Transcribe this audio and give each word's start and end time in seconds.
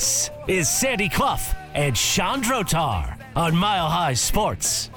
This 0.00 0.30
is 0.48 0.66
Sandy 0.66 1.10
Clough 1.10 1.54
and 1.74 1.94
Sean 1.94 2.42
Drotar 2.42 3.18
on 3.36 3.54
Mile 3.54 3.90
High 3.90 4.14
Sports. 4.14 4.88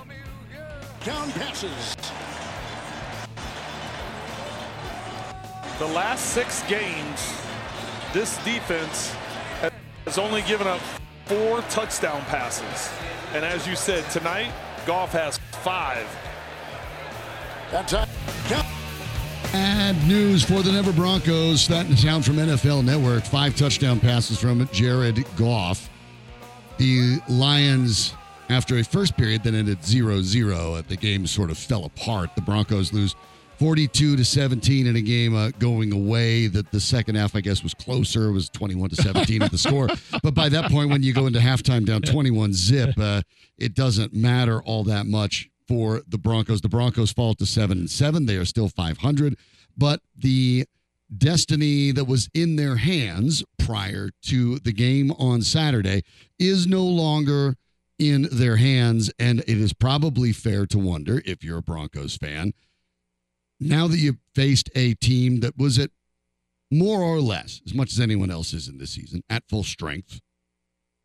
Down 1.04 1.30
passes. 1.34 1.98
The 5.77 5.88
last 5.88 6.27
six 6.27 6.63
games, 6.70 7.36
this 8.13 8.38
defense 8.46 9.13
has 10.05 10.18
only 10.18 10.41
given 10.44 10.68
up 10.68 10.80
four 11.26 11.60
touchdown 11.63 12.22
passes. 12.27 12.90
And 13.34 13.44
as 13.44 13.68
you 13.68 13.76
said, 13.76 14.10
tonight, 14.10 14.54
Goff 14.85 15.12
has 15.12 15.38
five. 15.52 16.08
That 17.72 17.90
time. 17.90 18.08
Bad 19.53 20.07
news 20.07 20.43
for 20.43 20.63
the 20.63 20.71
Denver 20.71 20.91
Broncos. 20.91 21.67
That 21.67 21.85
sound 21.95 22.25
from 22.25 22.38
NFL 22.38 22.84
Network. 22.84 23.23
Five 23.23 23.55
touchdown 23.55 23.99
passes 23.99 24.39
from 24.39 24.67
Jared 24.73 25.23
Goff. 25.35 25.91
The 26.77 27.20
Lions, 27.29 28.15
after 28.49 28.79
a 28.79 28.84
first 28.84 29.15
period 29.15 29.43
that 29.43 29.54
ended 29.54 29.85
0 29.85 30.23
0, 30.23 30.82
the 30.87 30.95
game 30.98 31.27
sort 31.27 31.51
of 31.51 31.60
fell 31.60 31.85
apart. 31.85 32.32
The 32.34 32.41
Broncos 32.41 32.93
lose 32.93 33.15
42 33.60 34.15
to 34.15 34.26
17 34.26 34.87
in 34.87 34.95
a 34.95 35.01
game 35.01 35.35
uh, 35.35 35.51
going 35.60 35.93
away. 35.93 36.48
That 36.48 36.71
the 36.71 36.79
second 36.79 37.13
half, 37.13 37.35
I 37.35 37.41
guess, 37.41 37.62
was 37.62 37.76
closer. 37.76 38.29
It 38.29 38.34
was 38.34 38.49
21 38.49 38.90
to 38.90 38.95
17 38.95 39.43
at 39.43 39.51
the 39.51 39.60
score. 39.60 39.88
But 40.23 40.34
by 40.34 40.49
that 40.49 40.71
point, 40.71 40.90
when 40.90 41.04
you 41.04 41.13
go 41.13 41.27
into 41.27 41.38
halftime 41.38 41.85
down 41.85 42.01
21 42.01 42.54
zip, 42.54 42.95
uh, 42.98 43.21
it 43.60 43.76
doesn't 43.76 44.13
matter 44.15 44.63
all 44.63 44.84
that 44.85 45.05
much 45.05 45.51
for 45.74 46.04
the 46.07 46.20
Broncos. 46.20 46.62
The 46.62 46.70
Broncos 46.70 47.12
fall 47.12 47.34
to 47.35 47.48
seven 47.48 47.79
and 47.79 47.90
seven. 47.90 48.27
They 48.27 48.38
are 48.38 48.46
still 48.46 48.70
500, 48.70 49.35
but 49.76 50.02
the 50.16 50.68
destiny 51.16 51.91
that 51.91 52.05
was 52.05 52.29
in 52.34 52.57
their 52.57 52.76
hands 52.76 53.43
prior 53.57 54.12
to 54.24 54.60
the 54.60 54.71
game 54.71 55.12
on 55.13 55.41
Saturday 55.41 56.04
is 56.38 56.68
no 56.68 56.84
longer 56.84 57.55
in 57.98 58.27
their 58.32 58.57
hands. 58.57 59.12
And 59.18 59.40
it 59.41 59.57
is 59.57 59.74
probably 59.74 60.32
fair 60.32 60.68
to 60.68 60.77
wonder 60.77 61.24
if 61.26 61.44
you're 61.44 61.57
a 61.57 61.63
Broncos 61.63 62.18
fan, 62.18 62.54
now 63.60 63.88
that 63.88 63.98
you've 63.98 64.19
faced 64.35 64.69
a 64.75 64.94
team 64.96 65.40
that 65.40 65.57
was 65.57 65.79
at 65.79 65.90
more 66.69 67.01
or 67.01 67.19
less, 67.19 67.62
as 67.66 67.74
much 67.74 67.91
as 67.91 68.00
anyone 68.00 68.29
else 68.29 68.53
is 68.53 68.68
in 68.68 68.78
this 68.78 68.91
season, 68.91 69.24
at 69.28 69.47
full 69.47 69.63
strength, 69.63 70.22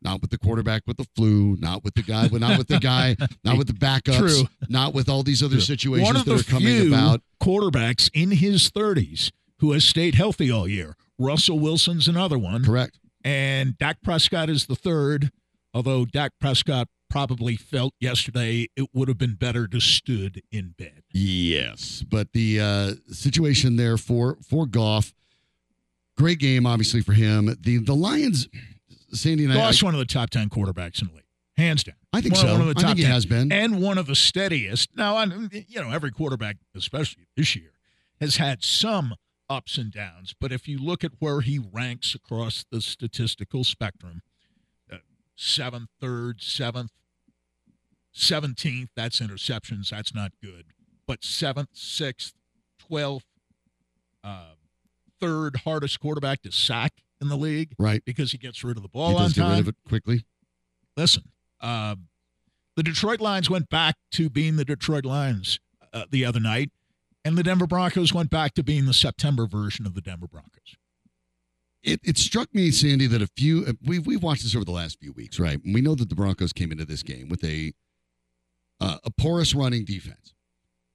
not 0.01 0.21
with 0.21 0.31
the 0.31 0.37
quarterback 0.37 0.83
with 0.87 0.97
the 0.97 1.05
flu, 1.15 1.55
not 1.59 1.83
with 1.83 1.93
the 1.95 2.03
guy, 2.03 2.27
not 2.27 2.57
with 2.57 2.67
the 2.67 2.79
guy, 2.79 3.15
not 3.43 3.57
with 3.57 3.67
the 3.67 3.73
backups, 3.73 4.17
True. 4.17 4.47
not 4.69 4.93
with 4.93 5.09
all 5.09 5.23
these 5.23 5.43
other 5.43 5.55
One 5.55 5.61
situations 5.61 6.23
that 6.25 6.39
are 6.39 6.43
coming 6.43 6.87
about. 6.87 7.21
quarterbacks 7.41 8.09
in 8.13 8.31
his 8.31 8.69
30s 8.71 9.31
who 9.59 9.73
has 9.73 9.83
stayed 9.83 10.15
healthy 10.15 10.49
all 10.51 10.67
year. 10.67 10.95
Russell 11.17 11.59
Wilson's 11.59 12.07
another 12.07 12.37
one. 12.37 12.63
Correct. 12.63 12.97
And 13.23 13.77
Dak 13.77 14.01
Prescott 14.01 14.49
is 14.49 14.67
the 14.67 14.75
third, 14.75 15.31
although 15.73 16.05
Dak 16.05 16.31
Prescott 16.39 16.87
probably 17.09 17.57
felt 17.57 17.93
yesterday 17.99 18.67
it 18.77 18.87
would 18.93 19.07
have 19.09 19.17
been 19.17 19.33
better 19.35 19.67
to 19.67 19.81
stood 19.81 20.41
in 20.51 20.75
bed. 20.77 21.03
Yes, 21.11 22.03
but 22.07 22.31
the 22.31 22.59
uh, 22.61 22.93
situation 23.13 23.75
there 23.75 23.97
for 23.97 24.37
for 24.47 24.65
Goff, 24.65 25.13
great 26.17 26.39
game 26.39 26.65
obviously 26.65 27.01
for 27.01 27.13
him. 27.13 27.53
The 27.59 27.79
the 27.79 27.95
Lions, 27.95 28.47
Sandy 29.11 29.45
and 29.45 29.53
I, 29.53 29.57
Goff's 29.57 29.83
one 29.83 29.93
of 29.93 29.99
the 29.99 30.05
top 30.05 30.29
10 30.29 30.49
quarterbacks 30.49 31.01
in 31.01 31.07
the 31.07 31.15
league, 31.15 31.23
hands 31.57 31.83
down. 31.83 31.95
I 32.13 32.21
think 32.21 32.35
one, 32.35 32.45
so. 32.45 32.51
One 32.53 32.61
of 32.61 32.67
the 32.67 32.79
I 32.79 32.81
top 32.81 32.85
think 32.89 32.97
he 32.99 33.03
10. 33.03 33.11
has 33.11 33.25
been. 33.25 33.51
And 33.51 33.81
one 33.81 33.97
of 33.97 34.07
the 34.07 34.15
steadiest. 34.15 34.89
Now, 34.95 35.15
I, 35.15 35.25
you 35.25 35.81
know, 35.81 35.91
every 35.91 36.11
quarterback, 36.11 36.57
especially 36.75 37.23
this 37.35 37.55
year, 37.55 37.71
has 38.19 38.37
had 38.37 38.63
some 38.63 39.15
ups 39.49 39.77
and 39.77 39.91
downs. 39.91 40.33
But 40.39 40.51
if 40.51 40.67
you 40.67 40.77
look 40.77 41.03
at 41.03 41.11
where 41.19 41.41
he 41.41 41.59
ranks 41.59 42.13
across 42.13 42.65
the 42.71 42.81
statistical 42.81 43.63
spectrum, 43.63 44.21
uh, 44.91 44.97
seventh, 45.35 45.89
third, 45.99 46.41
seventh, 46.41 46.91
17th, 48.15 48.89
that's 48.95 49.19
interceptions. 49.19 49.89
That's 49.89 50.13
not 50.13 50.31
good. 50.43 50.65
But 51.07 51.23
seventh, 51.23 51.69
sixth, 51.73 52.33
12th, 52.89 53.23
uh, 54.23 54.53
third 55.19 55.57
hardest 55.57 55.99
quarterback 55.99 56.41
to 56.43 56.51
sack 56.51 56.93
in 57.21 57.27
the 57.27 57.37
league 57.37 57.73
right, 57.77 58.03
because 58.05 58.31
he 58.31 58.37
gets 58.37 58.63
rid 58.63 58.77
of 58.77 58.83
the 58.83 58.89
he 58.89 58.97
ball 58.97 59.17
on 59.17 59.23
does 59.23 59.33
get 59.33 59.41
time 59.41 59.51
rid 59.51 59.59
of 59.59 59.67
it 59.69 59.75
quickly. 59.87 60.25
listen, 60.95 61.23
uh, 61.61 61.95
the 62.75 62.83
Detroit 62.83 63.19
Lions 63.19 63.49
went 63.49 63.69
back 63.69 63.95
to 64.11 64.29
being 64.29 64.55
the 64.55 64.65
Detroit 64.65 65.05
Lions 65.05 65.59
uh, 65.93 66.05
the 66.09 66.23
other 66.25 66.39
night, 66.39 66.71
and 67.25 67.37
the 67.37 67.43
Denver 67.43 67.67
Broncos 67.67 68.13
went 68.13 68.29
back 68.29 68.53
to 68.53 68.63
being 68.63 68.85
the 68.85 68.93
September 68.93 69.45
version 69.47 69.85
of 69.85 69.95
the 69.95 70.01
Denver 70.01 70.27
Broncos. 70.27 70.77
It, 71.81 72.01
it 72.03 72.17
struck 72.17 72.53
me, 72.53 72.71
Sandy, 72.71 73.07
that 73.07 73.21
a 73.21 73.27
few 73.27 73.65
uh, 73.65 73.73
we've 73.85 74.05
we've 74.05 74.23
watched 74.23 74.43
this 74.43 74.55
over 74.55 74.65
the 74.65 74.71
last 74.71 74.99
few 74.99 75.13
weeks, 75.13 75.39
right? 75.39 75.63
And 75.63 75.73
we 75.73 75.81
know 75.81 75.95
that 75.95 76.09
the 76.09 76.15
Broncos 76.15 76.53
came 76.53 76.71
into 76.71 76.85
this 76.85 77.03
game 77.03 77.29
with 77.29 77.43
a 77.43 77.73
uh, 78.81 78.97
a 79.03 79.11
porous 79.11 79.55
running 79.55 79.85
defense, 79.85 80.33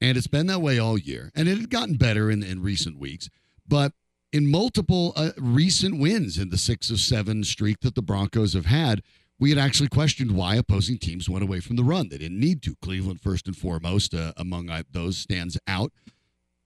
and 0.00 0.16
it's 0.16 0.26
been 0.26 0.46
that 0.46 0.60
way 0.60 0.78
all 0.78 0.98
year, 0.98 1.30
and 1.34 1.48
it 1.48 1.58
had 1.58 1.70
gotten 1.70 1.96
better 1.96 2.30
in 2.30 2.42
in 2.42 2.62
recent 2.62 2.98
weeks, 2.98 3.30
but 3.66 3.92
in 4.34 4.50
multiple 4.50 5.12
uh, 5.14 5.30
recent 5.38 5.96
wins 5.96 6.38
in 6.38 6.50
the 6.50 6.58
six 6.58 6.90
of 6.90 6.98
seven 6.98 7.44
streak 7.44 7.78
that 7.80 7.94
the 7.94 8.02
Broncos 8.02 8.54
have 8.54 8.66
had, 8.66 9.00
we 9.38 9.50
had 9.50 9.58
actually 9.60 9.88
questioned 9.88 10.32
why 10.32 10.56
opposing 10.56 10.98
teams 10.98 11.28
went 11.28 11.44
away 11.44 11.60
from 11.60 11.76
the 11.76 11.84
run. 11.84 12.08
They 12.08 12.18
didn't 12.18 12.40
need 12.40 12.60
to. 12.62 12.74
Cleveland, 12.82 13.20
first 13.20 13.46
and 13.46 13.56
foremost, 13.56 14.12
uh, 14.12 14.32
among 14.36 14.70
those, 14.90 15.18
stands 15.18 15.56
out. 15.68 15.92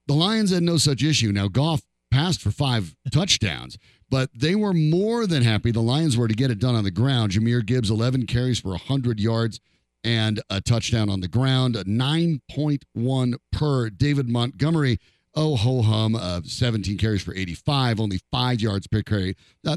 The 0.06 0.14
Lions 0.14 0.50
had 0.50 0.62
no 0.62 0.78
such 0.78 1.04
issue. 1.04 1.30
Now, 1.30 1.48
Goff 1.48 1.82
passed 2.10 2.40
for 2.40 2.50
five 2.50 2.96
touchdowns, 3.12 3.76
but 4.08 4.30
they 4.34 4.54
were 4.54 4.72
more 4.72 5.26
than 5.26 5.42
happy. 5.42 5.70
The 5.70 5.80
Lions 5.80 6.16
were 6.16 6.28
to 6.28 6.34
get 6.34 6.50
it 6.50 6.58
done 6.58 6.74
on 6.74 6.84
the 6.84 6.90
ground. 6.90 7.32
Jahmyr 7.32 7.66
Gibbs, 7.66 7.90
11 7.90 8.24
carries 8.24 8.60
for 8.60 8.70
100 8.70 9.20
yards 9.20 9.60
and 10.02 10.40
a 10.48 10.62
touchdown 10.62 11.10
on 11.10 11.20
the 11.20 11.28
ground, 11.28 11.74
9.1 11.74 13.34
per. 13.52 13.90
David 13.90 14.26
Montgomery, 14.26 14.98
oh 15.38 15.54
ho 15.56 15.82
hum, 15.82 16.16
uh, 16.16 16.40
17 16.44 16.98
carries 16.98 17.22
for 17.22 17.34
85, 17.34 18.00
only 18.00 18.20
five 18.32 18.60
yards 18.60 18.86
per 18.88 19.02
carry. 19.02 19.36
Now, 19.62 19.76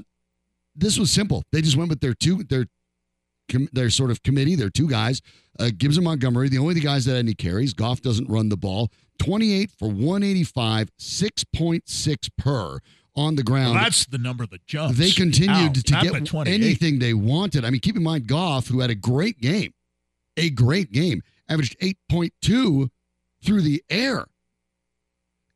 this 0.76 0.98
was 0.98 1.12
simple. 1.12 1.44
They 1.52 1.62
just 1.62 1.78
went 1.78 1.90
with 1.90 2.02
their 2.02 2.16
two, 2.16 2.44
their 2.44 2.66
their 3.74 3.90
sort 3.90 4.12
of 4.12 4.24
committee, 4.24 4.56
their 4.56 4.70
two 4.70 4.88
guys, 4.88 5.22
uh, 5.60 5.70
Gibbs 5.78 5.98
and 5.98 6.06
Montgomery, 6.06 6.48
the 6.50 6.58
only 6.58 6.74
the 6.74 6.80
guys 6.80 7.06
that 7.06 7.12
had 7.12 7.20
any 7.20 7.34
carries. 7.34 7.74
Goff 7.74 8.02
doesn't 8.02 8.30
run 8.30 8.50
the 8.50 8.58
ball. 8.58 8.90
28 9.20 9.70
for 9.78 9.90
185, 9.90 10.90
6.6 10.98 12.30
per 12.38 12.80
on 13.14 13.36
the 13.36 13.44
ground. 13.44 13.76
Well, 13.76 13.84
that's 13.84 14.06
the 14.06 14.18
number 14.18 14.46
that 14.48 14.66
jumps. 14.66 14.98
they 14.98 15.12
continued 15.12 15.76
to 15.76 15.82
get 15.82 16.48
anything 16.48 17.00
they 17.00 17.14
wanted. 17.14 17.66
I 17.66 17.70
mean, 17.70 17.82
keep 17.82 17.98
in 17.98 18.04
mind, 18.04 18.28
Goff, 18.28 18.68
who 18.68 18.80
had 18.80 18.90
a 18.90 18.96
great 18.96 19.40
game, 19.42 19.74
a 20.38 20.50
great 20.50 20.92
game, 20.92 21.22
averaged 21.50 21.78
8.2 21.80 22.90
through 23.44 23.62
the 23.62 23.84
air. 23.90 24.28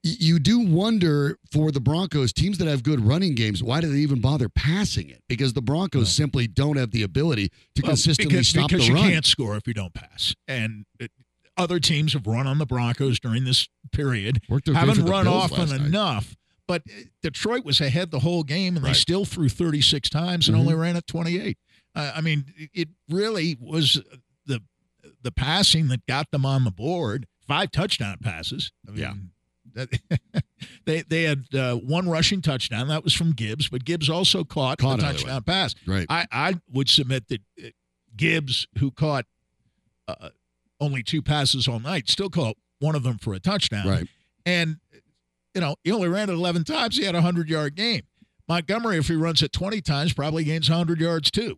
You 0.07 0.37
do 0.37 0.59
wonder 0.59 1.39
for 1.51 1.71
the 1.71 1.79
Broncos, 1.81 2.31
teams 2.31 2.59
that 2.59 2.67
have 2.67 2.83
good 2.83 2.99
running 2.99 3.33
games, 3.33 3.63
why 3.63 3.81
do 3.81 3.91
they 3.91 3.97
even 3.97 4.21
bother 4.21 4.47
passing 4.49 5.09
it? 5.09 5.23
Because 5.27 5.53
the 5.53 5.63
Broncos 5.63 6.13
simply 6.13 6.45
don't 6.45 6.77
have 6.77 6.91
the 6.91 7.01
ability 7.01 7.49
to 7.73 7.81
Well, 7.81 7.89
consistently 7.93 8.33
because, 8.35 8.47
stop 8.49 8.69
because 8.69 8.85
the 8.87 8.93
you 8.93 8.99
can't 8.99 9.25
score 9.25 9.57
if 9.57 9.65
you 9.65 9.73
don't 9.73 9.95
pass. 9.95 10.35
And 10.47 10.85
it, 10.99 11.09
other 11.57 11.79
teams 11.79 12.13
have 12.13 12.27
run 12.27 12.45
on 12.45 12.59
the 12.59 12.67
Broncos 12.67 13.19
during 13.19 13.45
this 13.45 13.67
period, 13.91 14.41
haven't 14.73 15.05
run 15.05 15.27
often 15.27 15.73
enough. 15.73 16.35
But 16.67 16.83
uh, 16.87 17.05
Detroit 17.23 17.65
was 17.65 17.81
ahead 17.81 18.11
the 18.11 18.19
whole 18.19 18.43
game, 18.43 18.75
and 18.75 18.85
they 18.85 18.93
still 18.93 19.25
threw 19.25 19.49
36 19.49 20.07
times 20.09 20.47
and 20.47 20.55
Mhm. 20.55 20.59
only 20.61 20.75
ran 20.75 20.95
at 20.97 21.07
28. 21.07 21.57
Uh, 21.95 22.11
I 22.15 22.21
mean, 22.21 22.45
it- 22.55 22.69
it 22.73 22.89
really 23.09 23.57
was 23.59 23.99
the 24.45 24.61
the 25.21 25.31
passing 25.31 25.87
that 25.87 26.05
got 26.05 26.29
them 26.29 26.45
on 26.45 26.63
the 26.63 26.71
board. 26.71 27.25
Five 27.47 27.71
touchdown 27.71 28.17
passes. 28.21 28.71
I 28.87 28.91
mean, 28.91 28.99
Yeah. 28.99 29.13
they 30.85 31.01
they 31.01 31.23
had 31.23 31.45
uh, 31.53 31.75
one 31.75 32.09
rushing 32.09 32.41
touchdown. 32.41 32.87
That 32.87 33.03
was 33.03 33.13
from 33.13 33.33
Gibbs, 33.33 33.67
but 33.69 33.85
Gibbs 33.85 34.09
also 34.09 34.43
caught, 34.43 34.77
Caught 34.77 34.99
another 34.99 35.17
touchdown 35.17 35.43
pass. 35.43 35.75
Right. 35.85 36.05
I, 36.09 36.25
I 36.31 36.59
would 36.71 36.89
submit 36.89 37.27
that 37.27 37.41
uh, 37.63 37.67
Gibbs, 38.15 38.67
who 38.79 38.91
caught 38.91 39.25
uh, 40.07 40.29
only 40.79 41.03
two 41.03 41.21
passes 41.21 41.67
all 41.67 41.79
night, 41.79 42.09
still 42.09 42.29
caught 42.29 42.57
one 42.79 42.95
of 42.95 43.03
them 43.03 43.17
for 43.17 43.33
a 43.33 43.39
touchdown. 43.39 43.87
Right. 43.87 44.07
And, 44.45 44.77
you 45.53 45.61
know, 45.61 45.75
he 45.83 45.91
only 45.91 46.07
ran 46.07 46.29
it 46.29 46.33
11 46.33 46.63
times. 46.63 46.97
He 46.97 47.05
had 47.05 47.15
a 47.15 47.19
100 47.19 47.49
yard 47.49 47.75
game. 47.75 48.03
Montgomery, 48.47 48.97
if 48.97 49.07
he 49.07 49.15
runs 49.15 49.41
it 49.41 49.51
20 49.51 49.81
times, 49.81 50.13
probably 50.13 50.43
gains 50.43 50.69
100 50.69 50.99
yards 50.99 51.31
too. 51.31 51.57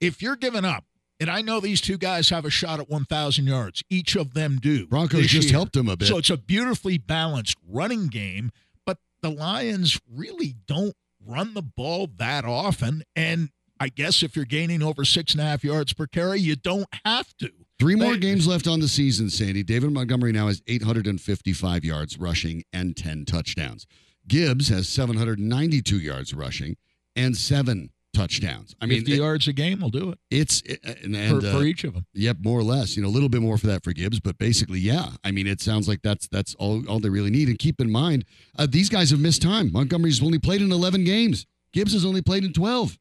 If 0.00 0.22
you're 0.22 0.36
giving 0.36 0.64
up, 0.64 0.84
and 1.20 1.30
I 1.30 1.42
know 1.42 1.60
these 1.60 1.80
two 1.80 1.98
guys 1.98 2.28
have 2.30 2.44
a 2.44 2.50
shot 2.50 2.80
at 2.80 2.88
1,000 2.88 3.46
yards, 3.46 3.82
each 3.90 4.16
of 4.16 4.34
them 4.34 4.58
do. 4.60 4.86
Broncos 4.86 5.26
just 5.26 5.48
year. 5.48 5.58
helped 5.58 5.72
them 5.72 5.88
a 5.88 5.96
bit. 5.96 6.08
So 6.08 6.18
it's 6.18 6.30
a 6.30 6.36
beautifully 6.36 6.98
balanced 6.98 7.56
running 7.68 8.06
game, 8.08 8.50
but 8.86 8.98
the 9.22 9.30
Lions 9.30 10.00
really 10.08 10.54
don't 10.66 10.94
run 11.24 11.54
the 11.54 11.62
ball 11.62 12.08
that 12.18 12.44
often. 12.44 13.02
And 13.16 13.50
I 13.80 13.88
guess 13.88 14.22
if 14.22 14.34
you're 14.36 14.44
gaining 14.44 14.82
over 14.82 15.04
six 15.04 15.32
and 15.32 15.40
a 15.40 15.44
half 15.44 15.62
yards 15.64 15.92
per 15.92 16.06
carry, 16.06 16.40
you 16.40 16.56
don't 16.56 16.88
have 17.04 17.32
to. 17.38 17.50
Three 17.78 17.94
more 17.94 18.14
They- 18.14 18.18
games 18.20 18.46
left 18.46 18.66
on 18.66 18.80
the 18.80 18.88
season, 18.88 19.30
Sandy. 19.30 19.62
David 19.62 19.92
Montgomery 19.92 20.32
now 20.32 20.48
has 20.48 20.62
855 20.66 21.84
yards 21.84 22.18
rushing 22.18 22.64
and 22.72 22.96
10 22.96 23.24
touchdowns. 23.24 23.86
Gibbs 24.26 24.68
has 24.68 24.88
792 24.88 25.98
yards 26.00 26.34
rushing 26.34 26.76
and 27.14 27.36
seven 27.36 27.90
touchdowns. 28.14 28.74
I 28.80 28.86
mean, 28.86 29.00
50 29.00 29.12
it- 29.12 29.16
yards 29.16 29.48
a 29.48 29.52
game 29.52 29.80
will 29.80 29.90
do 29.90 30.10
it 30.10 30.18
it's 30.30 30.62
and, 30.62 31.14
for, 31.14 31.16
and 31.16 31.42
for 31.42 31.58
uh, 31.58 31.62
each 31.62 31.84
of 31.84 31.94
them. 31.94 32.06
Yep, 32.14 32.38
more 32.42 32.58
or 32.58 32.62
less. 32.62 32.96
You 32.96 33.02
know, 33.02 33.08
a 33.08 33.10
little 33.10 33.28
bit 33.28 33.42
more 33.42 33.58
for 33.58 33.66
that 33.68 33.84
for 33.84 33.92
Gibbs, 33.92 34.20
but 34.20 34.38
basically, 34.38 34.80
yeah. 34.80 35.10
I 35.24 35.30
mean, 35.30 35.46
it 35.46 35.60
sounds 35.60 35.88
like 35.88 36.02
that's 36.02 36.28
that's 36.28 36.54
all 36.56 36.86
all 36.88 37.00
they 37.00 37.10
really 37.10 37.30
need. 37.30 37.48
And 37.48 37.58
keep 37.58 37.80
in 37.80 37.90
mind, 37.90 38.24
uh, 38.58 38.66
these 38.68 38.88
guys 38.88 39.10
have 39.10 39.20
missed 39.20 39.42
time. 39.42 39.70
Montgomery's 39.72 40.22
only 40.22 40.38
played 40.38 40.62
in 40.62 40.72
11 40.72 41.04
games. 41.04 41.46
Gibbs 41.72 41.92
has 41.92 42.04
only 42.04 42.22
played 42.22 42.44
in 42.44 42.52
12. 42.52 42.98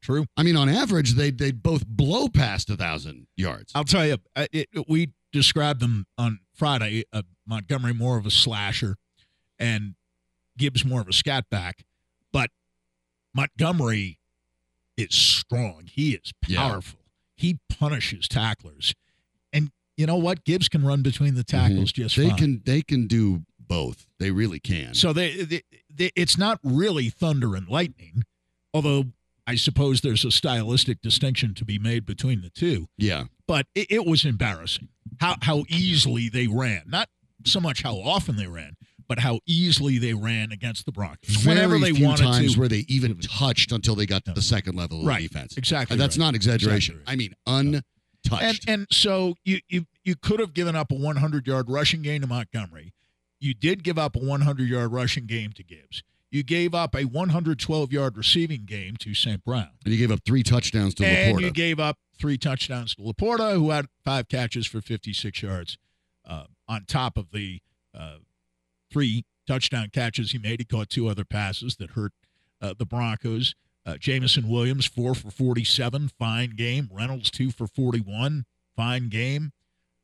True. 0.00 0.26
I 0.36 0.42
mean, 0.42 0.56
on 0.56 0.68
average, 0.68 1.14
they 1.14 1.30
they 1.30 1.50
both 1.50 1.86
blow 1.86 2.28
past 2.28 2.70
a 2.70 2.76
thousand 2.76 3.26
yards. 3.36 3.72
I'll 3.74 3.84
tell 3.84 4.06
you, 4.06 4.18
uh, 4.36 4.46
it, 4.52 4.68
we 4.88 5.10
described 5.32 5.80
them 5.80 6.06
on 6.16 6.38
Friday. 6.54 7.04
Uh, 7.12 7.22
Montgomery 7.46 7.94
more 7.94 8.16
of 8.16 8.26
a 8.26 8.30
slasher, 8.30 8.96
and 9.58 9.94
Gibbs 10.56 10.84
more 10.84 11.00
of 11.00 11.08
a 11.08 11.12
scat 11.12 11.46
back. 11.50 11.84
But 12.32 12.50
Montgomery 13.38 14.18
is 14.96 15.14
strong. 15.14 15.82
He 15.90 16.14
is 16.14 16.32
Yeah. 16.48 16.58
powerful. 16.68 16.98
He 17.36 17.58
punishes 17.68 18.26
tacklers, 18.26 18.94
and 19.52 19.70
you 19.96 20.06
know 20.06 20.16
what? 20.16 20.44
Gibbs 20.44 20.68
can 20.68 20.84
run 20.84 21.02
between 21.02 21.34
the 21.36 21.44
tackles 21.44 21.92
just 21.92 22.16
Mm-hmm. 22.16 22.22
they 22.22 22.28
fine. 22.30 22.38
can 22.38 22.62
they 22.64 22.82
can 22.82 23.06
do 23.06 23.44
both. 23.60 24.06
They 24.18 24.32
really 24.32 24.58
can. 24.58 24.94
So 24.94 25.12
they, 25.12 25.42
they, 25.44 25.62
they, 25.94 26.10
it's 26.16 26.36
not 26.36 26.58
really 26.64 27.10
thunder 27.10 27.54
and 27.54 27.68
lightning, 27.68 28.24
although 28.74 29.04
I 29.46 29.54
suppose 29.54 30.00
there's 30.00 30.24
a 30.24 30.30
stylistic 30.32 31.00
distinction 31.00 31.54
to 31.54 31.64
be 31.64 31.78
made 31.78 32.04
between 32.06 32.40
the 32.40 32.50
two. 32.50 32.88
yeah, 32.96 33.24
But 33.46 33.66
it, 33.74 33.86
it 33.90 34.06
was 34.06 34.24
embarrassing 34.24 34.88
how 35.20 35.36
how 35.42 35.64
easily 35.68 36.28
they 36.28 36.48
ran. 36.48 36.82
Not 36.86 37.08
so 37.44 37.60
much 37.60 37.82
how 37.82 37.96
often 37.98 38.34
they 38.36 38.48
ran, 38.48 38.76
but 39.08 39.18
how 39.20 39.40
easily 39.46 39.98
they 39.98 40.12
ran 40.14 40.52
against 40.52 40.84
the 40.86 40.92
Broncos. 40.92 41.46
Whenever 41.46 41.78
Very 41.78 41.92
they 41.92 41.96
few 41.98 42.06
wanted 42.06 42.24
times 42.24 42.54
to. 42.54 42.60
where 42.60 42.68
they 42.68 42.84
even 42.88 43.18
touched 43.20 43.72
until 43.72 43.94
they 43.94 44.06
got 44.06 44.24
to 44.26 44.32
the 44.32 44.42
second 44.42 44.76
level 44.76 45.00
of 45.00 45.06
Right. 45.06 45.22
defense. 45.22 45.56
Exactly. 45.56 45.94
Uh, 45.94 45.98
That's 45.98 46.16
right. 46.18 46.24
not 46.26 46.34
exaggeration. 46.34 46.96
Exactly 46.96 47.12
I 47.12 47.16
mean, 47.16 47.34
untouched. 48.26 48.68
And 48.68 48.80
and 48.80 48.86
so 48.90 49.36
you 49.44 49.60
you 49.68 49.86
you 50.04 50.14
could 50.16 50.40
have 50.40 50.52
given 50.54 50.76
up 50.76 50.90
a 50.90 50.94
100 50.94 51.46
yard 51.46 51.68
rushing 51.70 52.02
game 52.02 52.20
to 52.20 52.26
Montgomery. 52.26 52.92
You 53.40 53.54
did 53.54 53.82
give 53.84 53.98
up 53.98 54.16
a 54.16 54.18
100 54.18 54.68
yard 54.68 54.92
rushing 54.92 55.26
game 55.26 55.52
to 55.52 55.62
Gibbs. 55.62 56.02
You 56.30 56.42
gave 56.42 56.74
up 56.74 56.94
a 56.94 57.04
112 57.04 57.92
yard 57.92 58.16
receiving 58.18 58.64
game 58.66 58.96
to 58.98 59.14
St. 59.14 59.42
Brown. 59.44 59.70
and 59.84 59.94
you 59.94 59.98
gave 59.98 60.10
up 60.10 60.20
three 60.26 60.42
touchdowns 60.42 60.94
to 60.96 61.06
and 61.06 61.38
LaPorta. 61.38 61.40
you 61.40 61.50
gave 61.50 61.80
up 61.80 61.96
three 62.18 62.36
touchdowns 62.36 62.94
to 62.96 63.02
LaPorta, 63.02 63.54
who 63.54 63.70
had 63.70 63.86
five 64.04 64.28
catches 64.28 64.66
for 64.66 64.80
56 64.82 65.40
yards. 65.42 65.78
Uh, 66.26 66.44
on 66.68 66.84
top 66.86 67.16
of 67.16 67.30
the 67.30 67.62
uh, 67.98 68.16
three 68.90 69.24
touchdown 69.46 69.88
catches 69.92 70.32
he 70.32 70.38
made, 70.38 70.60
he 70.60 70.64
caught 70.64 70.90
two 70.90 71.08
other 71.08 71.24
passes 71.24 71.76
that 71.76 71.90
hurt 71.90 72.12
uh, 72.60 72.74
the 72.78 72.86
Broncos. 72.86 73.54
Uh, 73.86 73.96
Jameson 73.96 74.48
Williams, 74.48 74.84
four 74.86 75.14
for 75.14 75.30
47, 75.30 76.10
fine 76.18 76.50
game. 76.50 76.90
Reynolds, 76.92 77.30
two 77.30 77.50
for 77.50 77.66
41, 77.66 78.44
fine 78.76 79.08
game. 79.08 79.52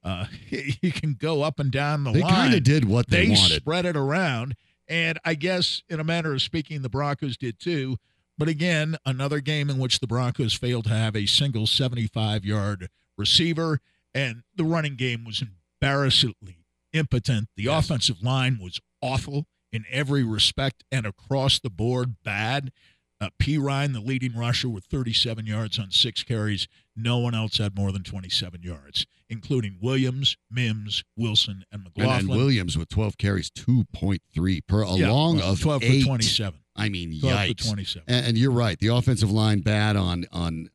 Uh, 0.03 0.27
you 0.49 0.93
can 0.93 1.15
go 1.15 1.43
up 1.43 1.59
and 1.59 1.71
down 1.71 2.05
the 2.05 2.13
they 2.13 2.21
line 2.21 2.31
kind 2.31 2.55
of 2.55 2.63
did 2.63 2.85
what 2.87 3.09
they, 3.09 3.29
wanted. 3.29 3.37
they 3.37 3.41
wanted. 3.41 3.57
spread 3.57 3.87
it 3.87 3.97
around. 3.97 4.55
And 4.89 5.19
I 5.25 5.35
guess, 5.35 5.83
in 5.89 6.01
a 6.01 6.05
manner 6.05 6.33
of 6.35 6.43
speaking, 6.43 6.83
the 6.83 6.89
Broncos 6.89 7.37
did 7.37 7.59
too. 7.59 7.97
But 8.37 8.49
again, 8.49 8.97
another 9.07 9.41
game 9.41 9.71
in 9.71 9.79
which 9.79 10.01
the 10.01 10.07
Broncos 10.07 10.55
failed 10.55 10.85
to 10.85 10.91
have 10.91 11.15
a 11.15 11.27
single 11.27 11.67
75 11.67 12.45
yard 12.45 12.89
receiver, 13.17 13.81
and 14.15 14.43
the 14.57 14.65
running 14.65 14.97
game 14.97 15.25
was 15.25 15.43
embarrassingly 15.43 16.64
impotent. 16.95 17.49
The 17.57 17.65
Yes. 17.65 17.85
offensive 17.85 18.23
line 18.23 18.59
was 18.59 18.81
awful 19.03 19.47
in 19.73 19.85
every 19.91 20.23
respect 20.25 20.85
and 20.91 21.05
across 21.05 21.59
the 21.61 21.69
board 21.71 22.17
bad. 22.23 22.73
Uh, 23.21 23.31
P. 23.39 23.57
Ryan, 23.59 23.93
the 23.93 24.01
leading 24.01 24.35
rusher, 24.35 24.69
with 24.69 24.85
37 24.87 25.47
yards 25.47 25.79
on 25.79 25.91
six 25.91 26.23
carries. 26.23 26.67
No 26.97 27.19
one 27.19 27.35
else 27.35 27.59
had 27.59 27.77
more 27.77 27.91
than 27.93 28.03
27 28.03 28.63
yards, 28.63 29.07
including 29.31 29.79
Williams, 29.81 30.37
Mims, 30.51 31.05
Wilson, 31.17 31.65
and 31.73 31.85
McLaughlin. 31.85 32.19
and 32.21 32.29
Williams 32.29 32.77
with 32.77 32.89
12 32.89 33.17
carries, 33.17 33.51
2.3 33.51 34.61
per 34.67 34.85
Yeah, 34.97 35.11
long 35.11 35.37
well, 35.37 35.53
of 35.53 35.61
12 35.61 35.83
eight. 35.85 36.01
for 36.03 36.07
27. 36.09 36.61
I 36.77 36.89
mean, 36.89 37.19
12 37.21 37.39
yikes. 37.39 37.61
for 37.61 37.67
27. 37.69 38.05
And, 38.09 38.27
and 38.27 38.39
you're 38.39 38.51
right. 38.51 38.79
The 38.79 38.89
offensive 38.89 39.31
line 39.31 39.61
bad 39.61 39.97
on 39.97 40.27
on. 40.33 40.71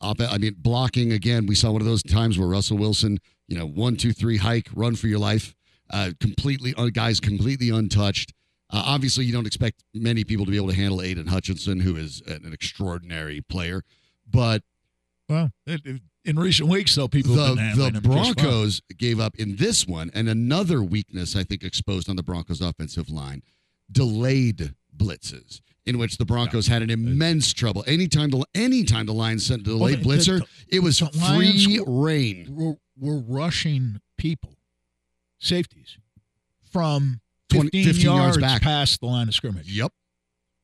Op- 0.00 0.20
I 0.20 0.36
mean, 0.36 0.54
blocking 0.58 1.12
again. 1.12 1.46
We 1.46 1.54
saw 1.54 1.70
one 1.70 1.80
of 1.80 1.86
those 1.86 2.02
times 2.02 2.36
where 2.38 2.48
Russell 2.48 2.76
Wilson, 2.76 3.20
you 3.48 3.56
know, 3.56 3.64
one, 3.66 3.96
two, 3.96 4.12
three, 4.12 4.36
hike, 4.36 4.68
run 4.74 4.96
for 4.96 5.06
your 5.06 5.18
life. 5.20 5.54
Uh, 5.94 6.10
completely, 6.18 6.74
uh, 6.76 6.88
guys, 6.92 7.20
completely 7.20 7.70
untouched. 7.70 8.32
Uh, 8.70 8.82
obviously, 8.84 9.24
you 9.24 9.32
don't 9.32 9.46
expect 9.46 9.84
many 9.94 10.24
people 10.24 10.44
to 10.44 10.50
be 10.50 10.56
able 10.56 10.68
to 10.68 10.74
handle 10.74 11.00
Aidan 11.00 11.28
Hutchinson, 11.28 11.78
who 11.80 11.94
is 11.96 12.20
an 12.26 12.52
extraordinary 12.52 13.40
player. 13.42 13.82
But 14.28 14.62
Well, 15.28 15.52
it, 15.66 15.82
it- 15.84 16.02
in 16.24 16.38
recent 16.38 16.70
weeks, 16.70 16.94
though, 16.94 17.06
people 17.06 17.34
have 17.36 17.50
the, 17.50 17.54
been 17.56 17.76
the 17.78 17.84
him 17.86 17.92
just 17.92 18.04
fine. 18.06 18.32
Broncos 18.34 18.80
gave 18.96 19.20
up 19.20 19.36
in 19.36 19.56
this 19.56 19.86
one, 19.86 20.10
and 20.14 20.26
another 20.28 20.82
weakness 20.82 21.36
I 21.36 21.44
think 21.44 21.62
exposed 21.62 22.08
on 22.08 22.16
the 22.16 22.22
Broncos 22.22 22.60
offensive 22.62 23.10
line, 23.10 23.42
delayed 23.92 24.74
blitzes, 24.96 25.60
in 25.86 25.98
which 25.98 26.16
the 26.16 26.24
Broncos 26.24 26.66
had 26.66 26.82
an 26.82 26.90
immense 26.90 27.52
trouble. 27.52 27.84
Anytime 27.86 28.30
the 28.30 28.42
anytime 28.54 29.04
the 29.06 29.12
Lions 29.12 29.44
sent 29.46 29.60
a 29.60 29.64
delayed 29.64 30.00
the- 30.00 30.04
blitzer, 30.08 30.38
the- 30.40 30.76
it 30.76 30.80
was 30.82 30.98
free 31.00 31.78
reign. 31.86 32.46
We're, 32.50 32.74
we're 32.98 33.20
rushing 33.20 34.00
people, 34.16 34.56
safeties, 35.44 35.98
from 36.72 37.20
20 37.50 37.68
15, 37.70 37.84
15 37.84 38.04
yards 38.04 38.36
yards, 38.36 38.38
back. 38.38 38.62
past 38.62 39.00
the 39.00 39.06
line 39.06 39.28
of 39.28 39.34
scrimmage. 39.34 39.70
Yep, 39.70 39.92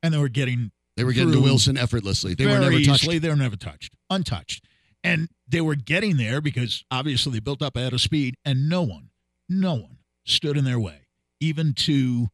And 0.03 0.12
they 0.15 0.19
were 0.19 0.29
getting 0.29 0.73
they 0.97 1.05
were 1.05 1.12
getting 1.12 1.32
to 1.32 1.41
Wilson 1.41 1.79
effortlessly. 1.79 2.35
They 2.35 2.47
were 2.47 2.59
never 2.59 2.81
touched. 2.81 3.09
They 3.09 3.29
were 3.29 3.37
never 3.37 3.56
touched, 3.56 3.94
untouched. 4.10 4.65
And 5.03 5.29
they 5.49 5.60
were 5.63 5.77
getting 5.77 6.17
there 6.19 6.41
because 6.43 6.84
obviously 6.91 7.32
they 7.32 7.41
built 7.41 7.63
up 7.63 7.77
ahead 7.77 7.93
of 7.94 8.01
speed, 8.03 8.34
and 8.44 8.69
no 8.69 8.82
one, 8.82 9.08
no 9.49 9.75
one 9.75 9.99
stood 10.27 10.56
in 10.58 10.65
their 10.65 10.79
way, 10.81 11.06
even 11.41 11.72
to 11.75 12.29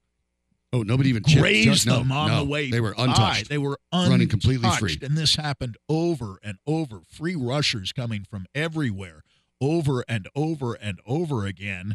Oh, 0.73 0.83
nobody 0.83 1.11
even 1.11 1.23
chipped. 1.23 1.41
grazed 1.41 1.87
no, 1.87 1.99
them 2.01 2.11
on 2.11 2.29
no. 2.29 2.39
the 2.39 2.45
way. 2.45 2.69
They 2.71 2.81
were 2.81 2.93
by. 2.95 3.05
untouched. 3.05 3.49
They 3.49 3.57
were 3.57 3.79
untouched, 3.93 4.11
running 4.11 4.29
completely 4.29 4.69
free. 4.71 4.99
And 5.01 5.17
this 5.17 5.37
happened 5.37 5.77
over 5.89 6.39
and 6.43 6.59
over. 6.67 7.01
Free 7.09 7.37
rushers 7.37 7.93
coming 7.93 8.25
from 8.29 8.47
everywhere, 8.55 9.23
over 9.61 10.05
and 10.09 10.29
over 10.35 10.75
and 10.75 10.99
over 11.07 11.47
again. 11.47 11.95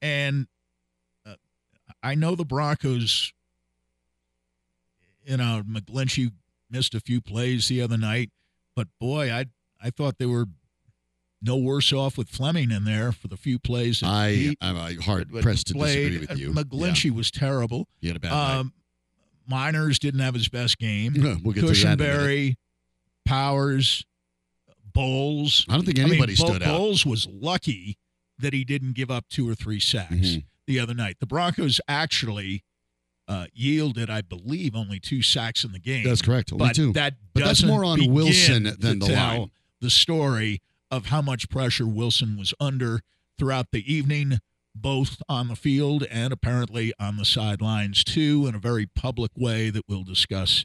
And 0.00 0.46
uh, 1.26 1.34
I 2.02 2.14
know 2.14 2.34
the 2.34 2.44
Broncos. 2.44 3.32
You 5.24 5.36
know, 5.36 5.62
McGlinchey 5.68 6.32
missed 6.70 6.94
a 6.94 7.00
few 7.00 7.20
plays 7.20 7.68
the 7.68 7.82
other 7.82 7.98
night, 7.98 8.30
but 8.74 8.88
boy, 8.98 9.30
I 9.32 9.46
I 9.82 9.90
thought 9.90 10.18
they 10.18 10.26
were 10.26 10.46
no 11.42 11.56
worse 11.56 11.92
off 11.92 12.18
with 12.18 12.28
Fleming 12.28 12.70
in 12.70 12.84
there 12.84 13.12
for 13.12 13.28
the 13.28 13.36
few 13.36 13.58
plays. 13.58 14.00
that 14.00 14.06
I 14.06 14.30
he 14.32 14.58
I'm 14.60 14.76
uh, 14.76 14.90
hard 15.02 15.30
pressed 15.40 15.68
to 15.68 15.74
disagree 15.74 16.18
with 16.18 16.38
you. 16.38 16.52
McGlinchey 16.52 17.10
was 17.10 17.30
terrible. 17.30 17.88
Yeah, 18.00 18.00
he 18.00 18.08
had 18.08 18.16
a 18.16 18.20
bad 18.20 18.30
night. 18.30 18.56
Um, 18.56 18.72
Meinerz 19.50 19.98
didn't 19.98 20.20
have 20.20 20.34
his 20.34 20.48
best 20.48 20.78
game. 20.78 21.14
We'll 21.42 21.54
get 21.54 21.60
to 21.60 21.66
that 21.68 21.70
in. 21.70 21.98
Cushenberry, 21.98 22.56
Powers, 23.24 24.04
Bolles. 24.92 25.64
I 25.68 25.74
don't 25.74 25.84
think 25.84 25.98
I 25.98 26.02
mean, 26.02 26.12
anybody 26.12 26.34
Bo- 26.36 26.46
stood 26.48 26.62
out. 26.62 26.76
Bolles 26.76 27.06
was 27.06 27.26
lucky 27.30 27.98
that 28.38 28.52
he 28.52 28.64
didn't 28.64 28.92
give 28.94 29.10
up 29.10 29.28
two 29.28 29.48
or 29.48 29.54
three 29.54 29.80
sacks 29.80 30.14
Mhm. 30.14 30.44
the 30.66 30.78
other 30.78 30.94
night. 30.94 31.16
The 31.20 31.26
Broncos 31.26 31.80
actually 31.88 32.64
uh, 33.26 33.46
yielded, 33.52 34.08
I 34.08 34.22
believe, 34.22 34.74
only 34.74 34.98
two 34.98 35.20
sacks 35.20 35.62
in 35.62 35.72
the 35.72 35.78
game. 35.78 36.02
That's 36.04 36.22
correct. 36.22 36.50
Only 36.50 36.66
but 36.68 36.74
two. 36.76 36.92
that 36.94 37.14
But 37.34 37.44
that's 37.44 37.62
more 37.62 37.84
on 37.84 38.10
Wilson 38.10 38.62
than 38.78 39.00
the 39.00 39.06
tell 39.06 39.38
line. 39.40 39.50
The 39.82 39.90
story 39.90 40.62
of 40.90 41.06
how 41.06 41.20
much 41.20 41.50
pressure 41.50 41.86
Wilson 41.86 42.38
was 42.38 42.54
under 42.58 43.02
throughout 43.38 43.70
the 43.70 43.84
evening, 43.92 44.38
both 44.74 45.20
on 45.28 45.48
the 45.48 45.56
field 45.56 46.04
and 46.04 46.32
apparently 46.32 46.94
on 46.98 47.18
the 47.18 47.26
sidelines 47.26 48.02
too, 48.02 48.46
in 48.46 48.54
a 48.54 48.58
very 48.58 48.86
public 48.86 49.32
way 49.36 49.68
that 49.68 49.82
we'll 49.86 50.04
discuss 50.04 50.64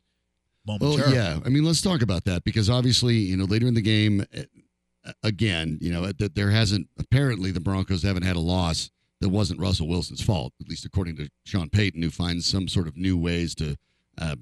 Well, 0.65 0.77
momentarily. 0.79 1.15
yeah. 1.17 1.39
I 1.45 1.49
mean, 1.49 1.65
let's 1.65 1.81
talk 1.81 2.01
about 2.01 2.23
that 2.23 2.45
because 2.45 2.69
obviously, 2.69 3.17
you 3.17 3.35
know, 3.35 3.43
later 3.43 3.67
in 3.67 3.73
the 3.73 3.81
game, 3.81 4.21
uh, 4.33 4.43
again, 5.23 5.77
you 5.81 5.91
know, 5.91 6.11
that 6.11 6.35
there 6.35 6.51
hasn't 6.51 6.87
apparently 6.97 7.51
the 7.51 7.59
Broncos 7.59 8.03
haven't 8.03 8.23
had 8.23 8.35
a 8.35 8.41
loss 8.41 8.89
that 9.21 9.29
wasn't 9.29 9.59
Russell 9.59 9.87
Wilson's 9.87 10.21
fault, 10.21 10.53
at 10.59 10.67
least 10.67 10.85
according 10.85 11.15
to 11.17 11.29
Sean 11.45 11.69
Payton, 11.69 12.01
who 12.01 12.09
finds 12.09 12.45
some 12.45 12.67
sort 12.67 12.87
of 12.87 12.97
new 12.97 13.17
ways 13.17 13.55
to 13.55 13.77
uh, 14.19 14.35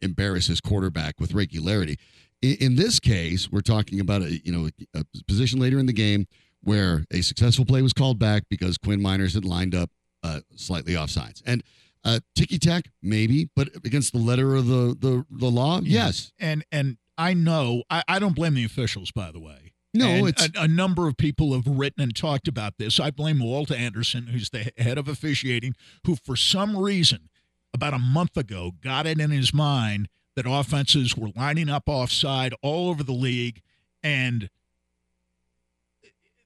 embarrass 0.00 0.46
his 0.46 0.60
quarterback 0.60 1.18
with 1.18 1.34
regularity. 1.34 1.98
In, 2.40 2.56
in 2.60 2.76
this 2.76 3.00
case, 3.00 3.50
we're 3.50 3.60
talking 3.60 4.00
about 4.00 4.22
a 4.22 4.38
you 4.44 4.52
know 4.52 4.68
a 4.94 5.04
position 5.26 5.60
later 5.60 5.78
in 5.78 5.86
the 5.86 5.92
game 5.92 6.26
where 6.62 7.04
a 7.12 7.20
successful 7.20 7.64
play 7.64 7.82
was 7.82 7.92
called 7.92 8.18
back 8.18 8.44
because 8.48 8.78
Quinn 8.78 9.00
Meinerz 9.00 9.34
had 9.34 9.44
lined 9.44 9.74
up 9.74 9.90
uh, 10.22 10.40
slightly 10.56 10.94
offsides 10.94 11.42
and. 11.46 11.62
Uh, 12.04 12.20
ticky 12.36 12.60
tack, 12.60 12.84
maybe, 13.02 13.50
but 13.56 13.68
against 13.84 14.12
the 14.12 14.20
letter 14.20 14.54
of 14.54 14.66
the 14.68 14.96
the, 14.98 15.26
the 15.30 15.50
law, 15.50 15.80
yes. 15.82 16.32
And 16.38 16.64
and 16.70 16.96
I 17.18 17.34
know 17.34 17.82
I, 17.90 18.04
I 18.06 18.18
don't 18.20 18.36
blame 18.36 18.54
the 18.54 18.64
officials, 18.64 19.10
by 19.10 19.32
the 19.32 19.40
way. 19.40 19.67
No, 19.94 20.06
And 20.06 20.28
it's 20.28 20.44
a, 20.46 20.50
a 20.62 20.68
number 20.68 21.08
of 21.08 21.16
people 21.16 21.54
have 21.54 21.66
written 21.66 22.02
and 22.02 22.14
talked 22.14 22.46
about 22.46 22.74
this. 22.78 23.00
I 23.00 23.10
blame 23.10 23.38
Walt 23.40 23.70
Anderson, 23.70 24.26
who's 24.28 24.50
the 24.50 24.70
head 24.76 24.98
of 24.98 25.08
officiating, 25.08 25.74
who 26.06 26.14
for 26.16 26.36
some 26.36 26.76
reason 26.76 27.30
about 27.72 27.94
a 27.94 27.98
month 27.98 28.36
ago 28.36 28.72
got 28.82 29.06
it 29.06 29.18
in 29.20 29.30
his 29.30 29.52
mind 29.54 30.08
that 30.36 30.46
offenses 30.46 31.16
were 31.16 31.30
lining 31.34 31.68
up 31.68 31.84
offside 31.86 32.54
all 32.62 32.90
over 32.90 33.02
the 33.02 33.12
league, 33.12 33.62
and 34.02 34.50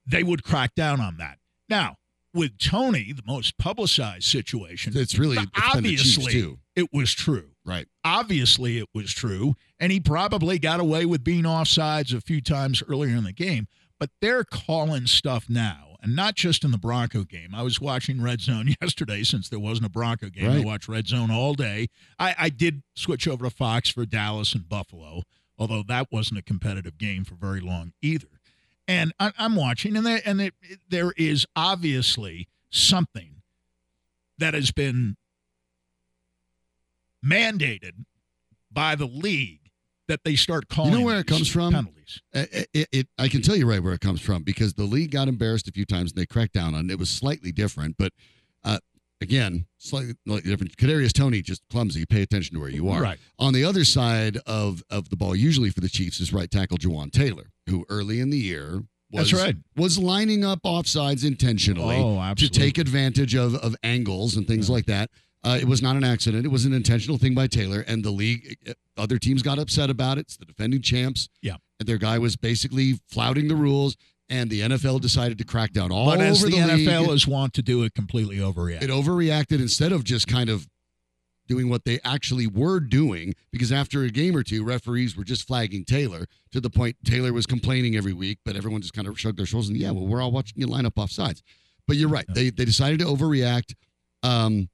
they 0.05 0.23
would 0.23 0.43
crack 0.43 0.73
down 0.75 0.99
on 0.99 1.17
that. 1.17 1.37
Now, 1.69 1.97
with 2.33 2.57
Toney, 2.57 3.13
the 3.13 3.23
most 3.25 3.57
publicized 3.57 4.23
situation, 4.25 4.93
It's 4.95 5.17
really 5.17 5.37
it's 5.37 5.73
been 5.73 5.83
the 5.83 5.89
Chiefs, 5.95 6.17
obviously 6.17 6.33
too. 6.33 6.59
it 6.75 6.89
was 6.91 7.13
true. 7.13 7.51
Right. 7.65 7.87
Obviously, 8.03 8.77
it 8.77 8.89
was 8.93 9.13
true, 9.13 9.55
and 9.79 9.91
he 9.91 9.99
probably 9.99 10.59
got 10.59 10.79
away 10.79 11.05
with 11.05 11.23
being 11.23 11.43
offsides 11.43 12.13
a 12.13 12.21
few 12.21 12.41
times 12.41 12.83
earlier 12.89 13.15
in 13.15 13.23
the 13.23 13.33
game. 13.33 13.67
But 13.99 14.09
they're 14.21 14.43
calling 14.43 15.07
stuff 15.07 15.45
now, 15.47 15.95
and 16.01 16.13
not 16.13 16.35
just 16.35 16.65
in 16.65 16.71
the 16.71 16.77
Bronco 16.77 17.23
game. 17.23 17.55
I 17.55 17.61
was 17.61 17.79
watching 17.79 18.21
Red 18.21 18.41
Zone 18.41 18.75
yesterday 18.81 19.23
since 19.23 19.47
there 19.47 19.59
wasn't 19.59 19.87
a 19.87 19.89
Bronco 19.89 20.29
game. 20.29 20.51
I 20.51 20.59
watched 20.59 20.89
Red 20.89 21.07
Zone 21.07 21.31
all 21.31 21.53
day. 21.53 21.87
I, 22.19 22.35
I 22.37 22.49
did 22.49 22.83
switch 22.95 23.27
over 23.27 23.45
to 23.45 23.55
Fox 23.55 23.89
for 23.89 24.05
Dallas 24.05 24.53
and 24.53 24.67
Buffalo, 24.67 25.23
although 25.57 25.83
that 25.87 26.11
wasn't 26.11 26.39
a 26.39 26.43
competitive 26.43 26.97
game 26.97 27.23
for 27.23 27.35
very 27.35 27.61
long 27.61 27.93
either. 28.01 28.27
And 28.89 29.13
I, 29.21 29.31
I'm 29.37 29.55
watching, 29.55 29.95
and 29.95 30.05
there 30.05 30.21
and 30.25 30.41
it, 30.41 30.53
there 30.89 31.13
is 31.15 31.45
obviously 31.55 32.49
something 32.69 33.41
that 34.37 34.53
has 34.53 34.71
been 34.71 35.15
mandated 37.25 38.05
by 38.71 38.95
the 38.95 39.05
league 39.05 39.59
that 40.07 40.21
they 40.25 40.35
start 40.35 40.67
calling. 40.67 40.91
You 40.91 40.99
know 40.99 41.05
where 41.05 41.19
it 41.19 41.27
comes 41.27 41.47
from? 41.47 41.73
Penalties. 41.73 42.21
It, 42.33 42.67
it, 42.73 42.87
it, 42.91 43.07
I 43.17 43.27
can 43.29 43.41
tell 43.41 43.55
you 43.55 43.67
right 43.69 43.81
where 43.81 43.93
it 43.93 44.01
comes 44.01 44.21
from 44.21 44.43
because 44.43 44.73
the 44.73 44.83
league 44.83 45.11
got 45.11 45.27
embarrassed 45.27 45.67
a 45.67 45.71
few 45.71 45.85
times 45.85 46.11
and 46.11 46.19
they 46.21 46.25
cracked 46.25 46.53
down 46.53 46.75
on 46.75 46.89
it. 46.89 46.93
It 46.93 46.99
was 46.99 47.09
slightly 47.09 47.51
different, 47.51 47.95
but 47.97 48.11
uh, 48.65 48.79
again, 49.21 49.65
slightly 49.77 50.15
different. 50.43 50.75
Kadarius 50.75 51.13
Toney 51.13 51.41
just 51.41 51.61
clumsy. 51.69 52.05
Pay 52.05 52.21
attention 52.21 52.55
to 52.55 52.59
where 52.59 52.69
you 52.69 52.89
are. 52.89 53.01
Right. 53.01 53.19
On 53.39 53.53
the 53.53 53.63
other 53.63 53.85
side 53.85 54.37
of 54.45 54.83
of 54.89 55.09
the 55.09 55.15
ball, 55.15 55.35
usually 55.35 55.69
for 55.69 55.79
the 55.81 55.89
Chiefs, 55.89 56.19
is 56.19 56.33
right 56.33 56.51
tackle 56.51 56.77
Jawaan 56.77 57.11
Taylor, 57.11 57.51
who 57.69 57.85
early 57.89 58.19
in 58.19 58.29
the 58.29 58.37
year 58.37 58.83
was 59.11 59.31
That's 59.31 59.43
right. 59.43 59.55
was 59.77 59.97
lining 59.97 60.43
up 60.43 60.63
offsides 60.63 61.25
intentionally 61.25 61.97
Oh, 61.97 62.33
to 62.35 62.49
take 62.49 62.77
advantage 62.77 63.35
of 63.35 63.55
of 63.55 63.75
angles 63.83 64.35
and 64.35 64.45
things 64.47 64.69
like 64.69 64.85
that. 64.87 65.09
Uh, 65.43 65.57
it 65.59 65.67
was 65.67 65.81
not 65.81 65.95
an 65.95 66.03
accident. 66.03 66.45
It 66.45 66.49
was 66.49 66.65
an 66.65 66.73
intentional 66.73 67.17
thing 67.17 67.35
by 67.35 67.47
Taylor, 67.47 67.81
and 67.81 68.03
the 68.03 68.11
league, 68.11 68.57
uh, 68.67 68.73
other 68.97 69.17
teams 69.17 69.41
got 69.41 69.59
upset 69.59 69.89
about 69.89 70.17
it. 70.17 70.21
It's 70.21 70.37
the 70.37 70.45
defending 70.45 70.81
champs. 70.81 71.27
Yeah. 71.41 71.57
And 71.79 71.87
their 71.87 71.97
guy 71.97 72.17
was 72.17 72.37
basically 72.37 72.99
flouting 73.09 73.49
the 73.49 73.55
rules, 73.55 73.97
and 74.29 74.49
the 74.49 74.61
NFL 74.61 75.01
decided 75.01 75.37
to 75.39 75.43
crack 75.43 75.73
down 75.73 75.91
all 75.91 76.05
But 76.05 76.19
over 76.19 76.23
as 76.23 76.41
the, 76.41 76.47
league. 76.47 76.87
NFL 76.87 77.13
is 77.13 77.27
wont 77.27 77.53
to 77.55 77.61
do, 77.61 77.83
it 77.83 77.93
completely 77.93 78.37
overreact. 78.37 78.83
It 78.83 78.89
overreacted 78.89 79.59
instead 79.59 79.91
of 79.91 80.05
just 80.05 80.27
kind 80.27 80.49
of 80.49 80.67
doing 81.47 81.69
what 81.69 81.83
they 81.83 81.99
actually 82.05 82.47
were 82.47 82.79
doing. 82.79 83.33
Because 83.51 83.71
after 83.71 84.03
a 84.03 84.09
game 84.09 84.37
or 84.37 84.43
two, 84.43 84.63
referees 84.63 85.17
were 85.17 85.25
just 85.25 85.45
flagging 85.45 85.83
Taylor 85.83 86.25
to 86.51 86.61
the 86.61 86.69
point 86.69 86.95
Taylor 87.03 87.33
was 87.33 87.45
complaining 87.45 87.97
every 87.97 88.13
week, 88.13 88.39
but 88.45 88.55
everyone 88.55 88.81
just 88.81 88.93
kind 88.93 89.07
of 89.09 89.19
shrugged 89.19 89.37
their 89.39 89.45
shoulders 89.45 89.69
and 89.69 89.77
yeah, 89.77 89.91
well, 89.91 90.07
we're 90.07 90.21
all 90.21 90.31
watching 90.31 90.53
you 90.57 90.67
line 90.67 90.85
up 90.85 90.97
off 90.97 91.11
sides. 91.11 91.43
But 91.85 91.97
you're 91.97 92.07
right. 92.09 92.25
They 92.29 92.49
they 92.49 92.63
decided 92.63 92.99
to 92.99 93.05
overreact. 93.05 93.73
Um, 94.23 94.69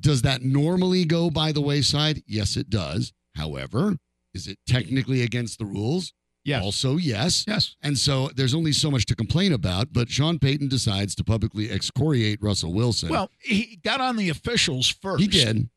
does 0.00 0.22
that 0.22 0.42
normally 0.42 1.04
go 1.04 1.30
by 1.30 1.52
the 1.52 1.60
wayside? 1.60 2.22
Yes, 2.26 2.56
it 2.56 2.70
does. 2.70 3.12
However, 3.36 3.96
is 4.32 4.46
it 4.46 4.58
technically 4.66 5.22
against 5.22 5.58
the 5.58 5.64
rules? 5.64 6.12
Yes. 6.44 6.62
Also, 6.62 6.96
yes. 6.96 7.44
yes. 7.48 7.74
And 7.82 7.96
so 7.96 8.28
there's 8.36 8.54
only 8.54 8.72
so 8.72 8.90
much 8.90 9.06
to 9.06 9.16
complain 9.16 9.52
about, 9.52 9.92
but 9.92 10.10
Sean 10.10 10.38
Payton 10.38 10.68
decides 10.68 11.14
to 11.14 11.24
publicly 11.24 11.70
excoriate 11.70 12.42
Russell 12.42 12.74
Wilson. 12.74 13.08
Well, 13.08 13.30
he 13.38 13.80
got 13.82 14.00
on 14.00 14.16
the 14.16 14.28
officials 14.28 14.88
first. 14.88 15.22
he 15.22 15.28
did. 15.28 15.70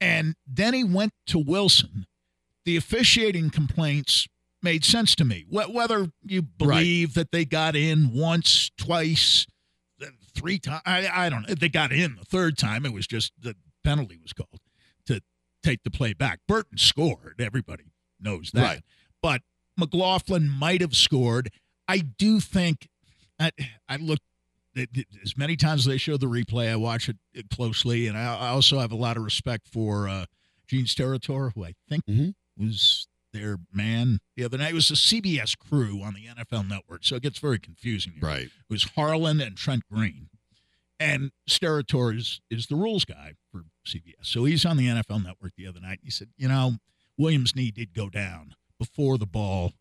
And 0.00 0.34
then 0.46 0.72
he 0.72 0.82
went 0.82 1.12
to 1.28 1.38
Wilson. 1.38 2.06
The 2.64 2.76
officiating 2.76 3.50
complaints 3.50 4.26
made 4.62 4.84
sense 4.84 5.14
to 5.16 5.24
me. 5.24 5.44
Whether 5.50 6.08
you 6.22 6.42
believe 6.42 7.14
that 7.14 7.30
they 7.30 7.44
got 7.44 7.76
in 7.76 8.10
once, 8.14 8.70
twice, 8.78 9.46
three 10.34 10.58
times, 10.58 10.82
I, 10.86 11.08
I 11.12 11.28
don't 11.30 11.48
know. 11.48 11.54
They 11.54 11.68
got 11.68 11.92
in 11.92 12.16
the 12.16 12.24
third 12.24 12.56
time. 12.58 12.84
It 12.86 12.92
was 12.92 13.06
just 13.06 13.32
the 13.40 13.56
penalty 13.82 14.18
was 14.22 14.32
called 14.32 14.60
to 15.06 15.20
take 15.62 15.82
the 15.82 15.90
play 15.90 16.12
back. 16.12 16.40
Burton 16.48 16.78
scored. 16.78 17.36
Everybody 17.40 17.84
knows 18.20 18.50
that. 18.54 18.62
Right. 18.62 18.80
But 19.22 19.42
McLaughlin 19.76 20.48
might 20.48 20.80
have 20.80 20.94
scored. 20.94 21.50
I 21.88 21.98
do 21.98 22.40
think 22.40 22.88
I, 23.38 23.50
I 23.88 23.96
looked 23.96 24.22
it- 24.74 25.06
as 25.22 25.36
many 25.36 25.56
times 25.56 25.82
as 25.82 25.86
they 25.86 25.98
show 25.98 26.16
the 26.16 26.26
replay, 26.26 26.70
I 26.70 26.76
watch 26.76 27.08
it 27.08 27.16
closely, 27.50 28.06
and 28.08 28.16
I, 28.18 28.22
I 28.34 28.48
also 28.48 28.78
have 28.80 28.90
a 28.92 28.96
lot 28.96 29.16
of 29.16 29.22
respect 29.22 29.68
for 29.68 30.08
uh, 30.08 30.26
Gene 30.66 30.86
Steratore, 30.86 31.52
who 31.54 31.64
I 31.64 31.74
think 31.88 32.04
Mhm. 32.06 32.34
was 32.58 33.06
their 33.34 33.58
man 33.72 34.20
the 34.36 34.44
other 34.44 34.56
night. 34.56 34.70
It 34.70 34.74
was 34.74 34.90
a 34.90 34.94
CBS 34.94 35.58
crew 35.58 36.00
on 36.02 36.14
the 36.14 36.26
NFL 36.26 36.66
Network, 36.68 37.04
so 37.04 37.16
it 37.16 37.22
gets 37.22 37.38
very 37.38 37.58
confusing. 37.58 38.12
Here. 38.14 38.22
Right. 38.26 38.44
It 38.46 38.52
was 38.70 38.84
Harlan 38.96 39.40
and 39.42 39.56
Trent 39.56 39.82
Green, 39.92 40.30
and 40.98 41.32
Steratore 41.48 42.16
is 42.16 42.40
is 42.50 42.68
the 42.68 42.76
rules 42.76 43.04
guy 43.04 43.34
for 43.52 43.64
CBS. 43.86 44.22
So 44.22 44.44
he's 44.44 44.64
on 44.64 44.78
the 44.78 44.86
NFL 44.86 45.22
Network 45.22 45.52
the 45.56 45.66
other 45.66 45.80
night. 45.80 45.98
He 46.02 46.10
said, 46.10 46.28
you 46.38 46.48
know, 46.48 46.76
Williams' 47.18 47.54
knee 47.54 47.70
did 47.70 47.92
go 47.92 48.08
down 48.08 48.54
before 48.78 49.18
the 49.18 49.26
ball 49.26 49.72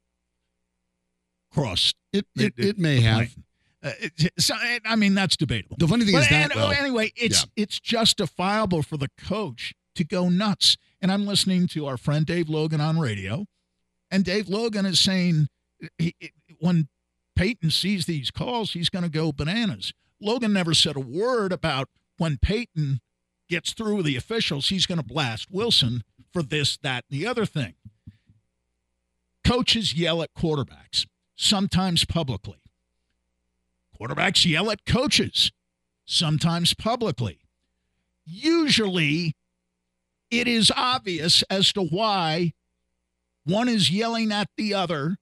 crossed. 1.52 1.96
It 2.12 2.26
the- 2.36 2.46
it, 2.46 2.54
it 2.58 2.78
may 2.78 3.00
have. 3.02 3.36
Uh, 3.84 3.92
it- 4.00 4.34
so, 4.40 4.56
I 4.86 4.96
mean, 4.96 5.14
that's 5.14 5.36
debatable. 5.38 5.76
The 5.78 5.88
funny 5.88 6.06
thing 6.06 6.14
But 6.14 6.24
is 6.24 6.30
that 6.30 6.52
an- 6.56 6.58
well, 6.62 6.72
anyway, 6.72 7.12
it's 7.16 7.46
it's 7.56 7.80
justifiable 7.80 8.82
for 8.82 8.98
the 8.98 9.10
coach 9.18 9.74
to 9.96 10.04
go 10.04 10.30
nuts. 10.30 10.78
And 11.04 11.12
I'm 11.12 11.26
listening 11.28 11.68
to 11.68 11.86
our 11.86 11.98
friend 11.98 12.26
Dave 12.26 12.48
Logan 12.48 12.80
on 12.80 12.98
radio, 12.98 13.46
and 14.10 14.24
Dave 14.24 14.48
Logan 14.48 14.86
is 14.86 15.02
saying 15.02 15.50
he, 15.98 16.16
he- 16.18 16.32
when 16.60 16.88
Payton 17.36 17.72
sees 17.72 18.06
these 18.06 18.32
calls, 18.32 18.72
he's 18.72 18.90
going 18.90 19.04
to 19.04 19.10
go 19.10 19.34
bananas. 19.34 19.92
Logan 20.22 20.54
never 20.54 20.74
said 20.74 20.96
a 20.96 21.02
word 21.02 21.52
about 21.52 21.90
when 22.18 22.38
Payton 22.38 23.02
gets 23.50 23.74
through 23.74 23.98
with 23.98 24.06
the 24.06 24.16
officials, 24.16 24.70
he's 24.70 24.86
going 24.86 24.98
to 24.98 25.06
blast 25.06 25.52
Wilson 25.52 26.06
for 26.32 26.42
this, 26.42 26.78
that, 26.78 27.04
and 27.12 27.20
the 27.20 27.28
other 27.28 27.46
thing. 27.46 27.74
Coaches 29.44 29.94
yell 29.94 30.24
at 30.24 30.34
quarterbacks, 30.34 31.06
sometimes 31.36 32.06
publicly. 32.06 32.62
Quarterbacks 34.00 34.50
yell 34.50 34.72
at 34.72 34.86
coaches, 34.86 35.52
sometimes 36.06 36.74
publicly. 36.74 37.42
Usually, 38.26 39.36
it 40.40 40.48
is 40.48 40.72
obvious 40.76 41.44
as 41.50 41.72
to 41.74 41.82
why 41.84 42.54
one 43.46 43.68
is 43.70 43.92
yelling 43.92 44.32
at 44.32 44.50
the 44.58 44.74
other 44.74 45.18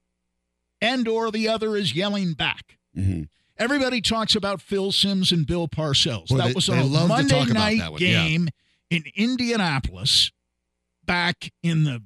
and 0.79 1.07
or 1.07 1.31
the 1.31 1.47
other 1.47 1.75
is 1.75 1.93
yelling 1.95 2.33
back. 2.33 2.77
Mhm. 2.95 3.27
Everybody 3.57 4.01
talks 4.01 4.35
about 4.35 4.61
Phil 4.61 4.91
Simms 4.91 5.31
and 5.31 5.45
Bill 5.45 5.67
Parcells. 5.67 6.27
Boy, 6.29 6.37
that 6.37 6.47
they- 6.47 6.53
was 6.53 6.65
they 6.67 6.79
a 6.79 6.83
Monday 6.85 7.45
night 7.45 7.91
one, 7.91 8.01
yeah. 8.01 8.25
game 8.27 8.49
in 8.89 9.03
Indianapolis 9.15 10.31
back 11.05 11.51
in 11.61 11.83
the 11.83 12.01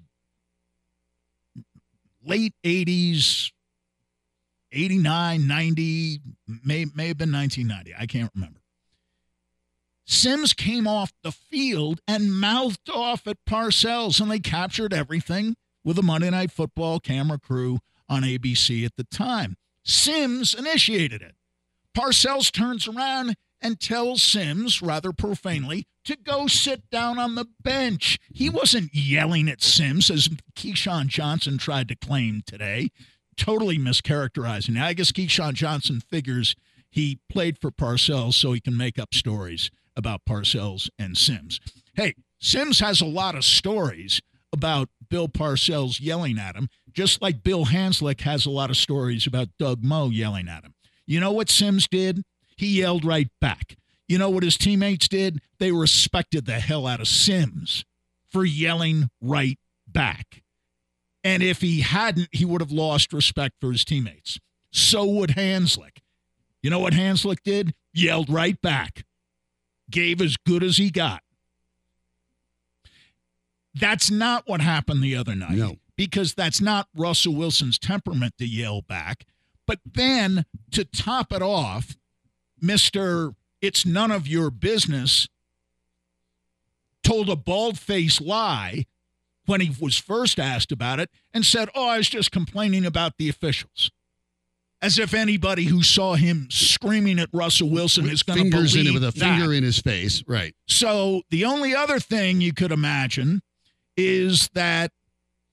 late 2.23 2.53
80s, 2.63 3.51
89, 4.71 5.47
90, 5.47 6.19
may, 6.47 6.85
may 6.93 7.07
have 7.07 7.17
been 7.17 7.31
1990. 7.31 7.93
I 7.97 8.05
can't 8.05 8.31
remember. 8.35 8.59
Simms 10.05 10.53
came 10.53 10.87
off 10.87 11.13
the 11.23 11.31
field 11.31 11.99
and 12.07 12.33
mouthed 12.33 12.89
off 12.89 13.25
at 13.27 13.37
Parcells, 13.47 14.21
and 14.21 14.29
they 14.29 14.39
captured 14.39 14.93
everything 14.93 15.55
with 15.83 15.97
a 15.97 16.03
Monday 16.03 16.29
Night 16.29 16.51
Football 16.51 16.99
camera 16.99 17.39
crew 17.39 17.79
on 18.07 18.21
ABC 18.21 18.85
at 18.85 18.95
the 18.97 19.03
time. 19.03 19.55
Simms 19.83 20.53
initiated 20.53 21.21
it. 21.21 21.35
Parcells 21.97 22.51
turns 22.51 22.87
around 22.87 23.35
and 23.61 23.79
tells 23.79 24.21
Simms, 24.21 24.81
rather 24.81 25.11
profanely, 25.11 25.85
to 26.03 26.15
go 26.15 26.45
sit 26.45 26.87
down 26.91 27.17
on 27.17 27.33
the 27.33 27.47
bench. 27.63 28.19
He 28.31 28.49
wasn't 28.49 28.93
yelling 28.93 29.49
at 29.49 29.63
Simms, 29.63 30.11
as 30.11 30.29
Keyshawn 30.55 31.07
Johnson 31.07 31.57
tried 31.57 31.87
to 31.87 31.95
claim 31.95 32.43
today, 32.45 32.89
totally 33.37 33.79
mischaracterizing. 33.79 34.79
I 34.79 34.93
guess 34.93 35.11
Keyshawn 35.11 35.53
Johnson 35.53 35.99
figures 35.99 36.55
he 36.91 37.19
played 37.27 37.57
for 37.57 37.71
Parcells 37.71 38.35
so 38.35 38.53
he 38.53 38.59
can 38.59 38.77
make 38.77 38.99
up 38.99 39.15
stories 39.15 39.71
about 39.95 40.21
Parcells 40.27 40.89
and 40.99 41.17
Simms. 41.17 41.59
Hey, 41.93 42.15
Simms 42.39 42.79
has 42.79 43.01
a 43.01 43.05
lot 43.05 43.35
of 43.35 43.45
stories 43.45 44.21
about 44.51 44.89
Bill 45.09 45.27
Parcells 45.27 45.99
yelling 45.99 46.39
at 46.39 46.55
him, 46.55 46.69
just 46.93 47.21
like 47.21 47.43
Bill 47.43 47.65
Hanzlik 47.65 48.21
has 48.21 48.45
a 48.45 48.51
lot 48.51 48.69
of 48.69 48.77
stories 48.77 49.27
about 49.27 49.49
Doug 49.59 49.83
Moe 49.83 50.09
yelling 50.09 50.47
at 50.47 50.63
him. 50.63 50.73
You 51.05 51.19
know 51.19 51.31
what 51.31 51.49
Simms 51.49 51.87
did? 51.87 52.23
He 52.57 52.79
yelled 52.79 53.05
right 53.05 53.27
back. 53.41 53.75
You 54.07 54.17
know 54.17 54.29
what 54.29 54.43
his 54.43 54.57
teammates 54.57 55.07
did? 55.07 55.41
They 55.59 55.71
respected 55.71 56.45
the 56.45 56.59
hell 56.59 56.87
out 56.87 56.99
of 56.99 57.07
Simms 57.07 57.83
for 58.27 58.45
yelling 58.45 59.09
right 59.21 59.59
back. 59.87 60.43
And 61.23 61.41
if 61.41 61.61
he 61.61 61.81
hadn't, 61.81 62.29
he 62.31 62.45
would 62.45 62.61
have 62.61 62.71
lost 62.71 63.11
respect 63.13 63.55
for 63.59 63.71
his 63.71 63.83
teammates. 63.83 64.39
So 64.71 65.05
would 65.05 65.31
Hanzlik. 65.31 65.99
You 66.61 66.69
know 66.69 66.79
what 66.79 66.93
Hanzlik 66.93 67.41
did? 67.43 67.73
Yelled 67.93 68.29
right 68.29 68.61
back. 68.61 69.05
Gave 69.89 70.21
as 70.21 70.37
good 70.37 70.63
as 70.63 70.77
he 70.77 70.89
got. 70.89 71.21
That's 73.73 74.09
not 74.09 74.47
what 74.47 74.61
happened 74.61 75.03
the 75.03 75.15
other 75.15 75.35
night. 75.35 75.51
No. 75.51 75.75
Because 75.97 76.33
that's 76.33 76.61
not 76.61 76.87
Russell 76.95 77.35
Wilson's 77.35 77.77
temperament 77.77 78.33
to 78.39 78.47
yell 78.47 78.81
back. 78.81 79.25
But 79.67 79.79
then 79.85 80.45
to 80.71 80.85
top 80.85 81.31
it 81.31 81.41
off, 81.41 81.95
Mr. 82.61 83.35
It's 83.61 83.85
none 83.85 84.11
of 84.11 84.27
your 84.27 84.49
business 84.49 85.27
told 87.03 87.29
a 87.29 87.35
bald 87.35 87.77
faced 87.77 88.21
lie 88.21 88.85
when 89.45 89.61
he 89.61 89.75
was 89.79 89.97
first 89.97 90.39
asked 90.39 90.71
about 90.71 90.99
it 90.99 91.09
and 91.33 91.45
said, 91.45 91.69
Oh, 91.75 91.87
I 91.87 91.97
was 91.97 92.09
just 92.09 92.31
complaining 92.31 92.85
about 92.85 93.17
the 93.17 93.29
officials. 93.29 93.91
As 94.85 94.99
if 94.99 95.15
anybody 95.15 95.63
who 95.63 95.81
saw 95.81 96.13
him 96.13 96.47
screaming 96.51 97.17
at 97.17 97.29
Russell 97.33 97.71
Wilson 97.71 98.07
is 98.07 98.21
going 98.21 98.43
to 98.43 98.51
believe 98.51 98.75
in 98.75 98.87
it 98.87 98.93
with 98.93 99.03
a 99.03 99.07
that. 99.07 99.13
finger 99.13 99.51
in 99.51 99.63
his 99.63 99.79
face. 99.79 100.23
Right. 100.27 100.53
So 100.67 101.23
the 101.31 101.45
only 101.45 101.73
other 101.73 101.99
thing 101.99 102.39
you 102.39 102.53
could 102.53 102.71
imagine 102.71 103.41
is 103.97 104.47
that 104.53 104.91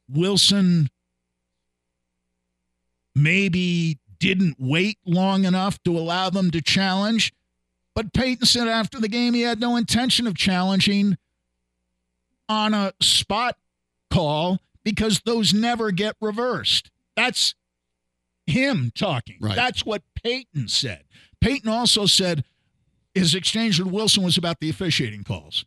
Wilson 0.06 0.90
maybe 3.14 3.98
didn't 4.18 4.56
wait 4.58 4.98
long 5.06 5.44
enough 5.44 5.82
to 5.84 5.96
allow 5.96 6.28
them 6.28 6.50
to 6.50 6.60
challenge. 6.60 7.32
But 7.94 8.12
Payton 8.12 8.44
said 8.44 8.68
after 8.68 9.00
the 9.00 9.08
game 9.08 9.32
he 9.32 9.40
had 9.40 9.60
no 9.60 9.76
intention 9.76 10.26
of 10.26 10.36
challenging 10.36 11.16
on 12.50 12.74
a 12.74 12.92
spot 13.00 13.56
call 14.10 14.58
because 14.84 15.22
those 15.24 15.54
never 15.54 15.90
get 15.90 16.16
reversed. 16.20 16.90
That's 17.16 17.54
him 18.46 18.92
talking. 18.94 19.36
Right. 19.40 19.56
That's 19.56 19.84
what 19.84 20.02
Payton 20.22 20.68
said. 20.68 21.04
Payton 21.40 21.68
also 21.70 22.06
said 22.06 22.44
his 23.14 23.34
exchange 23.34 23.78
with 23.78 23.92
Wilson 23.92 24.22
was 24.22 24.36
about 24.38 24.60
the 24.60 24.70
officiating 24.70 25.24
calls. 25.24 25.64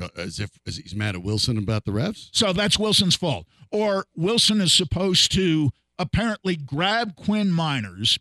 Uh, 0.00 0.08
As 0.16 0.40
if 0.40 0.50
as 0.66 0.76
he's 0.76 0.94
mad 0.94 1.14
at 1.14 1.22
Wilson 1.22 1.58
about 1.58 1.84
the 1.84 1.90
refs. 1.92 2.28
So 2.32 2.52
that's 2.52 2.78
Wilson's 2.78 3.16
fault. 3.16 3.46
Or 3.70 4.06
Wilson 4.16 4.60
is 4.60 4.72
supposed 4.72 5.32
to 5.32 5.70
apparently 5.98 6.56
grab 6.56 7.16
Quinn 7.16 7.48
Meinerz 7.50 8.18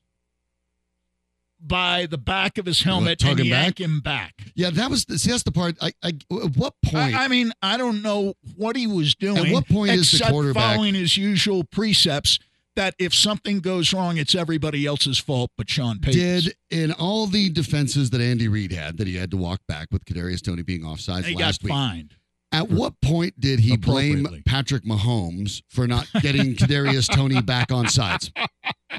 by 1.62 2.06
the 2.06 2.18
back 2.18 2.58
of 2.58 2.66
his 2.66 2.84
helmet 2.84 3.24
and 3.24 3.40
him 3.40 3.46
yank 3.48 3.76
back? 3.78 3.80
him 3.86 4.00
back. 4.00 4.34
Yeah, 4.56 4.70
that 4.70 4.90
was 4.90 5.06
the, 5.06 5.20
see, 5.20 5.32
that's 5.32 5.44
the 5.44 5.52
part. 5.52 5.76
I, 5.82 5.92
I 6.02 6.10
at 6.44 6.56
what 6.56 6.74
point? 6.86 7.14
I, 7.16 7.26
I 7.26 7.28
mean, 7.28 7.52
I 7.62 7.76
don't 7.78 8.02
know 8.02 8.34
what 8.56 8.76
he 8.78 8.88
was 8.88 9.14
doing. 9.16 9.46
At 9.46 9.52
what 9.54 9.68
point 9.68 9.92
is 9.92 10.12
the 10.12 10.26
quarterback- 10.30 10.76
following 10.76 10.94
his 10.94 11.18
usual 11.18 11.64
precepts 11.66 12.40
that 12.80 12.96
if 12.98 13.14
something 13.14 13.60
goes 13.60 13.92
wrong, 13.94 14.16
it's 14.18 14.34
everybody 14.34 14.86
else's 14.86 15.20
fault 15.20 15.52
but 15.58 15.70
Sean 15.70 16.00
Payton's. 16.00 16.46
did 16.46 16.56
in 16.72 16.94
all 16.94 17.28
the 17.28 17.50
defenses 17.50 18.10
that 18.12 18.22
Andy 18.22 18.48
Reid 18.48 18.72
had 18.72 18.98
that 18.98 19.06
he 19.08 19.16
had 19.18 19.30
to 19.32 19.38
walk 19.38 19.60
back 19.68 19.90
with 19.92 20.06
Kadarius 20.06 20.42
Toney 20.42 20.62
being 20.64 20.84
offsides 20.84 21.26
he 21.26 21.34
got 21.34 21.42
last 21.48 21.64
week. 21.64 21.72
fined. 21.74 22.16
At 22.54 22.70
what 22.70 22.94
point 23.02 23.40
did 23.40 23.60
he 23.60 23.76
blame 23.78 24.26
Patrick 24.46 24.84
Mahomes 24.86 25.62
for 25.70 25.88
not 25.88 26.08
getting 26.22 26.56
Kadarius 26.56 27.14
Toney 27.14 27.42
back 27.42 27.70
on 27.72 27.88
sides? 27.90 28.32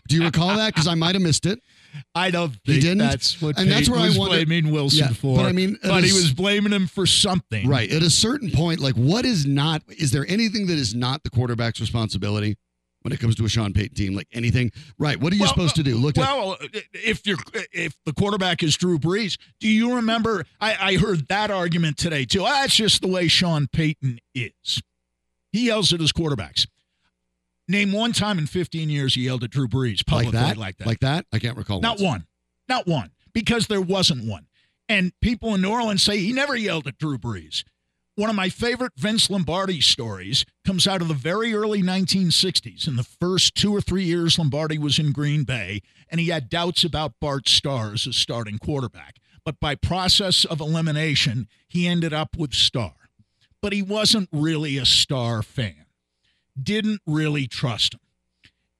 Do 0.08 0.14
you 0.16 0.24
recall 0.24 0.54
that? 0.56 0.72
Because 0.74 0.86
I 0.86 0.94
might 0.94 1.14
have 1.16 1.22
missed 1.22 1.46
it. 1.46 1.58
I 2.14 2.30
don't 2.30 2.54
He 2.62 2.78
didn't? 2.78 2.98
that's 2.98 3.40
what 3.42 3.58
And 3.58 3.68
that's 3.68 3.88
Payton 3.88 3.92
where 3.94 4.02
I 4.02 4.06
was 4.06 4.18
wonder- 4.18 4.44
blaming 4.44 4.70
Wilson 4.72 4.98
Yeah, 5.00 5.08
for. 5.14 5.36
but 5.38 5.46
I 5.46 5.52
mean, 5.52 5.76
but 5.82 6.04
he 6.04 6.12
was 6.12 6.32
blaming 6.32 6.72
him 6.72 6.86
for 6.86 7.06
something. 7.06 7.66
Right. 7.66 7.90
At 7.90 8.02
a 8.02 8.10
certain 8.10 8.50
point, 8.52 8.78
like 8.78 8.94
what 8.94 9.24
is 9.24 9.46
not? 9.46 9.82
Is 9.88 10.12
there 10.12 10.24
anything 10.28 10.66
that 10.68 10.78
is 10.78 10.94
not 10.94 11.24
the 11.24 11.30
quarterback's 11.30 11.80
responsibility 11.80 12.56
when 13.02 13.12
it 13.12 13.20
comes 13.20 13.34
to 13.36 13.44
a 13.44 13.48
Sean 13.48 13.72
Payton 13.72 13.94
team? 13.94 14.14
Like 14.14 14.28
anything? 14.32 14.72
Right. 14.98 15.18
What 15.20 15.32
are 15.32 15.36
you 15.36 15.42
Well, 15.42 15.50
supposed 15.50 15.76
to 15.76 15.82
do? 15.82 15.96
Look 15.96 16.16
at 16.18 16.24
if 16.92 17.26
you're 17.26 17.38
if 17.72 17.94
the 18.04 18.12
quarterback 18.12 18.62
is 18.62 18.76
Drew 18.76 18.98
Brees, 18.98 19.38
do 19.60 19.68
you 19.68 19.94
remember? 19.96 20.44
I, 20.60 20.76
I 20.92 20.96
heard 20.96 21.28
that 21.28 21.50
argument 21.50 21.96
today 21.96 22.24
too. 22.24 22.44
Ah, 22.44 22.60
That's 22.62 22.74
just 22.74 23.02
the 23.02 23.08
way 23.08 23.28
Sean 23.28 23.66
Payton 23.72 24.18
is. 24.34 24.82
He 25.52 25.66
yells 25.66 25.92
at 25.92 26.00
his 26.00 26.12
quarterbacks. 26.12 26.66
Name 27.68 27.92
one 27.92 28.12
time 28.12 28.38
in 28.38 28.46
15 28.46 28.90
years 28.90 29.14
he 29.14 29.22
yelled 29.22 29.44
at 29.44 29.50
Drew 29.50 29.68
Brees 29.68 29.98
like 29.98 30.06
publicly 30.06 30.32
that, 30.40 30.56
like 30.56 30.76
that. 30.78 30.86
like 30.86 31.00
that. 31.00 31.26
I 31.32 31.38
can't 31.38 31.56
recall. 31.56 31.80
Not 31.80 31.98
once. 32.00 32.02
one. 32.02 32.26
Not 32.68 32.86
one. 32.86 33.10
Because 33.32 33.68
there 33.68 33.80
wasn't 33.80 34.26
one. 34.28 34.46
And 34.88 35.12
people 35.20 35.54
in 35.54 35.60
New 35.62 35.70
Orleans 35.70 36.02
say 36.02 36.18
he 36.18 36.32
never 36.32 36.56
yelled 36.56 36.88
at 36.88 36.98
Drew 36.98 37.16
Brees. 37.16 37.62
One 38.20 38.28
of 38.28 38.36
my 38.36 38.50
favorite 38.50 38.92
Vince 38.98 39.30
Lombardi 39.30 39.80
stories 39.80 40.44
comes 40.66 40.86
out 40.86 41.00
of 41.00 41.08
the 41.08 41.14
very 41.14 41.54
early 41.54 41.82
1960s. 41.82 42.86
In 42.86 42.96
the 42.96 43.02
first 43.02 43.54
two 43.54 43.74
or 43.74 43.80
three 43.80 44.04
years 44.04 44.38
Lombardi 44.38 44.76
was 44.76 44.98
in 44.98 45.12
Green 45.12 45.42
Bay, 45.44 45.80
and 46.10 46.20
he 46.20 46.28
had 46.28 46.50
doubts 46.50 46.84
about 46.84 47.14
Bart 47.18 47.48
Starr 47.48 47.94
as 47.94 48.06
a 48.06 48.12
starting 48.12 48.58
quarterback. 48.58 49.16
But 49.42 49.58
by 49.58 49.74
process 49.74 50.44
of 50.44 50.60
elimination, 50.60 51.48
he 51.66 51.86
ended 51.86 52.12
up 52.12 52.36
with 52.36 52.52
Starr. 52.52 52.92
But 53.62 53.72
he 53.72 53.80
wasn't 53.80 54.28
really 54.30 54.76
a 54.76 54.84
Starr 54.84 55.42
fan, 55.42 55.86
didn't 56.62 57.00
really 57.06 57.46
trust 57.46 57.94
him. 57.94 58.00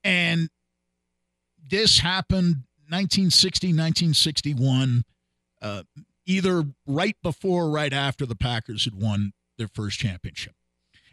And 0.05 0.51
this 1.67 2.01
happened 2.01 2.65
1960, 2.91 3.69
1961, 3.69 5.05
uh, 5.63 5.85
either 6.31 6.65
right 6.87 7.17
before 7.23 7.65
or 7.65 7.71
right 7.71 7.93
after 7.93 8.25
the 8.25 8.37
Packers 8.37 8.85
had 8.85 8.95
won 8.95 9.33
their 9.59 9.67
first 9.67 9.99
championship. 9.99 10.55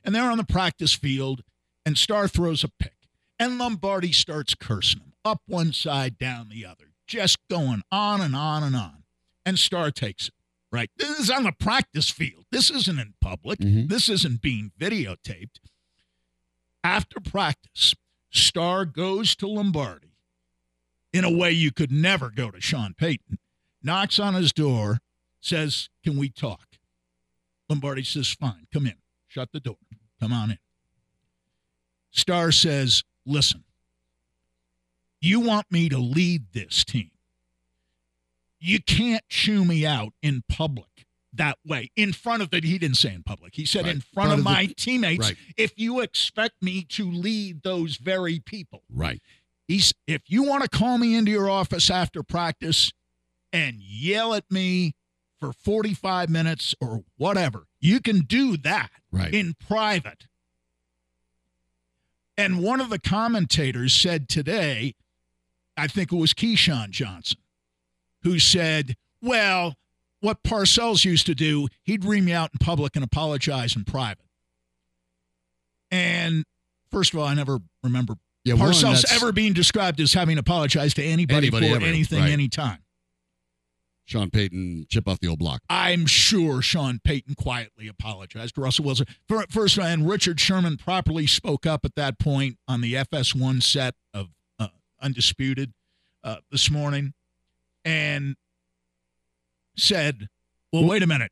And 0.04 0.14
they're 0.14 0.30
on 0.30 0.38
the 0.38 0.44
practice 0.44 0.94
field, 0.94 1.42
and 1.86 1.98
Starr 1.98 2.28
throws 2.28 2.64
a 2.64 2.70
pick. 2.70 2.94
And 3.40 3.58
Lombardi 3.58 4.12
starts 4.12 4.54
cursing 4.56 5.02
him 5.02 5.14
up 5.26 5.42
one 5.48 5.74
side, 5.74 6.18
down 6.18 6.50
the 6.50 6.66
other, 6.66 6.94
just 7.08 7.40
going 7.50 7.82
on 7.92 8.22
and 8.22 8.36
on 8.36 8.64
and 8.64 8.76
on. 8.76 9.04
And 9.46 9.58
Starr 9.58 9.92
takes 9.92 10.28
it, 10.28 10.34
right? 10.72 10.92
This 10.98 11.20
is 11.20 11.30
on 11.32 11.44
the 11.44 11.52
practice 11.52 12.10
field. 12.10 12.46
This 12.52 12.70
isn't 12.70 13.00
in 13.00 13.16
public. 13.20 13.60
Mhm. 13.60 13.90
This 13.90 14.10
isn't 14.10 14.42
being 14.42 14.72
videotaped. 14.80 15.60
After 16.84 17.20
practice, 17.20 17.96
Starr 18.32 18.86
goes 18.86 19.36
to 19.38 19.48
Lombardi 19.48 20.14
in 21.12 21.24
a 21.24 21.32
way 21.32 21.52
you 21.52 21.72
could 21.72 21.92
never 21.92 22.30
go 22.30 22.52
to 22.52 22.62
Sean 22.62 22.94
Payton, 22.94 23.40
knocks 23.82 24.20
on 24.20 24.36
his 24.36 24.54
door, 24.54 25.00
says, 25.48 25.90
Can 26.04 26.18
we 26.18 26.30
talk? 26.30 26.66
Lombardi 27.70 28.04
says, 28.04 28.28
Fine, 28.32 28.68
come 28.74 28.86
in. 28.86 28.96
Shut 29.28 29.50
the 29.52 29.60
door. 29.60 29.78
Come 30.20 30.34
on 30.34 30.52
in. 30.52 30.58
Starr 32.12 32.52
says, 32.52 33.04
Listen, 33.26 33.64
you 35.22 35.40
want 35.40 35.66
me 35.72 35.90
to 35.90 35.98
lead 35.98 36.54
this 36.54 36.84
team. 36.84 37.12
You 38.60 38.80
can't 38.82 39.24
chew 39.30 39.66
me 39.66 39.86
out 39.86 40.14
in 40.22 40.44
public 40.50 41.06
that 41.34 41.58
way. 41.66 41.92
In 41.96 42.14
front 42.14 42.42
of 42.42 42.50
the, 42.50 42.60
he 42.62 42.78
didn't 42.80 42.98
say 42.98 43.14
in 43.14 43.22
public. 43.22 43.54
He 43.56 43.66
said 43.66 43.86
Right. 43.86 43.96
in 43.96 44.02
front, 44.02 44.32
of, 44.32 44.38
the- 44.38 44.44
my 44.44 44.68
teammates. 44.78 45.28
Right. 45.28 45.38
If 45.58 45.74
you 45.78 46.00
expect 46.00 46.62
me 46.62 46.84
to 46.90 47.10
lead 47.10 47.62
those 47.64 47.98
very 47.98 48.40
people, 48.40 48.84
Right. 48.90 49.22
He's 49.68 49.94
if 50.08 50.22
you 50.28 50.44
want 50.44 50.64
to 50.64 50.70
call 50.70 50.98
me 50.98 51.14
into 51.14 51.30
your 51.30 51.50
office 51.50 51.90
after 51.90 52.24
practice 52.24 52.94
and 53.52 53.82
yell 53.82 54.34
at 54.34 54.50
me 54.50 54.96
for 55.40 55.54
45 55.54 56.30
minutes 56.30 56.74
or 56.82 57.04
whatever, 57.18 57.68
you 57.80 58.00
can 58.00 58.22
do 58.22 58.58
that 58.58 58.90
Right. 59.12 59.34
in 59.34 59.54
private. 59.60 60.28
And 62.38 62.62
one 62.62 62.82
of 62.82 62.90
the 62.90 63.00
commentators 63.00 63.94
said 63.94 64.30
today, 64.30 64.96
I 65.76 65.88
think 65.88 66.12
it 66.12 66.16
was 66.16 66.34
Keyshawn 66.34 66.92
Johnson, 66.92 67.40
who 68.24 68.40
said, 68.40 68.96
Well, 69.22 69.76
what 70.20 70.44
Parcells 70.44 71.04
used 71.06 71.26
to 71.28 71.36
do, 71.36 71.68
he'd 71.84 72.06
ream 72.06 72.26
me 72.26 72.34
out 72.34 72.52
in 72.54 72.60
public 72.60 72.96
and 72.96 73.04
apologize 73.04 73.76
in 73.76 73.84
private. 73.84 74.26
And 75.90 76.44
first 76.92 77.14
of 77.14 77.20
all, 77.20 77.26
I 77.28 77.34
never 77.34 77.60
remember 77.84 78.16
Yeah. 78.44 78.56
Parcells 78.56 79.02
that's 79.02 79.12
ever 79.14 79.32
being 79.32 79.54
described 79.54 80.00
as 80.00 80.14
having 80.14 80.38
apologized 80.38 80.96
to 80.98 81.04
anybody, 81.04 81.48
Anybody 81.48 81.70
for 81.70 81.76
ever, 81.78 81.86
anything, 81.86 82.20
right. 82.22 82.32
anytime. 82.32 82.80
Sean 84.08 84.30
Payton 84.30 84.86
chip 84.90 85.06
off 85.08 85.20
the 85.20 85.28
old 85.28 85.40
block. 85.40 85.62
I'm 85.70 86.06
sure 86.06 86.62
Sean 86.62 87.00
Payton 87.04 87.36
quietly 87.36 87.90
apologized 87.90 88.56
to 88.56 88.62
Russell 88.62 88.86
Wilson. 88.86 89.06
First, 89.50 89.78
and 89.78 90.08
Richard 90.10 90.40
Sherman 90.40 90.78
properly 90.78 91.28
spoke 91.28 91.66
up 91.66 91.84
at 91.84 91.96
that 91.96 92.18
point 92.18 92.58
on 92.70 92.80
the 92.80 92.94
FS1 92.94 93.62
set 93.62 93.96
of 94.14 94.30
uh, 94.60 94.70
Undisputed 95.02 95.74
uh, 96.24 96.38
this 96.50 96.72
morning 96.72 97.14
and 97.84 98.38
said, 99.76 100.30
Well, 100.72 100.86
wait 100.86 101.04
a 101.04 101.08
minute. 101.08 101.32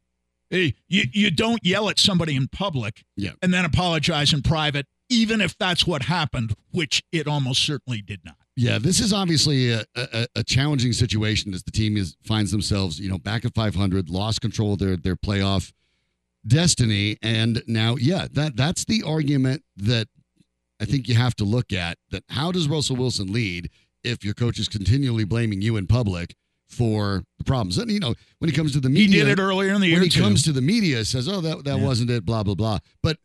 Hey, 0.50 0.76
you, 0.90 1.06
you 1.14 1.32
don't 1.32 1.66
yell 1.66 1.90
at 1.90 1.98
somebody 1.98 2.36
in 2.36 2.50
public 2.50 3.04
Yeah. 3.16 3.32
and 3.42 3.54
then 3.54 3.64
apologize 3.66 4.34
in 4.34 4.42
private, 4.42 4.86
even 5.10 5.40
if 5.40 5.58
that's 5.58 5.88
what 5.88 6.04
happened, 6.04 6.56
which 6.72 7.04
it 7.14 7.26
almost 7.26 7.64
certainly 7.66 8.02
did 8.02 8.20
not. 8.26 8.36
Yeah, 8.58 8.80
this 8.80 9.02
is 9.02 9.12
obviously 9.12 9.72
a, 9.72 9.84
a, 9.96 10.28
a 10.38 10.44
challenging 10.44 10.94
situation 10.94 11.54
as 11.54 11.64
the 11.64 11.72
team 11.72 11.98
is 11.98 12.16
finds 12.24 12.52
themselves, 12.52 13.00
you 13.00 13.10
know, 13.10 13.18
back 13.18 13.44
at 13.44 13.54
500, 13.54 14.10
lost 14.10 14.40
control 14.42 14.74
of 14.74 14.80
their 14.80 14.96
their 14.96 15.16
playoff 15.18 15.74
destiny, 16.48 17.18
and 17.22 17.62
now, 17.68 17.96
yeah, 17.98 18.28
that 18.32 18.56
that's 18.56 18.86
the 18.86 19.04
argument 19.04 19.64
that 19.78 20.08
I 20.80 20.86
think 20.86 21.08
you 21.08 21.16
have 21.16 21.36
to 21.38 21.44
look 21.44 21.74
at. 21.74 21.98
That 22.12 22.24
how 22.30 22.52
does 22.52 22.68
Russell 22.68 22.96
Wilson 22.96 23.32
lead 23.34 23.70
if 24.04 24.24
your 24.24 24.34
coach 24.34 24.60
is 24.60 24.68
continually 24.70 25.24
blaming 25.26 25.62
you 25.62 25.76
in 25.78 25.88
public 25.88 26.36
for 26.70 27.24
the 27.38 27.44
problems? 27.44 27.78
And 27.78 27.92
you 27.92 28.00
know, 28.00 28.14
when 28.40 28.50
he 28.50 28.56
comes 28.56 28.72
to 28.74 28.80
the 28.80 28.90
media, 28.90 29.20
He 29.20 29.26
did 29.26 29.40
it 29.40 29.42
earlier 29.42 29.74
in 29.74 29.82
the 29.82 29.88
year, 29.88 29.96
when 29.98 30.04
he 30.04 30.10
too. 30.10 30.22
comes 30.22 30.44
to 30.44 30.52
the 30.54 30.62
media, 30.62 31.04
says, 31.04 31.28
"Oh, 31.28 31.42
that 31.42 31.64
that 31.66 31.78
Yeah. 31.80 31.84
wasn't 31.86 32.10
it," 32.10 32.24
blah 32.26 32.44
blah 32.44 32.56
blah. 32.56 32.80
But 33.04 33.18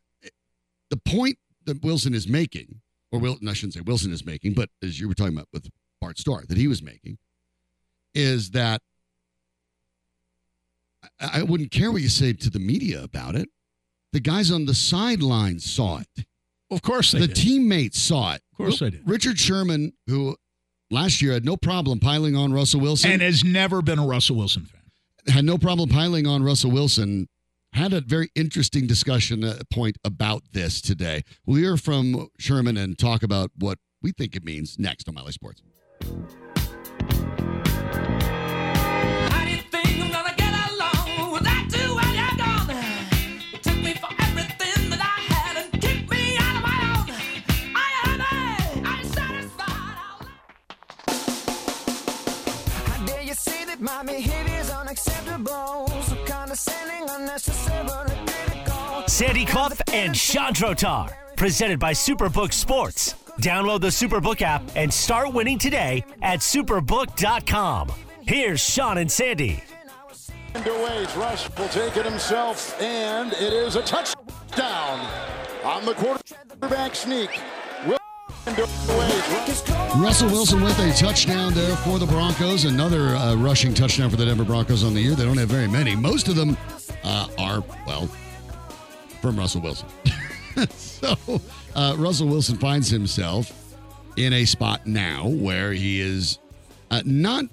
the 0.90 0.96
point 0.96 1.38
that 1.66 1.82
Wilson 1.84 2.14
is 2.14 2.26
making, 2.26 2.80
or 3.12 3.18
Wil- 3.20 3.38
I 3.48 3.52
shouldn't 3.52 3.74
say 3.74 3.80
Wilson 3.80 4.12
is 4.12 4.24
making, 4.24 4.54
but 4.54 4.70
as 4.82 5.00
you 5.00 5.08
were 5.08 5.14
talking 5.14 5.34
about 5.34 5.48
with 5.52 5.68
Bart 6.00 6.18
Starr, 6.18 6.44
that 6.48 6.56
he 6.56 6.68
was 6.68 6.82
making, 6.82 7.18
is 8.14 8.50
that 8.50 8.80
I, 11.20 11.40
I 11.40 11.42
wouldn't 11.42 11.70
care 11.70 11.90
what 11.92 12.02
you 12.02 12.08
say 12.08 12.32
to 12.32 12.50
the 12.50 12.58
media 12.58 13.02
about 13.02 13.34
it. 13.34 13.48
The 14.12 14.20
guys 14.20 14.50
on 14.50 14.66
the 14.66 14.74
sidelines 14.74 15.64
saw 15.70 15.98
it. 16.00 16.26
Of 16.70 16.82
course 16.82 17.12
they 17.12 17.20
the 17.20 17.26
did. 17.28 17.36
teammates 17.36 18.00
saw 18.00 18.34
it. 18.34 18.42
Of 18.52 18.56
course 18.58 18.78
they 18.80 18.90
did. 18.90 19.08
Richard 19.08 19.38
Sherman, 19.38 19.92
who 20.06 20.36
last 20.90 21.20
year 21.22 21.32
had 21.32 21.44
no 21.44 21.56
problem 21.56 22.00
piling 22.00 22.36
on 22.36 22.52
Russell 22.52 22.80
Wilson, 22.80 23.10
and 23.12 23.22
has 23.22 23.44
never 23.44 23.82
been 23.82 23.98
a 23.98 24.06
Russell 24.06 24.36
Wilson 24.36 24.66
fan. 24.66 24.80
had 25.34 25.44
no 25.44 25.58
problem 25.58 25.88
piling 25.88 26.26
on 26.26 26.42
Russell 26.42 26.70
Wilson, 26.70 27.28
had 27.72 27.92
a 27.92 28.00
very 28.00 28.30
interesting 28.34 28.86
discussion 28.86 29.44
uh, 29.44 29.58
point 29.70 29.96
about 30.04 30.42
this 30.52 30.80
today. 30.80 31.22
We'll 31.46 31.58
hear 31.58 31.76
from 31.76 32.28
Sherman 32.38 32.76
and 32.76 32.98
talk 32.98 33.22
about 33.22 33.50
what 33.56 33.78
we 34.02 34.12
think 34.12 34.34
it 34.36 34.44
means 34.44 34.78
next 34.78 35.08
on 35.08 35.14
Mile 35.14 35.24
High 35.24 35.30
Sports. 35.30 35.62
How 36.02 36.08
do 39.44 39.50
you 39.50 39.62
think 39.70 40.02
I'm 40.02 40.10
gonna 40.10 40.34
get 40.36 40.52
along 40.70 41.32
without 41.32 41.72
you 41.76 41.94
when 41.94 42.14
you're 42.14 42.36
gone? 42.36 42.68
You 43.52 43.58
took 43.58 43.76
me 43.76 43.94
for 43.94 44.08
everything 44.18 44.90
that 44.90 45.00
I 45.00 45.20
had 45.32 45.56
and 45.64 45.72
kicked 45.80 46.10
me 46.10 46.36
out 46.38 46.56
of 46.56 46.62
my 46.62 46.78
own. 46.96 47.10
Are 47.76 47.90
you 47.94 48.02
happy? 48.18 48.80
Are 48.84 48.98
you 49.02 49.08
satisfied? 49.08 49.96
How 52.86 53.06
dare 53.06 53.22
you 53.22 53.34
say 53.34 53.64
that 53.66 53.80
my 53.80 54.02
behavior's 54.02 54.70
unacceptable? 54.70 55.89
Sandy 59.08 59.44
Clough 59.44 59.70
and 59.92 60.16
Sean 60.16 60.52
Drotar. 60.52 61.12
Presented 61.36 61.78
by 61.78 61.92
Superbook 61.92 62.52
Sports. 62.52 63.14
Download 63.40 63.80
the 63.80 63.88
Superbook 63.88 64.42
app 64.42 64.62
and 64.76 64.92
start 64.92 65.32
winning 65.32 65.58
today 65.58 66.04
at 66.22 66.40
superbook.com. 66.40 67.90
Here's 68.22 68.60
Sean 68.60 68.98
and 68.98 69.10
Sandy. 69.10 69.62
Underways, 70.54 71.16
Rush 71.16 71.48
will 71.56 71.68
take 71.68 71.96
it 71.96 72.04
himself, 72.04 72.80
and 72.80 73.32
it 73.34 73.52
is 73.52 73.76
a 73.76 73.82
touchdown 73.82 75.06
on 75.64 75.84
the 75.84 75.94
quarterback 75.94 76.94
sneak. 76.94 77.30
Russell 79.96 80.30
Wilson 80.30 80.62
with 80.62 80.78
a 80.78 80.92
touchdown 80.96 81.52
there 81.52 81.76
for 81.76 81.98
the 81.98 82.06
Broncos. 82.06 82.64
Another 82.64 83.08
uh, 83.08 83.34
rushing 83.36 83.74
touchdown 83.74 84.08
for 84.08 84.16
the 84.16 84.24
Denver 84.24 84.44
Broncos 84.44 84.82
on 84.82 84.94
the 84.94 85.00
year. 85.00 85.14
They 85.14 85.24
don't 85.24 85.36
have 85.36 85.48
very 85.48 85.68
many. 85.68 85.94
Most 85.94 86.28
of 86.28 86.36
them 86.36 86.56
uh, 87.04 87.28
are, 87.38 87.62
well, 87.86 88.06
from 89.20 89.38
Russell 89.38 89.60
Wilson. 89.60 89.88
so 90.70 91.16
uh, 91.74 91.94
Russell 91.98 92.28
Wilson 92.28 92.56
finds 92.56 92.88
himself 92.88 93.52
in 94.16 94.32
a 94.32 94.44
spot 94.44 94.86
now 94.86 95.28
where 95.28 95.72
he 95.72 96.00
is 96.00 96.38
uh, 96.90 97.02
not. 97.04 97.44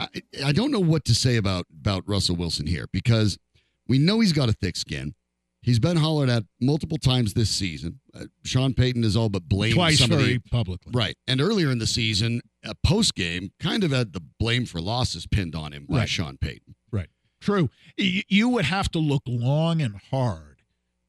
I, 0.00 0.08
I 0.44 0.52
don't 0.52 0.72
know 0.72 0.80
what 0.80 1.04
to 1.06 1.14
say 1.14 1.36
about 1.36 1.66
about 1.80 2.02
Russell 2.06 2.36
Wilson 2.36 2.66
here 2.66 2.86
because 2.92 3.38
we 3.86 3.98
know 3.98 4.20
he's 4.20 4.32
got 4.32 4.48
a 4.48 4.52
thick 4.52 4.76
skin. 4.76 5.14
He's 5.62 5.78
been 5.78 5.96
hollered 5.96 6.28
at 6.28 6.42
multiple 6.60 6.98
times 6.98 7.34
this 7.34 7.48
season. 7.48 8.00
Uh, 8.12 8.24
Sean 8.44 8.74
Payton 8.74 9.04
has 9.04 9.16
all 9.16 9.28
but 9.28 9.48
blamed 9.48 9.74
Twice 9.76 10.00
some 10.00 10.10
of 10.10 10.18
the- 10.18 10.24
very 10.24 10.38
publicly. 10.40 10.90
Right. 10.94 11.16
And 11.28 11.40
earlier 11.40 11.70
in 11.70 11.78
the 11.78 11.86
season, 11.86 12.40
uh, 12.64 12.74
post 12.84 13.14
game, 13.14 13.52
kind 13.60 13.84
of 13.84 13.92
had 13.92 14.12
the 14.12 14.20
blame 14.40 14.66
for 14.66 14.80
losses 14.80 15.26
pinned 15.26 15.54
on 15.54 15.72
him 15.72 15.86
by 15.88 15.98
Right. 15.98 16.08
Sean 16.08 16.36
Payton. 16.36 16.74
Right. 16.90 17.08
True. 17.40 17.70
Y- 17.96 18.24
You 18.28 18.48
would 18.48 18.64
have 18.64 18.90
to 18.90 18.98
look 18.98 19.22
long 19.26 19.80
and 19.80 19.94
hard 20.10 20.62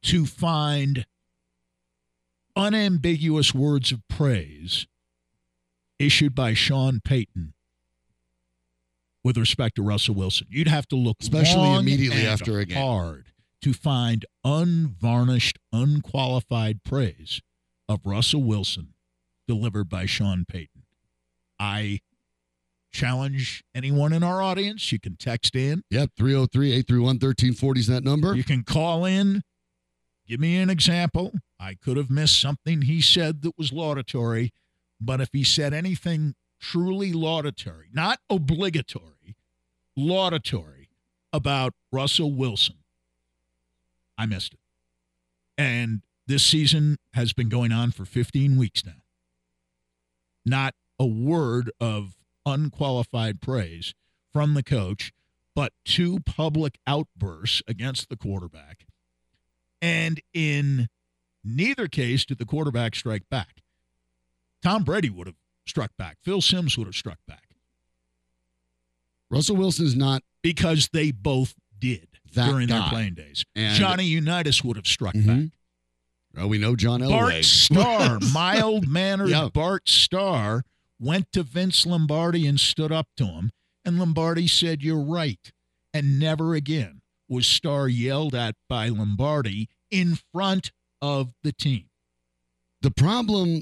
to 0.04 0.26
find 0.28 1.06
unambiguous 2.56 3.54
words 3.54 3.92
of 3.92 4.08
praise 4.08 4.86
issued 5.98 6.36
by 6.36 6.54
Sean 6.54 7.00
Payton 7.04 7.54
with 9.24 9.38
respect 9.38 9.76
to 9.78 9.82
Russell 9.82 10.16
Wilson. 10.16 10.48
You'd 10.50 10.68
have 10.68 10.88
to 10.90 10.96
look 10.96 11.18
Especially 11.22 11.74
immediately 11.74 12.28
after 12.28 12.60
a 12.60 12.66
game. 12.66 12.78
hard 12.78 13.32
to 13.64 13.74
find 13.74 14.26
unvarnished, 14.44 15.58
unqualified 15.72 16.84
praise 16.84 17.42
of 17.88 18.06
Russell 18.06 18.44
Wilson 18.44 18.94
delivered 19.48 19.90
by 19.90 20.06
Sean 20.06 20.46
Payton. 20.48 20.84
I 21.60 22.00
challenge 22.92 23.64
anyone 23.74 24.14
in 24.14 24.22
our 24.22 24.42
audience. 24.42 24.92
You 24.92 25.00
can 25.00 25.16
text 25.16 25.56
in. 25.56 25.84
Yep. 25.90 26.12
303 26.18 26.72
831 26.74 27.06
1340 27.16 27.80
is 27.80 27.88
that 27.88 28.04
number. 28.04 28.36
You 28.36 28.44
can 28.44 28.64
call 28.64 29.06
in. 29.06 29.42
Give 30.28 30.40
me 30.40 30.58
an 30.58 30.70
example. 30.70 31.34
I 31.60 31.76
could 31.76 31.98
have 31.98 32.10
missed 32.10 32.40
something 32.40 32.84
he 32.84 33.02
said 33.02 33.42
that 33.42 33.58
was 33.58 33.72
laudatory, 33.74 34.52
but 35.00 35.22
if 35.22 35.30
he 35.32 35.44
said 35.44 35.74
anything 35.74 36.36
truly 36.60 37.14
laudatory, 37.14 37.88
not 37.94 38.20
obligatory, 38.30 39.36
laudatory 39.96 40.90
about 41.32 41.74
Russell 41.92 42.34
Wilson, 42.34 42.76
I 44.24 44.26
missed 44.26 44.54
it. 44.54 44.60
And 45.58 46.02
this 46.28 46.44
season 46.44 46.98
has 47.14 47.34
been 47.34 47.50
going 47.50 47.74
on 47.74 47.92
for 47.92 48.06
15 48.06 48.58
weeks 48.58 48.86
now. 48.86 49.04
Not 50.46 50.76
a 50.98 51.06
word 51.06 51.70
of 51.82 52.16
unqualified 52.46 53.42
praise 53.42 53.94
from 54.32 54.54
the 54.54 54.64
coach, 54.64 55.12
but 55.54 55.74
two 55.84 56.22
public 56.22 56.80
outbursts 56.88 57.62
against 57.68 58.08
the 58.08 58.16
quarterback. 58.16 58.86
And 59.82 60.22
in 60.34 60.88
neither 61.44 61.90
case 61.90 62.24
did 62.24 62.38
the 62.38 62.46
quarterback 62.46 62.96
strike 62.96 63.30
back. 63.30 63.62
Tom 64.62 64.86
Brady 64.86 65.10
would 65.10 65.28
have 65.28 65.36
struck 65.68 65.92
back. 65.98 66.18
Phil 66.22 66.42
Simms 66.42 66.78
would 66.78 66.88
have 66.88 66.96
struck 66.96 67.20
back 67.28 67.44
Russell 69.30 69.56
Wilson's 69.58 69.96
not 69.96 70.22
because 70.42 70.90
they 70.94 71.12
both 71.12 71.56
did 71.80 72.13
That 72.34 72.50
during 72.50 72.68
guy. 72.68 72.80
their 72.80 72.90
playing 72.90 73.14
days. 73.16 73.46
And- 73.56 73.78
Johnny 73.78 74.06
Unitas 74.06 74.64
would 74.64 74.76
have 74.78 74.88
struck 74.88 75.14
Mhm. 75.16 75.26
back. 75.52 75.52
Well, 76.36 76.50
we 76.50 76.58
know 76.58 76.76
John 76.76 77.02
Elway. 77.02 77.10
Bart 77.10 77.46
Starr, 77.46 78.20
mild 78.34 78.88
mannered 78.88 79.30
Yeah. 79.30 79.50
Bart 79.54 79.88
Starr, 79.88 80.64
went 81.00 81.32
to 81.34 81.44
Vince 81.44 81.86
Lombardi 81.86 82.48
and 82.48 82.60
stood 82.60 82.92
up 82.92 83.08
to 83.18 83.26
him. 83.28 83.52
And 83.86 84.00
Lombardi 84.00 84.48
said, 84.48 84.82
You're 84.82 85.04
right. 85.04 85.52
And 85.94 86.20
never 86.20 86.56
again 86.56 87.02
was 87.28 87.46
Starr 87.46 87.88
yelled 87.88 88.34
at 88.34 88.56
by 88.68 88.88
Lombardi 88.90 89.70
in 89.92 90.18
front 90.32 90.72
of 91.02 91.34
the 91.44 91.52
team. 91.52 91.90
the 92.82 92.92
problem 92.92 93.62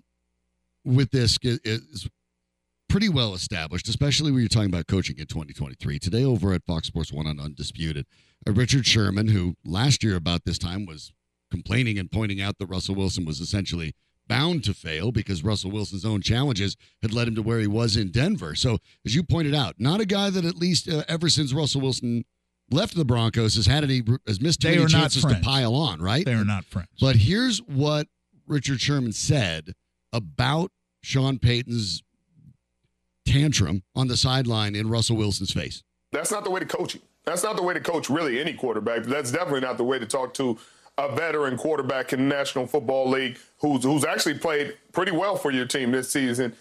with 0.86 1.12
this 1.12 1.38
is, 1.44 1.60
is 1.64 2.08
pretty 2.92 3.08
well 3.10 3.34
established, 3.34 3.88
especially 3.88 4.32
when 4.32 4.42
you're 4.42 4.50
talking 4.50 4.70
about 4.70 4.86
coaching 4.86 5.18
in 5.18 5.26
2023. 5.26 5.98
Today, 5.98 6.26
over 6.26 6.54
at 6.54 6.66
Fox 6.66 6.88
Sports 6.88 7.12
One 7.14 7.26
on 7.26 7.40
Undisputed, 7.40 8.06
Richard 8.46 8.86
Sherman, 8.86 9.30
who 9.30 9.56
last 9.64 10.04
year 10.04 10.18
about 10.18 10.44
this 10.44 10.58
time 10.58 10.86
was 10.86 11.14
complaining 11.50 11.98
and 11.98 12.12
pointing 12.12 12.42
out 12.42 12.58
that 12.58 12.66
Russell 12.66 12.96
Wilson 12.96 13.24
was 13.24 13.40
essentially 13.40 13.94
bound 14.28 14.66
to 14.66 14.74
fail 14.74 15.14
because 15.14 15.42
Russell 15.42 15.72
Wilson's 15.72 16.04
own 16.04 16.22
challenges 16.22 16.76
had 17.02 17.14
led 17.14 17.30
him 17.30 17.36
to 17.36 17.42
where 17.42 17.60
he 17.60 17.68
was 17.68 17.96
in 17.96 18.12
Denver. 18.12 18.56
So, 18.56 18.80
as 19.06 19.16
you 19.16 19.24
pointed 19.24 19.56
out, 19.56 19.76
not 19.78 20.02
a 20.02 20.06
guy 20.06 20.30
that 20.30 20.44
at 20.44 20.58
least 20.58 20.90
uh, 20.90 21.04
ever 21.08 21.30
since 21.30 21.54
Russell 21.54 21.80
Wilson 21.80 22.26
left 22.70 22.96
the 22.96 23.06
Broncos 23.06 23.56
has 23.56 23.68
had 23.68 23.86
any 23.86 24.02
has 24.28 24.42
missed 24.42 24.62
They 24.62 24.76
many 24.76 24.88
chances 24.88 25.24
to 25.24 25.40
pile 25.42 25.76
on, 25.76 26.02
right? 26.02 26.26
They 26.26 26.34
are 26.34 26.44
not 26.44 26.66
friends. 26.66 26.90
But 27.00 27.16
here's 27.16 27.60
what 27.60 28.08
Richard 28.48 28.82
Sherman 28.82 29.14
said 29.14 29.76
about 30.12 30.72
Sean 31.04 31.40
Payton's 31.40 32.04
tantrum 33.26 33.84
on 33.96 34.08
the 34.08 34.18
sideline 34.18 34.76
in 34.76 34.90
Russell 34.90 35.18
Wilson's 35.18 35.52
face. 35.52 35.84
That's 36.12 36.32
not 36.32 36.44
the 36.44 36.50
way 36.50 36.60
to 36.60 36.66
coach 36.66 36.96
him. 36.96 37.02
That's 37.26 37.44
not 37.44 37.56
the 37.56 37.64
way 37.64 37.74
to 37.74 37.80
coach 37.80 38.10
really 38.10 38.40
any 38.40 38.54
quarterback. 38.54 39.04
That's 39.04 39.32
definitely 39.32 39.62
not 39.62 39.78
the 39.78 39.84
way 39.84 40.00
to 40.00 40.06
talk 40.06 40.34
to 40.36 40.58
a 40.98 41.14
veteran 41.16 41.58
quarterback 41.58 42.14
in 42.14 42.20
the 42.20 42.36
National 42.36 42.68
Football 42.68 43.10
League 43.10 43.38
who's 43.60 43.84
who's 43.84 44.04
actually 44.04 44.38
played 44.40 44.76
pretty 44.92 45.12
well 45.12 45.36
for 45.36 45.52
your 45.52 45.66
team 45.66 45.92
this 45.92 46.12
season. 46.12 46.54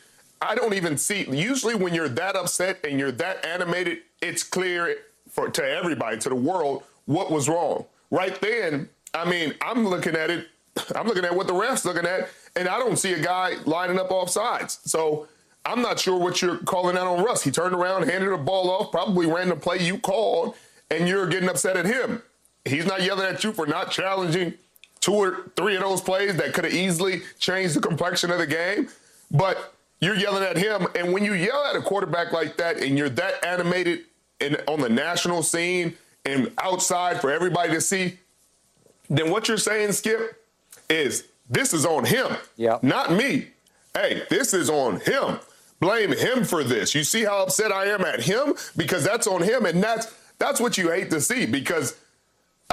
I 0.42 0.54
don't 0.54 0.74
even 0.74 0.96
see 0.96 1.26
usually 1.28 1.74
when 1.74 1.94
you're 1.94 2.08
that 2.08 2.36
upset 2.36 2.78
and 2.84 2.98
you're 2.98 3.12
that 3.12 3.44
animated, 3.44 3.98
it's 4.22 4.42
clear 4.42 4.96
for 5.28 5.50
to 5.50 5.64
everybody, 5.64 6.18
to 6.18 6.28
the 6.28 6.34
world, 6.34 6.82
what 7.06 7.30
was 7.30 7.48
wrong. 7.48 7.86
Right 8.10 8.38
then, 8.40 8.88
I 9.12 9.28
mean, 9.28 9.54
I'm 9.60 9.86
looking 9.86 10.16
at 10.16 10.30
it, 10.30 10.48
I'm 10.94 11.06
looking 11.06 11.24
at 11.24 11.34
what 11.34 11.46
the 11.46 11.52
ref's 11.52 11.84
looking 11.84 12.06
at, 12.06 12.28
and 12.56 12.68
I 12.68 12.78
don't 12.78 12.96
see 12.96 13.12
a 13.12 13.20
guy 13.20 13.56
lining 13.66 13.98
up 13.98 14.10
off 14.10 14.30
sides. 14.30 14.80
So 14.84 15.28
I'm 15.64 15.82
not 15.82 15.98
sure 16.00 16.18
what 16.18 16.40
you're 16.40 16.58
calling 16.58 16.96
out 16.96 17.06
on 17.06 17.22
Russ. 17.24 17.42
He 17.42 17.50
turned 17.50 17.74
around, 17.74 18.08
handed 18.08 18.30
the 18.32 18.38
ball 18.38 18.70
off, 18.70 18.90
probably 18.90 19.26
ran 19.26 19.48
the 19.48 19.56
play 19.56 19.78
you 19.78 19.98
called, 19.98 20.54
and 20.90 21.06
you're 21.06 21.26
getting 21.26 21.48
upset 21.48 21.76
at 21.76 21.84
him. 21.86 22.22
He's 22.64 22.86
not 22.86 23.02
yelling 23.02 23.26
at 23.26 23.44
you 23.44 23.52
for 23.52 23.66
not 23.66 23.90
challenging 23.90 24.54
two 25.00 25.12
or 25.14 25.50
three 25.56 25.76
of 25.76 25.82
those 25.82 26.00
plays 26.00 26.36
that 26.36 26.52
could 26.54 26.64
have 26.64 26.74
easily 26.74 27.22
changed 27.38 27.74
the 27.74 27.80
complexion 27.80 28.30
of 28.30 28.38
the 28.38 28.46
game. 28.46 28.88
But 29.30 29.74
you're 30.00 30.16
yelling 30.16 30.42
at 30.42 30.56
him, 30.56 30.86
and 30.94 31.12
when 31.12 31.24
you 31.24 31.34
yell 31.34 31.64
at 31.66 31.76
a 31.76 31.80
quarterback 31.82 32.32
like 32.32 32.56
that, 32.56 32.78
and 32.78 32.96
you're 32.98 33.08
that 33.10 33.44
animated 33.44 34.00
in, 34.40 34.56
on 34.66 34.80
the 34.80 34.88
national 34.88 35.42
scene 35.42 35.94
and 36.24 36.50
outside 36.58 37.20
for 37.20 37.30
everybody 37.30 37.72
to 37.72 37.80
see, 37.80 38.18
then 39.08 39.30
what 39.30 39.46
you're 39.48 39.56
saying, 39.58 39.92
Skip, 39.92 40.42
is 40.88 41.24
this 41.48 41.72
is 41.74 41.84
on 41.84 42.04
him, 42.04 42.36
Yep. 42.56 42.82
not 42.82 43.12
me. 43.12 43.48
Hey, 43.94 44.22
this 44.30 44.54
is 44.54 44.70
on 44.70 45.00
him. 45.00 45.38
Blame 45.80 46.12
him 46.12 46.44
for 46.44 46.62
this. 46.62 46.94
You 46.94 47.04
see 47.04 47.24
how 47.24 47.42
upset 47.42 47.72
I 47.72 47.86
am 47.86 48.02
at 48.02 48.20
him 48.22 48.54
because 48.76 49.02
that's 49.02 49.26
on 49.26 49.42
him, 49.42 49.64
and 49.64 49.82
that's 49.82 50.14
that's 50.38 50.60
what 50.60 50.78
you 50.78 50.90
hate 50.90 51.10
to 51.10 51.20
see 51.20 51.46
because. 51.46 51.96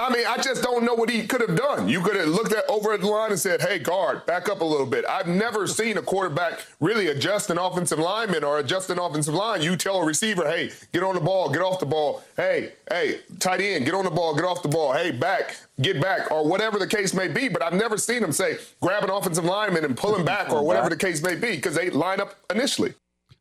I 0.00 0.12
mean, 0.12 0.24
I 0.28 0.36
just 0.36 0.62
don't 0.62 0.84
know 0.84 0.94
what 0.94 1.10
he 1.10 1.26
could 1.26 1.40
have 1.40 1.56
done. 1.56 1.88
You 1.88 2.00
could 2.00 2.14
have 2.14 2.28
looked 2.28 2.52
at 2.52 2.64
over 2.70 2.92
at 2.92 3.00
the 3.00 3.08
line 3.08 3.32
and 3.32 3.40
said, 3.40 3.60
"Hey, 3.60 3.80
guard, 3.80 4.24
back 4.26 4.48
up 4.48 4.60
a 4.60 4.64
little 4.64 4.86
bit." 4.86 5.04
I've 5.04 5.26
never 5.26 5.66
seen 5.66 5.98
a 5.98 6.02
quarterback 6.02 6.60
really 6.78 7.08
adjust 7.08 7.50
an 7.50 7.58
offensive 7.58 7.98
lineman 7.98 8.44
or 8.44 8.60
adjust 8.60 8.90
an 8.90 9.00
offensive 9.00 9.34
line. 9.34 9.60
You 9.60 9.76
tell 9.76 9.96
a 9.96 10.04
receiver, 10.04 10.44
"Hey, 10.44 10.70
get 10.92 11.02
on 11.02 11.16
the 11.16 11.20
ball, 11.20 11.50
get 11.50 11.62
off 11.62 11.80
the 11.80 11.86
ball." 11.86 12.22
Hey, 12.36 12.74
hey, 12.90 13.18
tight 13.40 13.60
end, 13.60 13.86
get 13.86 13.94
on 13.94 14.04
the 14.04 14.10
ball, 14.10 14.36
get 14.36 14.44
off 14.44 14.62
the 14.62 14.68
ball. 14.68 14.92
Hey, 14.92 15.10
back, 15.10 15.56
get 15.80 16.00
back, 16.00 16.30
or 16.30 16.46
whatever 16.46 16.78
the 16.78 16.86
case 16.86 17.12
may 17.12 17.26
be. 17.26 17.48
But 17.48 17.62
I've 17.62 17.74
never 17.74 17.98
seen 17.98 18.22
him 18.22 18.30
say, 18.30 18.58
"Grab 18.80 19.02
an 19.02 19.10
offensive 19.10 19.44
lineman 19.44 19.84
and 19.84 19.96
pull 19.96 20.14
him 20.14 20.24
back," 20.24 20.52
or 20.52 20.62
whatever 20.62 20.88
the 20.88 20.96
case 20.96 21.22
may 21.22 21.34
be, 21.34 21.56
because 21.56 21.74
they 21.74 21.90
line 21.90 22.20
up 22.20 22.36
initially. 22.50 22.94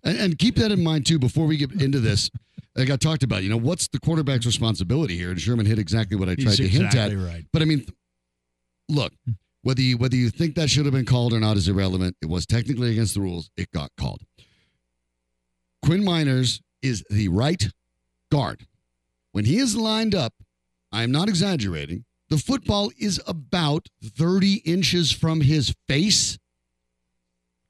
And, 0.03 0.17
and 0.17 0.39
keep 0.39 0.55
that 0.55 0.71
in 0.71 0.83
mind 0.83 1.05
too 1.05 1.19
before 1.19 1.45
we 1.45 1.57
get 1.57 1.71
into 1.81 1.99
this. 1.99 2.31
Like 2.77 2.91
I 2.91 2.95
talked 2.95 3.23
about, 3.23 3.43
you 3.43 3.49
know, 3.49 3.57
what's 3.57 3.87
the 3.87 3.99
quarterback's 3.99 4.45
responsibility 4.45 5.17
here? 5.17 5.31
And 5.31 5.41
Sherman 5.41 5.65
hit 5.65 5.79
exactly 5.79 6.15
what 6.15 6.29
I 6.29 6.35
tried 6.35 6.51
He's 6.51 6.57
to 6.57 6.67
hint 6.67 6.95
at. 6.95 7.11
right. 7.11 7.43
But 7.51 7.63
I 7.63 7.65
mean, 7.65 7.85
look, 8.87 9.13
hmm. 9.25 9.33
whether 9.63 9.81
you 9.81 9.97
whether 9.97 10.15
you 10.15 10.29
think 10.29 10.55
that 10.55 10.69
should 10.69 10.85
have 10.85 10.93
been 10.93 11.05
called 11.05 11.33
or 11.33 11.39
not 11.39 11.57
is 11.57 11.67
irrelevant. 11.67 12.15
It 12.21 12.27
was 12.29 12.45
technically 12.45 12.91
against 12.91 13.15
the 13.15 13.21
rules. 13.21 13.49
It 13.57 13.71
got 13.71 13.91
called. 13.99 14.21
Quinn 15.83 16.03
Meinerz 16.03 16.61
is 16.81 17.03
the 17.09 17.29
right 17.29 17.67
guard. 18.31 18.67
When 19.31 19.45
he 19.45 19.57
is 19.57 19.75
lined 19.75 20.13
up, 20.13 20.33
I 20.91 21.03
am 21.03 21.11
not 21.11 21.29
exaggerating. 21.29 22.05
The 22.29 22.37
football 22.37 22.91
is 22.99 23.21
about 23.25 23.87
30 24.03 24.55
inches 24.65 25.11
from 25.11 25.41
his 25.41 25.73
face, 25.87 26.37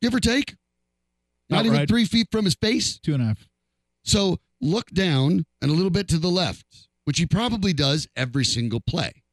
give 0.02 0.15
or 0.15 0.20
take. 0.20 0.56
Not 1.50 1.58
About 1.58 1.65
even 1.65 1.78
right. 1.80 1.88
three 1.88 2.06
feet 2.06 2.28
from 2.32 2.46
his 2.46 2.56
face. 2.56 3.00
Two 3.00 3.13
and 3.13 3.24
a 3.24 3.28
half. 3.28 3.48
So 4.04 4.39
look 4.62 4.89
down 4.91 5.46
and 5.62 5.72
a 5.72 5.74
little 5.74 5.91
bit 5.91 6.08
to 6.10 6.17
the 6.17 6.30
left, 6.30 6.88
which 7.06 7.20
he 7.20 7.26
probably 7.26 7.74
does 7.74 8.08
every 8.15 8.46
single 8.46 8.80
play. 8.80 9.24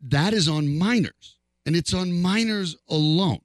That 0.00 0.32
is 0.32 0.48
on 0.48 0.66
Meinerz, 0.66 1.34
and 1.66 1.74
it's 1.74 1.92
on 1.92 2.08
Meinerz 2.10 2.76
alone. 2.88 3.40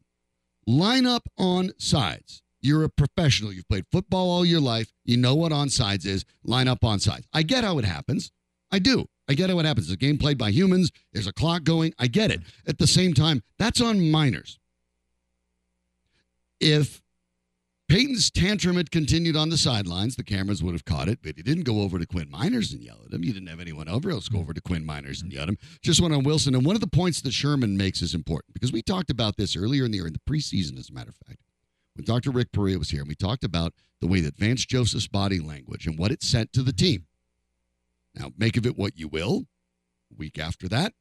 Line 0.68 1.06
up 1.06 1.28
on 1.38 1.72
sides. 1.78 2.42
You're 2.62 2.86
a 2.86 2.90
professional. 2.90 3.52
You've 3.52 3.68
played 3.68 3.86
football 3.92 4.30
all 4.30 4.46
your 4.46 4.62
life. 4.62 4.94
You 5.04 5.18
know 5.18 5.36
what 5.36 5.52
on 5.52 5.70
sides 5.70 6.06
is. 6.06 6.24
Line 6.44 6.70
up 6.70 6.86
on 6.86 7.00
sides. 7.00 7.28
I 7.34 7.44
get 7.44 7.66
how 7.66 7.78
it 7.80 7.86
happens. 7.86 8.32
I 8.72 8.80
do. 8.80 9.08
I 9.28 9.34
get 9.34 9.50
how 9.50 9.60
it 9.60 9.66
happens. 9.66 9.88
It's 9.88 9.94
a 9.94 9.98
game 9.98 10.18
played 10.18 10.38
by 10.38 10.52
humans. 10.52 10.92
There's 11.12 11.28
a 11.28 11.34
clock 11.34 11.64
going. 11.64 11.94
I 12.00 12.08
get 12.08 12.32
it. 12.32 12.42
At 12.66 12.78
the 12.78 12.88
same 12.88 13.14
time, 13.14 13.44
that's 13.60 13.82
on 13.82 14.00
Meinerz. 14.00 14.58
If 16.62 17.03
Payton's 17.94 18.32
tantrum 18.32 18.76
had 18.76 18.90
continued 18.90 19.36
on 19.36 19.50
the 19.50 19.58
sidelines. 19.58 20.16
The 20.16 20.24
cameras 20.24 20.64
would 20.64 20.74
have 20.74 20.84
caught 20.84 21.08
it, 21.08 21.20
but 21.22 21.36
he 21.36 21.44
didn't 21.44 21.66
go 21.66 21.82
over 21.82 22.00
to 22.00 22.08
Quinn 22.08 22.28
Meinerz 22.28 22.74
and 22.74 22.82
yell 22.82 22.98
at 23.06 23.14
him. 23.14 23.24
You 23.24 23.34
didn't 23.34 23.50
have 23.50 23.60
anyone 23.60 23.88
over 23.88 24.10
else 24.10 24.30
go 24.30 24.40
over 24.40 24.52
to 24.52 24.62
Quinn 24.62 24.84
Meinerz 24.84 25.22
and 25.22 25.32
yell 25.32 25.44
at 25.44 25.50
him. 25.50 25.60
Just 25.84 26.02
went 26.02 26.12
on 26.12 26.24
Wilson. 26.24 26.56
And 26.56 26.66
one 26.66 26.74
of 26.74 26.82
the 26.82 26.88
points 26.88 27.22
that 27.22 27.32
Sherman 27.34 27.78
makes 27.78 28.02
is 28.02 28.16
important 28.16 28.56
because 28.56 28.72
we 28.72 28.82
talked 28.82 29.12
about 29.12 29.38
this 29.38 29.56
earlier 29.56 29.86
in 29.86 29.92
the 29.92 29.98
year, 29.98 30.08
in 30.08 30.14
the 30.14 30.20
preseason, 30.28 30.80
as 30.80 30.90
a 30.90 30.92
matter 30.94 31.12
of 31.12 31.28
fact, 31.28 31.42
when 31.94 32.04
Dr. 32.04 32.32
Rick 32.32 32.52
Perea 32.52 32.80
was 32.80 32.90
here, 32.90 33.02
and 33.02 33.08
we 33.08 33.14
talked 33.14 33.44
about 33.44 33.74
the 34.02 34.08
way 34.08 34.22
that 34.22 34.40
Vance 34.40 34.66
Joseph's 34.66 35.08
body 35.08 35.40
language 35.40 35.86
and 35.86 36.00
what 36.00 36.10
it 36.10 36.24
sent 36.24 36.52
to 36.54 36.64
the 36.64 36.74
team. 36.74 37.06
Now, 38.16 38.32
make 38.36 38.58
of 38.58 38.66
it 38.66 38.76
what 38.76 38.98
you 38.98 39.08
will. 39.08 39.44
A 40.12 40.16
week 40.18 40.40
after 40.40 40.68
that, 40.70 40.94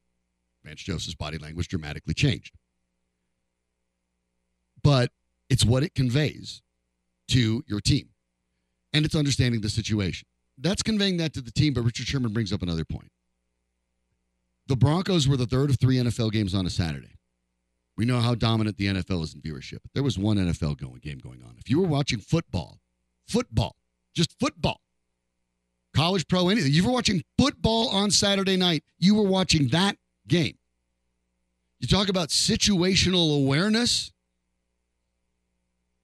Vance 0.63 0.83
Joseph's 0.83 1.15
body 1.15 1.39
language 1.39 1.69
dramatically 1.69 2.13
changed. 2.13 2.53
But 4.83 5.09
it's 5.49 5.65
what 5.65 5.81
it 5.81 5.95
conveys 5.95 6.61
to 7.33 7.63
your 7.67 7.81
team. 7.81 8.09
And 8.93 9.05
it's 9.05 9.15
understanding 9.15 9.61
the 9.61 9.69
situation. 9.69 10.27
That's 10.57 10.83
conveying 10.83 11.17
that 11.17 11.33
to 11.33 11.41
the 11.41 11.51
team, 11.51 11.73
but 11.73 11.81
Richard 11.81 12.05
Sherman 12.05 12.31
brings 12.31 12.53
up 12.53 12.61
another 12.61 12.85
point. 12.85 13.09
The 14.67 14.75
Broncos 14.75 15.27
were 15.27 15.35
the 15.35 15.47
third 15.47 15.69
of 15.69 15.79
three 15.79 15.97
NFL 15.97 16.31
games 16.31 16.53
on 16.53 16.65
a 16.65 16.69
Saturday. 16.69 17.17
We 17.97 18.05
know 18.05 18.19
how 18.19 18.35
dominant 18.35 18.77
the 18.77 18.87
NFL 18.87 19.23
is 19.23 19.33
in 19.33 19.41
viewership. 19.41 19.79
There 19.93 20.03
was 20.03 20.17
one 20.17 20.37
NFL 20.37 20.77
going, 20.77 20.99
game 21.01 21.19
going 21.19 21.43
on. 21.43 21.55
If 21.59 21.69
you 21.69 21.81
were 21.81 21.87
watching 21.87 22.19
football, 22.19 22.79
football, 23.27 23.75
just 24.15 24.39
football, 24.39 24.79
college 25.95 26.27
pro, 26.27 26.49
anything, 26.49 26.71
you 26.71 26.85
were 26.85 26.91
watching 26.91 27.23
football 27.37 27.89
on 27.89 28.09
Saturday 28.09 28.57
night, 28.57 28.83
you 28.97 29.15
were 29.15 29.27
watching 29.27 29.67
that 29.69 29.97
game. 30.27 30.57
You 31.79 31.87
talk 31.87 32.09
about 32.09 32.29
situational 32.29 33.35
awareness. 33.35 34.12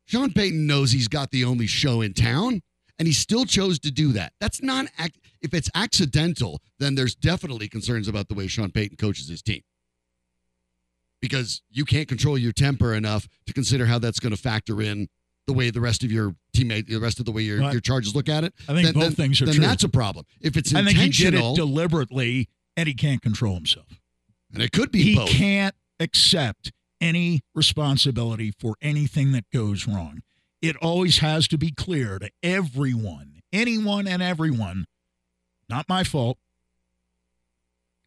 Sean 0.10 0.32
Payton 0.34 0.66
knows 0.66 0.92
he's 0.92 1.08
got 1.08 1.30
the 1.30 1.44
only 1.46 1.68
show 1.68 2.02
in 2.02 2.14
town, 2.16 2.64
and 2.98 3.08
he 3.08 3.14
still 3.14 3.46
chose 3.46 3.78
to 3.78 3.92
do 3.92 4.12
that. 4.14 4.34
That's 4.40 4.60
not 4.60 4.88
act. 4.98 5.20
If 5.42 5.54
it's 5.54 5.70
accidental, 5.76 6.64
then 6.80 6.96
there's 6.96 7.14
definitely 7.14 7.68
concerns 7.68 8.08
about 8.08 8.28
the 8.28 8.34
way 8.34 8.48
Sean 8.48 8.72
Payton 8.72 8.98
coaches 8.98 9.30
his 9.30 9.44
team, 9.44 9.62
because 11.22 11.62
you 11.70 11.86
can't 11.86 12.08
control 12.08 12.38
your 12.40 12.52
temper 12.52 12.96
enough 12.96 13.28
to 13.46 13.54
consider 13.54 13.86
how 13.86 14.00
that's 14.00 14.20
going 14.20 14.36
to 14.36 14.42
factor 14.42 14.82
in 14.82 15.08
the 15.46 15.54
way 15.54 15.70
the 15.70 15.80
rest 15.82 16.04
of 16.04 16.12
your 16.12 16.36
teammate, 16.56 16.88
the 16.88 16.98
rest 16.98 17.20
of 17.20 17.26
the 17.26 17.32
way 17.32 17.44
your, 17.44 17.62
your 17.72 17.80
charges 17.82 18.16
look 18.16 18.30
at 18.30 18.44
it. 18.44 18.54
I 18.68 18.74
think 18.74 18.86
then, 18.86 18.94
both 18.94 19.04
then- 19.04 19.12
things 19.14 19.42
are 19.42 19.46
then 19.46 19.54
true. 19.56 19.62
Then 19.62 19.70
that's 19.70 19.84
a 19.84 19.90
problem. 19.90 20.26
If 20.42 20.58
it's 20.58 20.74
I 20.74 20.84
think 20.84 20.98
he 20.98 21.10
did 21.10 21.28
intentional, 21.36 21.54
it 21.54 21.56
deliberately, 21.58 22.50
and 22.76 22.88
he 22.88 22.96
can't 22.96 23.22
control 23.22 23.54
himself. 23.54 23.88
and 24.54 24.64
it 24.64 24.72
could 24.72 24.92
be 24.92 25.04
He 25.04 25.16
both. 25.16 25.30
can't 25.30 25.76
accept 26.00 26.72
any 27.02 27.42
responsibility 27.56 28.54
for 28.60 28.76
anything 28.82 29.32
that 29.32 29.46
goes 29.52 29.88
wrong. 29.88 30.22
It 30.62 30.76
always 30.78 31.20
has 31.20 31.48
to 31.50 31.58
be 31.58 31.72
clear 31.72 32.20
to 32.20 32.30
everyone, 32.44 33.42
anyone 33.54 34.08
and 34.08 34.22
everyone. 34.22 34.86
Not 35.70 35.88
my 35.88 36.04
fault. 36.04 36.38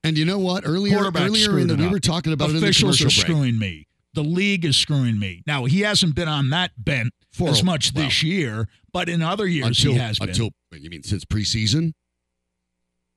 And 0.05 0.19
you 0.19 0.25
know 0.25 0.39
what? 0.39 0.65
Earlier, 0.67 0.99
earlier 0.99 1.59
in 1.59 1.69
the, 1.69 1.77
we 1.77 1.89
were 1.89 2.01
talking 2.01 2.33
about 2.33 2.51
it 2.51 2.57
in 2.57 2.61
the 2.61 2.67
Officials 2.67 2.99
commercial 2.99 3.07
are 3.07 3.25
break. 3.25 3.37
screwing 3.37 3.59
me. 3.59 3.87
The 4.15 4.23
league 4.25 4.65
is 4.65 4.77
screwing 4.77 5.19
me. 5.19 5.43
Now 5.47 5.65
he 5.65 5.81
hasn't 5.81 6.15
been 6.15 6.29
on 6.29 6.51
that 6.51 6.73
bent 6.77 7.15
For 7.31 7.49
as 7.49 7.63
much 7.63 7.95
this 7.95 8.23
year, 8.23 8.69
but 8.93 9.09
in 9.09 9.23
other 9.23 9.47
years 9.47 9.69
until 9.69 9.93
he 9.93 9.99
has 9.99 10.19
been. 10.19 10.31
until 10.31 10.51
you 10.73 10.91
mean 10.91 11.03
since 11.03 11.25
preseason? 11.25 11.93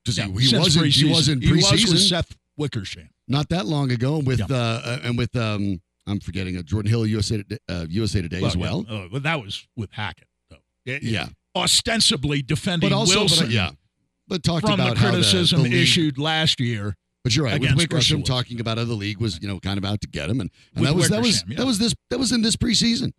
Because 0.04 0.18
Yeah, 0.18 0.28
he, 0.28 0.48
he 0.48 0.58
wasn't 0.58 0.86
he 0.88 1.12
wasn't 1.12 1.42
preseason. 1.42 1.76
He 1.78 1.86
was 1.86 1.94
with 1.94 2.02
Seth 2.02 2.38
Wickersham. 2.56 3.10
Not 3.28 3.50
that 3.50 3.66
long 3.66 3.92
ago 3.92 4.20
with 4.20 4.40
Yeah. 4.40 4.46
uh, 4.50 4.82
uh 4.84 5.00
and 5.04 5.18
with 5.18 5.36
um 5.36 5.82
I'm 6.08 6.20
forgetting 6.20 6.58
uh, 6.58 6.62
Jordan 6.62 6.90
Hill 6.90 7.06
USA 7.08 7.44
uh, 7.68 7.86
USA 7.90 8.22
Today 8.22 8.44
as 8.44 8.56
well. 8.56 8.86
yeah. 8.88 8.96
Uh, 8.96 9.08
but 9.12 9.24
that 9.24 9.42
was 9.42 9.68
with 9.76 9.92
Hackett, 9.92 10.28
though. 10.50 10.58
Yeah, 10.86 11.00
Yeah, 11.02 11.28
ostensibly 11.56 12.42
defending 12.42 12.90
but 12.90 12.96
also 12.96 13.22
Wilson 13.22 13.48
but, 13.48 13.52
uh, 13.52 13.56
yeah, 13.56 13.72
but 14.28 14.44
talked 14.44 14.66
from 14.66 14.78
the 14.78 14.84
about 14.86 14.98
how 14.98 15.10
criticism 15.10 15.64
the, 15.64 15.70
the 15.70 15.82
issued 15.82 16.18
last 16.18 16.60
year. 16.60 16.96
But 17.24 17.36
you're 17.36 17.46
right. 17.46 17.60
With 17.60 17.76
Wickersham 17.76 18.20
Russell 18.20 18.36
talking 18.36 18.60
about 18.60 18.78
how 18.78 18.84
the 18.84 18.94
league 18.94 19.20
was 19.20 19.42
you 19.42 19.48
know 19.48 19.60
kind 19.60 19.80
of 19.80 19.86
out 19.86 20.02
to 20.02 20.08
get 20.08 20.30
him, 20.30 20.42
and, 20.42 20.52
and 20.76 20.86
that 20.86 20.94
was 20.94 21.10
that 21.10 21.22
was 21.22 21.44
yeah. 21.48 21.58
that 21.58 21.66
was 21.66 21.80
this 21.80 21.96
that 22.12 22.20
was 22.20 22.32
in 22.32 22.44
this 22.44 22.56
preseason. 22.56 23.14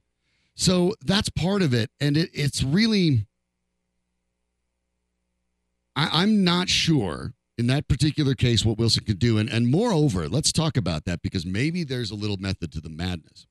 So 0.54 0.94
that's 1.04 1.28
part 1.28 1.60
of 1.60 1.74
it, 1.74 1.90
and 2.00 2.16
it, 2.16 2.30
it's 2.32 2.62
really. 2.62 3.26
I, 5.96 6.22
I'm 6.22 6.44
not 6.44 6.68
sure 6.68 7.32
in 7.58 7.66
that 7.68 7.88
particular 7.88 8.34
case 8.34 8.64
what 8.64 8.78
Wilson 8.78 9.04
could 9.04 9.18
do, 9.18 9.38
and 9.38 9.48
and 9.48 9.70
moreover, 9.70 10.28
let's 10.28 10.52
talk 10.52 10.76
about 10.76 11.04
that 11.04 11.22
because 11.22 11.46
maybe 11.46 11.84
there's 11.84 12.10
a 12.10 12.14
little 12.14 12.36
method 12.36 12.72
to 12.72 12.80
the 12.80 12.90
madness. 12.90 13.46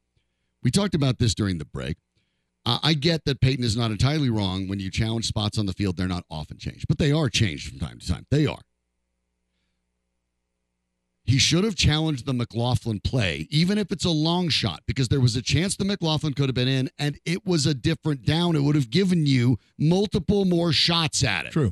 We 0.63 0.72
talked 0.72 0.96
about 0.96 1.20
this 1.20 1.36
during 1.36 1.58
the 1.58 1.65
break. 1.65 1.98
I 2.68 2.96
get 2.96 3.26
that 3.26 3.41
Payton 3.41 3.63
is 3.63 3.78
not 3.78 3.91
entirely 3.91 4.32
wrong 4.32 4.68
when 4.68 4.80
you 4.80 4.89
challenge 4.89 5.28
spots 5.28 5.60
on 5.60 5.68
the 5.68 5.74
field; 5.74 5.98
they're 5.98 6.08
not 6.08 6.26
often 6.32 6.58
changed, 6.58 6.88
but 6.88 6.98
they 6.98 7.12
are 7.12 7.30
changed 7.30 7.70
from 7.70 7.80
time 7.80 8.00
to 8.00 8.08
time. 8.08 8.26
They 8.32 8.48
are. 8.48 8.62
He 11.26 11.39
should 11.39 11.63
have 11.63 11.76
challenged 11.76 12.28
the 12.28 12.34
McLaughlin 12.34 13.00
play, 13.00 13.48
even 13.50 13.80
if 13.80 13.91
it's 13.91 14.06
a 14.06 14.12
long 14.12 14.50
shot, 14.50 14.82
because 14.86 15.08
there 15.08 15.20
was 15.20 15.36
a 15.36 15.41
chance 15.41 15.76
the 15.76 15.84
McLaughlin 15.84 16.34
could 16.34 16.48
have 16.48 16.56
been 16.56 16.68
in, 16.68 16.89
and 17.00 17.20
it 17.26 17.46
was 17.46 17.65
a 17.65 17.74
different 17.74 18.26
down. 18.26 18.56
It 18.56 18.62
would 18.62 18.76
have 18.76 18.91
given 18.91 19.26
you 19.26 19.58
multiple 19.78 20.46
more 20.46 20.72
shots 20.72 21.24
at 21.24 21.48
it. 21.48 21.52
True. 21.52 21.72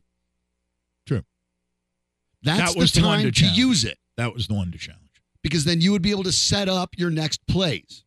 That's 2.43 2.73
That 2.73 2.79
was 2.79 2.91
the 2.91 3.01
the 3.01 3.07
one 3.07 3.19
time 3.23 3.31
to 3.31 3.39
to, 3.41 3.47
use 3.47 3.83
it, 3.85 3.97
That 4.17 4.33
was 4.33 4.47
the 4.47 4.53
one 4.53 4.71
to 4.71 4.77
challenge. 4.77 4.99
because 5.41 5.63
then 5.65 5.81
you 5.81 5.91
would 5.91 6.01
be 6.01 6.11
able 6.11 6.23
to 6.23 6.31
set 6.31 6.67
up 6.69 6.89
your 6.97 7.09
next 7.09 7.45
plays. 7.47 8.03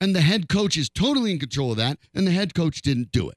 And 0.00 0.14
the 0.16 0.20
head 0.22 0.48
coach 0.48 0.76
is 0.76 0.88
totally 0.88 1.30
in 1.30 1.38
control 1.38 1.70
of 1.72 1.76
that, 1.76 1.98
and 2.14 2.26
the 2.26 2.30
head 2.30 2.54
coach 2.54 2.80
didn't 2.82 3.12
do 3.12 3.28
it. 3.28 3.36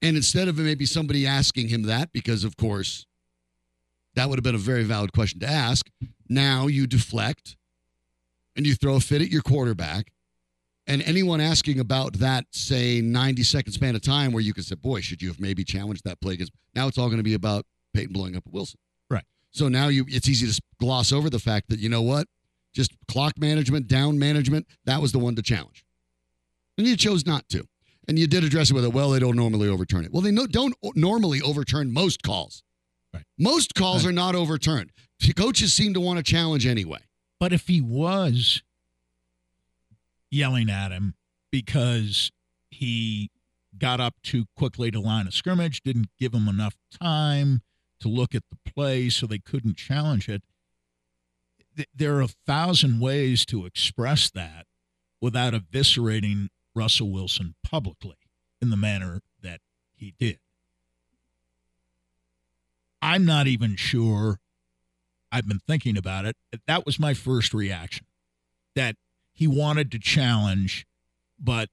And 0.00 0.16
instead 0.16 0.48
of 0.48 0.58
maybe 0.58 0.86
somebody 0.86 1.26
asking 1.26 1.68
him 1.68 1.82
that, 1.84 2.12
because 2.12 2.44
of 2.44 2.56
course 2.56 3.06
that 4.14 4.28
would 4.28 4.38
have 4.38 4.44
been 4.44 4.54
a 4.54 4.58
very 4.58 4.84
valid 4.84 5.12
question 5.12 5.40
to 5.40 5.46
ask, 5.48 5.90
now 6.28 6.68
you 6.68 6.86
deflect 6.86 7.56
and 8.54 8.64
you 8.66 8.74
throw 8.76 8.94
a 8.94 9.00
fit 9.00 9.20
at 9.22 9.28
your 9.28 9.42
quarterback. 9.42 10.12
And 10.86 11.02
anyone 11.02 11.40
asking 11.40 11.80
about 11.80 12.14
that, 12.14 12.44
say, 12.50 13.00
90 13.00 13.42
second 13.42 13.72
span 13.72 13.94
of 13.94 14.02
time 14.02 14.32
where 14.32 14.42
you 14.42 14.52
could 14.52 14.66
say, 14.66 14.74
boy, 14.74 15.00
should 15.00 15.22
you 15.22 15.28
have 15.28 15.40
maybe 15.40 15.64
challenged 15.64 16.04
that 16.04 16.20
play? 16.20 16.34
Because 16.34 16.50
now 16.74 16.88
it's 16.88 16.98
all 16.98 17.06
going 17.06 17.18
to 17.18 17.22
be 17.24 17.34
about 17.34 17.64
Payton 17.94 18.12
blowing 18.12 18.36
up 18.36 18.44
Wilson. 18.50 18.78
Right. 19.08 19.24
So 19.50 19.68
now 19.68 19.88
you 19.88 20.04
it's 20.08 20.28
easy 20.28 20.46
to 20.50 20.60
gloss 20.78 21.12
over 21.12 21.30
the 21.30 21.38
fact 21.38 21.68
that 21.70 21.78
you 21.78 21.88
know 21.88 22.02
what? 22.02 22.26
Just 22.74 22.92
clock 23.08 23.38
management, 23.38 23.86
down 23.86 24.18
management, 24.18 24.66
that 24.84 25.00
was 25.00 25.12
the 25.12 25.18
one 25.18 25.36
to 25.36 25.42
challenge. 25.42 25.84
And 26.76 26.86
you 26.86 26.96
chose 26.96 27.24
not 27.24 27.48
to. 27.50 27.64
And 28.08 28.18
you 28.18 28.26
did 28.26 28.44
address 28.44 28.70
it 28.70 28.74
with 28.74 28.84
a 28.84 28.90
well, 28.90 29.10
they 29.10 29.20
don't 29.20 29.36
normally 29.36 29.68
overturn 29.68 30.04
it. 30.04 30.12
Well, 30.12 30.20
they 30.22 30.32
no, 30.32 30.46
don't 30.46 30.74
normally 30.94 31.40
overturn 31.40 31.92
most 31.92 32.22
calls. 32.22 32.62
Right. 33.14 33.22
Most 33.38 33.74
calls 33.74 34.04
Right. 34.04 34.10
are 34.10 34.12
not 34.12 34.34
overturned. 34.34 34.90
Coaches 35.36 35.72
seem 35.72 35.94
to 35.94 36.00
want 36.00 36.18
to 36.18 36.22
challenge 36.22 36.66
anyway. 36.66 36.98
But 37.40 37.52
if 37.52 37.68
he 37.68 37.80
was 37.80 38.62
yelling 40.34 40.68
at 40.68 40.90
him 40.90 41.14
because 41.50 42.30
he 42.70 43.30
got 43.78 44.00
up 44.00 44.14
too 44.22 44.46
quickly 44.56 44.90
to 44.90 45.00
line 45.00 45.26
of 45.26 45.34
scrimmage, 45.34 45.82
didn't 45.82 46.08
give 46.18 46.34
him 46.34 46.48
enough 46.48 46.76
time 46.90 47.62
to 48.00 48.08
look 48.08 48.34
at 48.34 48.42
the 48.50 48.70
play 48.70 49.08
so 49.08 49.26
they 49.26 49.38
couldn't 49.38 49.76
challenge 49.76 50.28
it, 50.28 50.42
there 51.94 52.16
are 52.16 52.22
a 52.22 52.28
thousand 52.28 53.00
ways 53.00 53.44
to 53.46 53.66
express 53.66 54.30
that 54.30 54.66
without 55.20 55.54
eviscerating 55.54 56.48
Russell 56.74 57.10
Wilson 57.10 57.54
publicly 57.64 58.16
in 58.60 58.70
the 58.70 58.76
manner 58.76 59.20
that 59.42 59.60
he 59.94 60.14
did. 60.18 60.38
I'm 63.00 63.24
not 63.24 63.46
even 63.46 63.76
sure 63.76 64.38
I've 65.30 65.48
been 65.48 65.60
thinking 65.66 65.96
about 65.96 66.24
it. 66.24 66.36
That 66.66 66.86
was 66.86 66.98
my 66.98 67.14
first 67.14 67.52
reaction 67.52 68.06
that 68.74 68.96
he 69.34 69.46
wanted 69.46 69.90
to 69.92 69.98
challenge, 69.98 70.86
but 71.38 71.68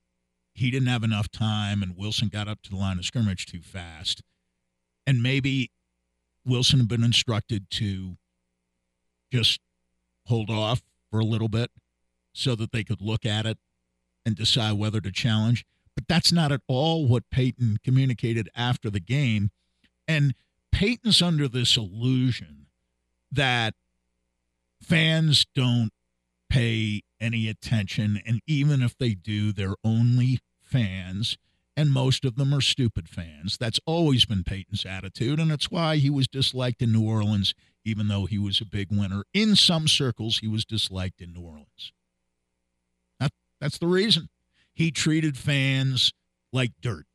he 0.53 0.71
didn't 0.71 0.89
have 0.89 1.03
enough 1.03 1.31
time, 1.31 1.81
and 1.81 1.95
Wilson 1.95 2.27
got 2.27 2.47
up 2.47 2.61
to 2.63 2.71
the 2.71 2.75
line 2.75 2.97
of 2.97 3.05
scrimmage 3.05 3.45
too 3.45 3.61
fast. 3.61 4.21
And 5.07 5.23
maybe 5.23 5.71
Wilson 6.45 6.79
had 6.79 6.87
been 6.87 7.03
instructed 7.03 7.69
to 7.71 8.17
just 9.31 9.61
hold 10.25 10.49
off 10.49 10.81
for 11.09 11.19
a 11.19 11.25
little 11.25 11.47
bit 11.47 11.71
so 12.33 12.55
that 12.55 12.71
they 12.71 12.83
could 12.83 13.01
look 13.01 13.25
at 13.25 13.45
it 13.45 13.57
and 14.25 14.35
decide 14.35 14.73
whether 14.73 14.99
to 15.01 15.11
challenge. 15.11 15.65
But 15.95 16.07
that's 16.07 16.31
not 16.31 16.51
at 16.51 16.61
all 16.67 17.07
what 17.07 17.29
Payton 17.29 17.79
communicated 17.83 18.49
after 18.55 18.89
the 18.89 18.99
game. 18.99 19.51
And 20.07 20.33
Payton's 20.71 21.21
under 21.21 21.47
this 21.47 21.77
illusion 21.77 22.67
that 23.31 23.73
fans 24.81 25.45
don't 25.53 25.91
pay 26.49 27.03
any 27.21 27.47
attention. 27.47 28.19
And 28.25 28.41
even 28.47 28.81
if 28.81 28.97
they 28.97 29.13
do, 29.13 29.51
they're 29.53 29.75
only 29.83 30.39
fans. 30.61 31.37
And 31.77 31.91
most 31.91 32.25
of 32.25 32.35
them 32.35 32.53
are 32.53 32.61
stupid 32.61 33.07
fans. 33.07 33.57
That's 33.57 33.79
always 33.85 34.25
been 34.25 34.43
Payton's 34.43 34.85
attitude. 34.85 35.39
And 35.39 35.51
it's 35.51 35.71
why 35.71 35.97
he 35.97 36.09
was 36.09 36.27
disliked 36.27 36.81
in 36.81 36.91
New 36.91 37.07
Orleans, 37.07 37.53
even 37.85 38.07
though 38.09 38.25
he 38.25 38.37
was 38.37 38.59
a 38.59 38.65
big 38.65 38.87
winner. 38.91 39.23
In 39.33 39.55
some 39.55 39.87
circles, 39.87 40.39
he 40.39 40.47
was 40.49 40.65
disliked 40.65 41.21
in 41.21 41.31
New 41.33 41.41
Orleans. 41.41 41.93
That, 43.19 43.31
that's 43.61 43.77
the 43.77 43.87
reason. 43.87 44.27
He 44.73 44.91
treated 44.91 45.37
fans 45.37 46.11
like 46.51 46.71
dirt. 46.81 47.05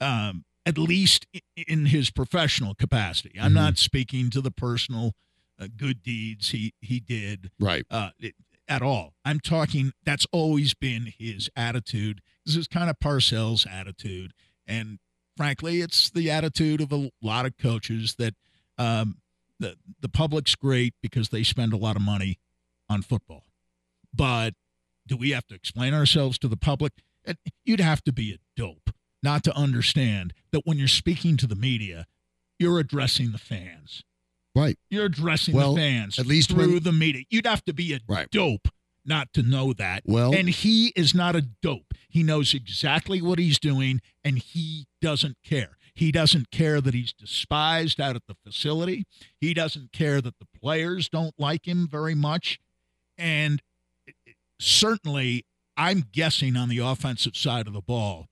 Um, 0.00 0.44
at 0.66 0.76
least 0.76 1.26
in 1.56 1.86
his 1.86 2.10
professional 2.10 2.74
capacity. 2.74 3.38
I'm 3.40 3.52
Mhm. 3.52 3.54
not 3.54 3.78
speaking 3.78 4.28
to 4.30 4.40
the 4.40 4.50
personal 4.50 5.14
uh, 5.60 5.66
good 5.76 6.02
deeds 6.02 6.50
he 6.50 6.72
he 6.80 7.00
did 7.00 7.50
Right. 7.58 7.84
uh, 7.90 8.10
it- 8.20 8.36
at 8.68 8.82
all. 8.82 9.14
I'm 9.24 9.40
talking. 9.40 9.92
That's 10.04 10.26
always 10.32 10.74
been 10.74 11.12
his 11.18 11.50
attitude. 11.56 12.20
This 12.44 12.56
is 12.56 12.68
kind 12.68 12.90
of 12.90 12.98
Parcells' 12.98 13.66
attitude, 13.70 14.32
and 14.66 14.98
frankly, 15.36 15.80
it's 15.80 16.10
the 16.10 16.30
attitude 16.30 16.80
of 16.80 16.92
a 16.92 17.10
lot 17.22 17.46
of 17.46 17.56
coaches 17.56 18.16
that 18.18 18.34
um, 18.76 19.18
the 19.58 19.76
the 20.00 20.08
public's 20.08 20.54
great 20.54 20.94
because 21.02 21.30
they 21.30 21.42
spend 21.42 21.72
a 21.72 21.78
lot 21.78 21.96
of 21.96 22.02
money 22.02 22.38
on 22.88 23.02
football, 23.02 23.44
but 24.14 24.54
do 25.06 25.16
we 25.16 25.30
have 25.30 25.46
to 25.46 25.54
explain 25.54 25.94
ourselves 25.94 26.38
to 26.38 26.48
the 26.48 26.56
public? 26.56 26.92
You'd 27.64 27.80
have 27.80 28.02
to 28.04 28.12
be 28.12 28.32
a 28.32 28.38
dope 28.56 28.90
not 29.22 29.42
to 29.44 29.56
understand 29.56 30.32
that 30.52 30.62
when 30.64 30.78
you're 30.78 30.88
speaking 30.88 31.36
to 31.38 31.46
the 31.46 31.56
media, 31.56 32.06
you're 32.58 32.78
addressing 32.78 33.32
the 33.32 33.38
fans. 33.38 34.04
Right. 34.58 34.78
You're 34.90 35.06
addressing 35.06 35.54
Well, 35.54 35.74
the 35.74 35.80
fans 35.80 36.18
at 36.18 36.26
least 36.26 36.50
through 36.50 36.74
when- 36.74 36.82
the 36.82 36.92
media. 36.92 37.24
You'd 37.30 37.46
have 37.46 37.64
to 37.66 37.72
be 37.72 37.92
a 37.94 38.00
Right. 38.08 38.30
dope 38.30 38.68
not 39.04 39.32
to 39.34 39.42
know 39.42 39.72
that. 39.72 40.02
Well- 40.04 40.34
and 40.34 40.48
he 40.48 40.88
is 40.96 41.14
not 41.14 41.36
a 41.36 41.42
dope. 41.42 41.94
He 42.08 42.22
knows 42.22 42.52
exactly 42.54 43.22
what 43.22 43.38
he's 43.38 43.58
doing, 43.58 44.00
and 44.24 44.38
he 44.38 44.86
doesn't 45.00 45.36
care. 45.44 45.76
He 45.94 46.12
doesn't 46.12 46.50
care 46.50 46.80
that 46.80 46.94
he's 46.94 47.12
despised 47.12 48.00
out 48.00 48.16
at 48.16 48.26
the 48.26 48.36
facility. 48.44 49.04
He 49.40 49.52
doesn't 49.54 49.92
care 49.92 50.20
that 50.20 50.38
the 50.38 50.46
players 50.60 51.08
don't 51.08 51.34
like 51.38 51.66
him 51.66 51.88
very 51.88 52.14
much. 52.14 52.58
And 53.16 53.62
eh, 54.06 54.12
eh, 54.26 54.32
certainly, 54.60 55.44
I'm 55.76 56.02
guessing 56.12 56.56
on 56.56 56.68
the 56.68 56.78
offensive 56.78 57.36
side 57.36 57.66
of 57.66 57.72
the 57.72 57.80
ball, 57.80 58.28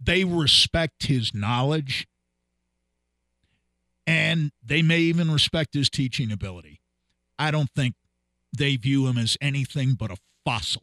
they 0.00 0.24
respect 0.24 1.06
his 1.06 1.32
knowledge 1.34 2.06
and 4.06 4.50
they 4.62 4.82
may 4.82 5.00
even 5.00 5.30
respect 5.30 5.74
his 5.74 5.88
teaching 5.90 6.30
ability. 6.30 6.80
I 7.38 7.50
don't 7.50 7.70
think 7.74 7.94
they 8.56 8.76
view 8.76 9.06
him 9.06 9.18
as 9.18 9.36
anything 9.40 9.94
but 9.94 10.10
a 10.10 10.16
fossil, 10.44 10.82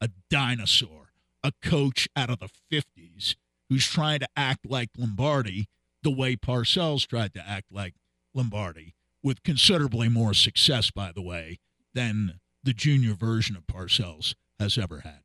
a 0.00 0.10
dinosaur, 0.28 1.10
a 1.42 1.52
coach 1.62 2.08
out 2.14 2.30
of 2.30 2.38
the 2.38 2.50
50s 2.72 3.34
who's 3.68 3.86
trying 3.86 4.20
to 4.20 4.28
act 4.36 4.66
like 4.68 4.90
Lombardi 4.96 5.68
the 6.02 6.10
way 6.10 6.36
Parcells 6.36 7.06
tried 7.06 7.34
to 7.34 7.46
act 7.46 7.66
like 7.70 7.94
Lombardi, 8.34 8.94
with 9.22 9.42
considerably 9.42 10.08
more 10.08 10.34
success, 10.34 10.90
by 10.90 11.12
the 11.12 11.20
way, 11.22 11.58
than 11.94 12.40
the 12.62 12.72
junior 12.72 13.14
version 13.14 13.56
of 13.56 13.66
Parcells 13.66 14.34
has 14.58 14.78
ever 14.78 15.00
had. 15.00 15.20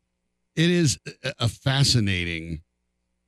It 0.55 0.69
is 0.69 0.99
a- 1.39 1.49
fascinating 1.49 2.61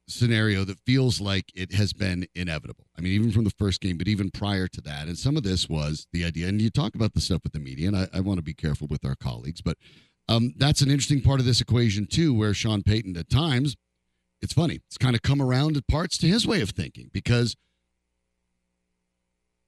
scenario 0.08 0.64
that 0.64 0.80
feels 0.80 1.20
like 1.20 1.52
it 1.54 1.74
has 1.74 1.94
been 1.94 2.28
inevitable. 2.34 2.86
I 2.98 3.02
mean, 3.02 3.12
even 3.12 3.32
from 3.32 3.44
the 3.44 3.50
first 3.50 3.82
game, 3.82 3.98
but 3.98 4.08
even 4.08 4.32
prior 4.32 4.68
to 4.68 4.82
that. 4.82 5.08
And 5.08 5.18
some 5.18 5.36
of 5.36 5.44
this 5.44 5.68
was 5.68 6.08
the 6.14 6.24
idea. 6.24 6.48
And 6.48 6.62
you 6.62 6.70
talk 6.70 6.96
about 6.96 7.14
the 7.14 7.22
stuff 7.22 7.44
with 7.44 7.54
the 7.54 7.60
media, 7.60 7.88
and 7.88 7.98
I, 7.98 8.08
I 8.14 8.20
want 8.22 8.38
to 8.38 8.44
be 8.44 8.54
careful 8.54 8.88
with 8.90 9.06
our 9.06 9.16
colleagues, 9.16 9.62
but 9.62 9.78
um, 10.30 10.54
that's 10.58 10.82
an 10.82 10.90
interesting 10.90 11.22
part 11.22 11.40
of 11.40 11.46
this 11.46 11.62
equation, 11.62 12.06
too, 12.06 12.34
where 12.34 12.54
Sean 12.54 12.84
Payton 12.84 13.16
at 13.18 13.30
times, 13.30 13.76
it's 14.42 14.54
funny, 14.54 14.80
it's 14.88 14.98
kind 14.98 15.16
of 15.16 15.22
come 15.22 15.42
around 15.42 15.78
at 15.78 15.88
parts 15.88 16.18
to 16.20 16.28
his 16.28 16.46
way 16.46 16.62
of 16.62 16.72
thinking 16.72 17.10
because, 17.14 17.56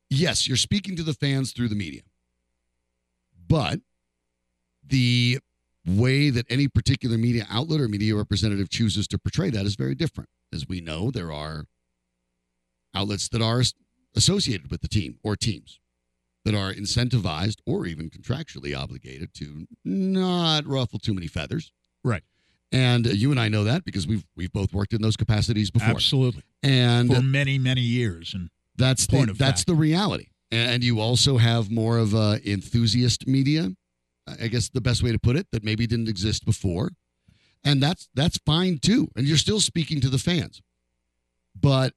yes, 0.10 0.48
you're 0.48 0.58
speaking 0.58 0.96
to 0.96 1.04
the 1.04 1.14
fans 1.14 1.54
through 1.54 1.70
the 1.70 1.76
media, 1.76 2.02
but 3.48 3.80
the 4.86 5.40
way 5.98 6.30
that 6.30 6.46
any 6.50 6.68
particular 6.68 7.18
media 7.18 7.46
outlet 7.50 7.82
or 7.82 7.88
media 7.88 8.16
representative 8.16 8.70
chooses 8.70 9.08
to 9.08 9.18
portray 9.18 9.50
that 9.50 9.66
is 9.66 9.76
very 9.76 9.96
different. 9.96 10.30
As 10.54 10.68
we 10.68 10.82
know, 10.82 11.12
there 11.12 11.32
are 11.32 11.66
outlets 12.94 13.30
that 13.30 13.42
are 13.42 13.64
associated 14.16 14.72
with 14.72 14.82
the 14.82 14.88
team 14.88 15.18
or 15.24 15.36
teams 15.36 15.80
that 16.46 16.56
are 16.56 16.74
incentivized 16.74 17.58
or 17.66 17.86
even 17.86 18.10
contractually 18.10 18.78
obligated 18.78 19.34
to 19.36 19.68
not 19.84 20.66
ruffle 20.66 21.00
too 21.00 21.14
many 21.14 21.28
feathers. 21.28 21.72
Right. 22.04 22.24
And 22.72 23.08
uh, 23.08 23.12
you 23.12 23.32
and 23.32 23.40
I 23.40 23.50
know 23.50 23.64
that 23.64 23.84
because 23.84 24.08
we've 24.08 24.26
we've 24.36 24.52
both 24.52 24.74
worked 24.74 24.94
in 24.94 25.02
those 25.02 25.18
capacities 25.18 25.72
before. 25.72 25.90
Absolutely. 25.90 26.44
And 26.64 27.14
For 27.14 27.22
many, 27.22 27.58
many 27.58 27.82
years. 27.82 28.34
And 28.34 28.50
that's 28.76 29.08
the 29.08 29.26
that's 29.26 29.62
fact. 29.62 29.68
the 29.68 29.76
reality. 29.76 30.28
And 30.52 30.84
you 30.84 31.00
also 31.00 31.38
have 31.38 31.70
more 31.70 32.00
of 32.00 32.14
a 32.14 32.40
enthusiast 32.44 33.28
media, 33.28 33.72
I 34.42 34.48
guess 34.48 34.70
the 34.70 34.82
best 34.82 35.04
way 35.04 35.12
to 35.12 35.20
put 35.20 35.36
it, 35.36 35.48
that 35.52 35.64
maybe 35.64 35.88
didn't 35.88 36.10
exist 36.10 36.46
before. 36.46 36.92
And 37.64 37.84
that's 37.84 38.10
that's 38.14 38.38
fine 38.46 38.80
too. 38.80 39.10
And 39.16 39.28
you're 39.28 39.38
still 39.38 39.60
speaking 39.60 40.00
to 40.02 40.10
the 40.10 40.18
fans. 40.18 40.62
But 41.60 41.94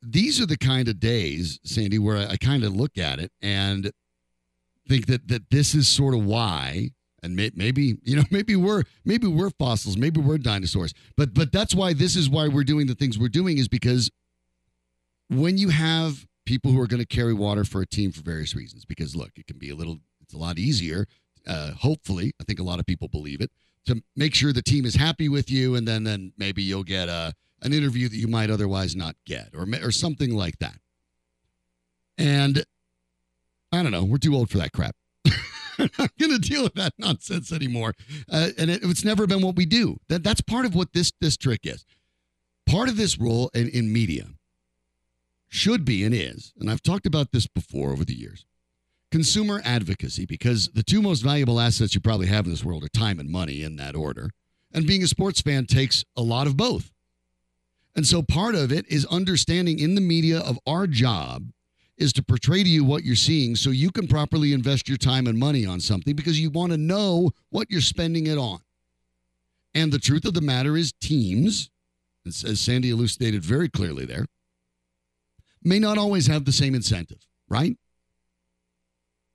these 0.00 0.40
are 0.40 0.46
the 0.46 0.58
kind 0.58 0.88
of 0.88 1.00
days, 1.00 1.58
Sandy, 1.64 1.98
where 1.98 2.16
I, 2.18 2.32
I 2.32 2.36
kind 2.36 2.62
of 2.62 2.74
look 2.74 2.96
at 2.98 3.18
it 3.18 3.32
and 3.42 3.90
think 4.88 5.06
that 5.06 5.28
that 5.28 5.50
this 5.50 5.74
is 5.74 5.88
sort 5.88 6.14
of 6.14 6.24
why 6.24 6.90
and 7.22 7.34
may, 7.34 7.50
maybe 7.54 7.96
you 8.04 8.16
know 8.16 8.22
maybe 8.30 8.56
we're 8.56 8.84
maybe 9.04 9.26
we're 9.26 9.50
fossils 9.50 9.96
maybe 9.96 10.20
we're 10.20 10.38
dinosaurs 10.38 10.94
but 11.16 11.34
but 11.34 11.52
that's 11.52 11.74
why 11.74 11.92
this 11.92 12.16
is 12.16 12.30
why 12.30 12.48
we're 12.48 12.64
doing 12.64 12.86
the 12.86 12.94
things 12.94 13.18
we're 13.18 13.28
doing 13.28 13.58
is 13.58 13.68
because 13.68 14.10
when 15.28 15.58
you 15.58 15.70
have 15.70 16.26
people 16.44 16.70
who 16.70 16.80
are 16.80 16.86
going 16.86 17.00
to 17.00 17.06
carry 17.06 17.34
water 17.34 17.64
for 17.64 17.82
a 17.82 17.86
team 17.86 18.12
for 18.12 18.22
various 18.22 18.54
reasons 18.54 18.84
because 18.84 19.16
look 19.16 19.32
it 19.36 19.46
can 19.46 19.58
be 19.58 19.70
a 19.70 19.74
little 19.74 19.98
it's 20.20 20.34
a 20.34 20.38
lot 20.38 20.58
easier 20.58 21.06
uh, 21.46 21.72
hopefully 21.72 22.32
i 22.40 22.44
think 22.44 22.58
a 22.58 22.64
lot 22.64 22.78
of 22.78 22.86
people 22.86 23.08
believe 23.08 23.40
it 23.40 23.50
to 23.84 24.02
make 24.16 24.34
sure 24.34 24.52
the 24.52 24.62
team 24.62 24.84
is 24.84 24.96
happy 24.96 25.28
with 25.28 25.50
you 25.50 25.74
and 25.74 25.86
then 25.86 26.04
then 26.04 26.32
maybe 26.36 26.62
you'll 26.62 26.84
get 26.84 27.08
a 27.08 27.32
an 27.62 27.72
interview 27.72 28.08
that 28.08 28.16
you 28.16 28.28
might 28.28 28.50
otherwise 28.50 28.94
not 28.94 29.16
get 29.24 29.50
or 29.54 29.66
or 29.82 29.90
something 29.90 30.34
like 30.34 30.58
that 30.58 30.78
and 32.18 32.64
i 33.72 33.82
don't 33.82 33.92
know 33.92 34.04
we're 34.04 34.18
too 34.18 34.34
old 34.34 34.50
for 34.50 34.58
that 34.58 34.72
crap 34.72 34.94
I'm 35.78 35.90
not 35.98 36.16
going 36.18 36.32
to 36.32 36.38
deal 36.38 36.62
with 36.62 36.74
that 36.74 36.94
nonsense 36.98 37.52
anymore. 37.52 37.94
Uh, 38.30 38.48
and 38.58 38.70
it, 38.70 38.82
it's 38.82 39.04
never 39.04 39.26
been 39.26 39.42
what 39.42 39.56
we 39.56 39.66
do. 39.66 39.98
That 40.08 40.22
that's 40.24 40.40
part 40.40 40.64
of 40.64 40.74
what 40.74 40.92
this 40.92 41.12
this 41.20 41.36
trick 41.36 41.60
is. 41.64 41.84
Part 42.66 42.88
of 42.88 42.96
this 42.96 43.18
role 43.18 43.50
in, 43.54 43.68
in 43.68 43.92
media 43.92 44.26
should 45.48 45.84
be 45.84 46.02
and 46.04 46.14
is, 46.14 46.52
and 46.58 46.70
I've 46.70 46.82
talked 46.82 47.06
about 47.06 47.32
this 47.32 47.46
before 47.46 47.92
over 47.92 48.04
the 48.04 48.18
years, 48.18 48.44
consumer 49.10 49.60
advocacy, 49.64 50.26
because 50.26 50.68
the 50.68 50.82
two 50.82 51.00
most 51.00 51.20
valuable 51.20 51.60
assets 51.60 51.94
you 51.94 52.00
probably 52.00 52.26
have 52.26 52.44
in 52.44 52.50
this 52.50 52.64
world 52.64 52.84
are 52.84 52.88
time 52.88 53.18
and 53.18 53.30
money 53.30 53.62
in 53.62 53.76
that 53.76 53.94
order. 53.94 54.30
And 54.72 54.86
being 54.86 55.02
a 55.02 55.06
sports 55.06 55.40
fan 55.40 55.66
takes 55.66 56.04
a 56.16 56.22
lot 56.22 56.46
of 56.46 56.56
both. 56.56 56.92
And 57.94 58.06
so 58.06 58.22
part 58.22 58.54
of 58.54 58.72
it 58.72 58.86
is 58.88 59.06
understanding 59.06 59.78
in 59.78 59.94
the 59.94 60.00
media 60.00 60.40
of 60.40 60.58
our 60.66 60.86
job 60.86 61.50
is 61.96 62.12
to 62.12 62.22
portray 62.22 62.62
to 62.62 62.68
you 62.68 62.84
what 62.84 63.04
you're 63.04 63.16
seeing 63.16 63.56
so 63.56 63.70
you 63.70 63.90
can 63.90 64.06
properly 64.06 64.52
invest 64.52 64.86
your 64.86 64.98
time 64.98 65.26
and 65.26 65.38
money 65.38 65.64
on 65.64 65.80
something 65.80 66.14
because 66.14 66.38
you 66.38 66.50
want 66.50 66.72
to 66.72 66.76
know 66.76 67.30
what 67.48 67.70
you're 67.70 67.80
spending 67.80 68.26
it 68.26 68.36
on. 68.36 68.58
And 69.74 69.90
the 69.90 69.98
truth 69.98 70.26
of 70.26 70.34
the 70.34 70.42
matter 70.42 70.76
is, 70.76 70.92
teams, 71.00 71.70
as 72.26 72.60
Sandy 72.60 72.90
elucidated 72.90 73.42
very 73.42 73.68
clearly 73.68 74.04
there, 74.04 74.26
may 75.62 75.78
not 75.78 75.96
always 75.96 76.26
have 76.26 76.44
the 76.44 76.52
same 76.52 76.74
incentive, 76.74 77.26
right? 77.48 77.76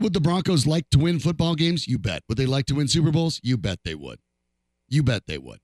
Would 0.01 0.13
the 0.13 0.19
Broncos 0.19 0.65
like 0.65 0.89
to 0.89 0.97
win 0.97 1.19
football 1.19 1.53
games? 1.53 1.87
You 1.87 1.99
bet. 1.99 2.23
Would 2.27 2.37
they 2.37 2.47
like 2.47 2.65
to 2.67 2.75
win 2.75 2.87
Super 2.87 3.11
Bowls? 3.11 3.39
You 3.43 3.55
bet 3.55 3.79
they 3.85 3.93
would. 3.93 4.19
You 4.89 5.03
bet 5.03 5.27
they 5.27 5.37
would. 5.37 5.59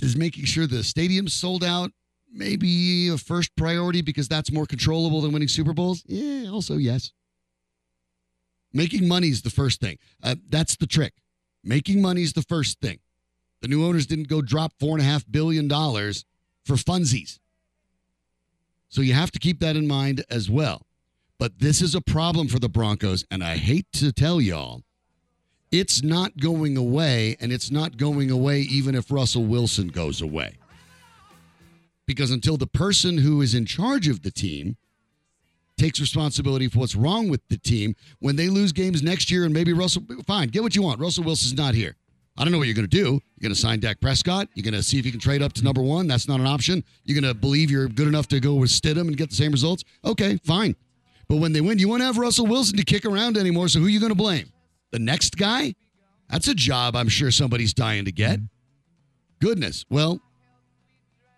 Is 0.00 0.16
making 0.16 0.44
sure 0.44 0.68
the 0.68 0.84
stadium's 0.84 1.34
sold 1.34 1.64
out 1.64 1.90
maybe 2.32 3.08
a 3.08 3.18
first 3.18 3.54
priority 3.56 4.00
because 4.00 4.28
that's 4.28 4.52
more 4.52 4.64
controllable 4.64 5.20
than 5.20 5.32
winning 5.32 5.48
Super 5.48 5.72
Bowls? 5.72 6.04
Yeah, 6.06 6.50
also 6.50 6.76
yes. 6.76 7.12
Making 8.72 9.08
money 9.08 9.28
is 9.28 9.42
the 9.42 9.50
first 9.50 9.80
thing. 9.80 9.98
Uh, 10.22 10.36
that's 10.48 10.76
the 10.76 10.86
trick. 10.86 11.14
Making 11.64 12.00
money 12.00 12.22
is 12.22 12.32
the 12.34 12.42
first 12.42 12.80
thing. 12.80 13.00
The 13.60 13.68
new 13.68 13.84
owners 13.84 14.06
didn't 14.06 14.28
go 14.28 14.40
drop 14.40 14.72
four 14.78 14.96
and 14.96 15.04
a 15.04 15.10
half 15.10 15.24
billion 15.28 15.66
dollars 15.66 16.24
for 16.64 16.74
funsies. 16.76 17.40
So 18.88 19.02
you 19.02 19.14
have 19.14 19.32
to 19.32 19.40
keep 19.40 19.58
that 19.60 19.74
in 19.74 19.88
mind 19.88 20.24
as 20.30 20.48
well. 20.48 20.86
But 21.40 21.58
this 21.58 21.80
is 21.80 21.94
a 21.94 22.02
problem 22.02 22.48
for 22.48 22.58
the 22.58 22.68
Broncos, 22.68 23.24
and 23.30 23.42
I 23.42 23.56
hate 23.56 23.90
to 23.94 24.12
tell 24.12 24.42
y'all, 24.42 24.82
it's 25.72 26.02
not 26.02 26.36
going 26.36 26.76
away, 26.76 27.34
and 27.40 27.50
it's 27.50 27.70
not 27.70 27.96
going 27.96 28.30
away 28.30 28.60
even 28.60 28.94
if 28.94 29.10
Russell 29.10 29.46
Wilson 29.46 29.88
goes 29.88 30.20
away. 30.20 30.58
Because 32.04 32.30
until 32.30 32.58
the 32.58 32.66
person 32.66 33.16
who 33.16 33.40
is 33.40 33.54
in 33.54 33.64
charge 33.64 34.06
of 34.06 34.20
the 34.20 34.30
team 34.30 34.76
takes 35.78 35.98
responsibility 35.98 36.68
for 36.68 36.80
what's 36.80 36.94
wrong 36.94 37.30
with 37.30 37.40
the 37.48 37.56
team, 37.56 37.94
when 38.18 38.36
they 38.36 38.48
lose 38.48 38.70
games 38.70 39.02
next 39.02 39.30
year 39.30 39.46
and 39.46 39.54
maybe 39.54 39.72
Russell, 39.72 40.02
fine, 40.26 40.48
get 40.48 40.62
what 40.62 40.76
you 40.76 40.82
want. 40.82 41.00
Russell 41.00 41.24
Wilson's 41.24 41.54
not 41.54 41.72
here. 41.72 41.96
I 42.36 42.44
don't 42.44 42.52
know 42.52 42.58
what 42.58 42.66
you're 42.66 42.76
going 42.76 42.88
to 42.88 42.96
do. 42.96 43.12
You're 43.12 43.40
going 43.40 43.54
to 43.54 43.58
sign 43.58 43.80
Dak 43.80 43.98
Prescott. 43.98 44.48
You're 44.52 44.64
going 44.64 44.74
to 44.74 44.82
see 44.82 44.98
if 44.98 45.06
you 45.06 45.10
can 45.10 45.20
trade 45.20 45.40
up 45.40 45.54
to 45.54 45.64
number 45.64 45.80
one. 45.80 46.06
That's 46.06 46.28
not 46.28 46.38
an 46.38 46.46
option. 46.46 46.84
You're 47.04 47.18
going 47.18 47.32
to 47.32 47.38
believe 47.38 47.70
you're 47.70 47.88
good 47.88 48.08
enough 48.08 48.28
to 48.28 48.40
go 48.40 48.56
with 48.56 48.68
Stidham 48.68 49.08
and 49.08 49.16
get 49.16 49.30
the 49.30 49.36
same 49.36 49.52
results. 49.52 49.84
Okay, 50.04 50.36
fine. 50.44 50.76
But 51.30 51.36
when 51.36 51.52
they 51.52 51.60
win, 51.60 51.78
you 51.78 51.88
won't 51.88 52.02
have 52.02 52.18
Russell 52.18 52.48
Wilson 52.48 52.76
to 52.76 52.84
kick 52.84 53.04
around 53.04 53.38
anymore. 53.38 53.68
So 53.68 53.78
who 53.78 53.86
are 53.86 53.88
you 53.88 54.00
going 54.00 54.10
to 54.10 54.16
blame? 54.16 54.50
The 54.90 54.98
next 54.98 55.36
guy? 55.36 55.76
That's 56.28 56.48
a 56.48 56.54
job 56.54 56.96
I'm 56.96 57.08
sure 57.08 57.30
somebody's 57.30 57.72
dying 57.72 58.04
to 58.06 58.10
get. 58.10 58.40
Goodness. 59.40 59.84
Well, 59.88 60.20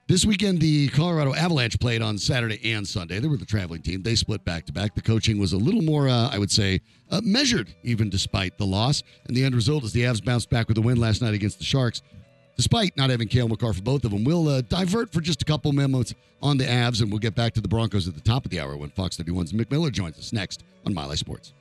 this 0.08 0.24
weekend, 0.24 0.62
the 0.62 0.88
Colorado 0.88 1.34
Avalanche 1.34 1.78
played 1.78 2.00
on 2.00 2.16
Saturday 2.16 2.72
and 2.72 2.88
Sunday. 2.88 3.18
They 3.18 3.28
were 3.28 3.36
the 3.36 3.44
traveling 3.44 3.82
team. 3.82 4.02
They 4.02 4.14
split 4.14 4.42
back 4.46 4.64
to 4.64 4.72
back. 4.72 4.94
The 4.94 5.02
coaching 5.02 5.38
was 5.38 5.52
a 5.52 5.58
little 5.58 5.82
more, 5.82 6.08
uh, 6.08 6.30
I 6.30 6.38
would 6.38 6.50
say, 6.50 6.80
uh, 7.10 7.20
measured, 7.22 7.74
even 7.82 8.08
despite 8.08 8.56
the 8.56 8.64
loss. 8.64 9.02
And 9.26 9.36
the 9.36 9.44
end 9.44 9.54
result 9.54 9.84
is 9.84 9.92
the 9.92 10.04
Avs 10.04 10.24
bounced 10.24 10.48
back 10.48 10.68
with 10.68 10.78
a 10.78 10.82
win 10.82 10.96
last 10.96 11.20
night 11.20 11.34
against 11.34 11.58
the 11.58 11.64
Sharks, 11.64 12.00
despite 12.56 12.96
not 12.96 13.10
having 13.10 13.28
Cale 13.28 13.48
Makar 13.48 13.72
for 13.72 13.82
both 13.82 14.04
of 14.04 14.10
them. 14.10 14.24
We'll 14.24 14.48
uh, 14.48 14.60
divert 14.62 15.12
for 15.12 15.20
just 15.20 15.42
a 15.42 15.44
couple 15.44 15.72
moments 15.72 16.14
on 16.42 16.58
the 16.58 16.64
Avs, 16.64 17.00
and 17.00 17.10
we'll 17.10 17.20
get 17.20 17.34
back 17.34 17.54
to 17.54 17.60
the 17.60 17.68
Broncos 17.68 18.08
at 18.08 18.14
the 18.14 18.20
top 18.20 18.44
of 18.44 18.50
the 18.50 18.60
hour 18.60 18.76
when 18.76 18.90
Fox 18.90 19.16
31's 19.16 19.52
Mick 19.52 19.70
Miller 19.70 19.90
joins 19.90 20.18
us 20.18 20.32
next 20.32 20.64
on 20.84 20.94
Mile 20.94 21.08
High 21.08 21.14
Sports. 21.14 21.52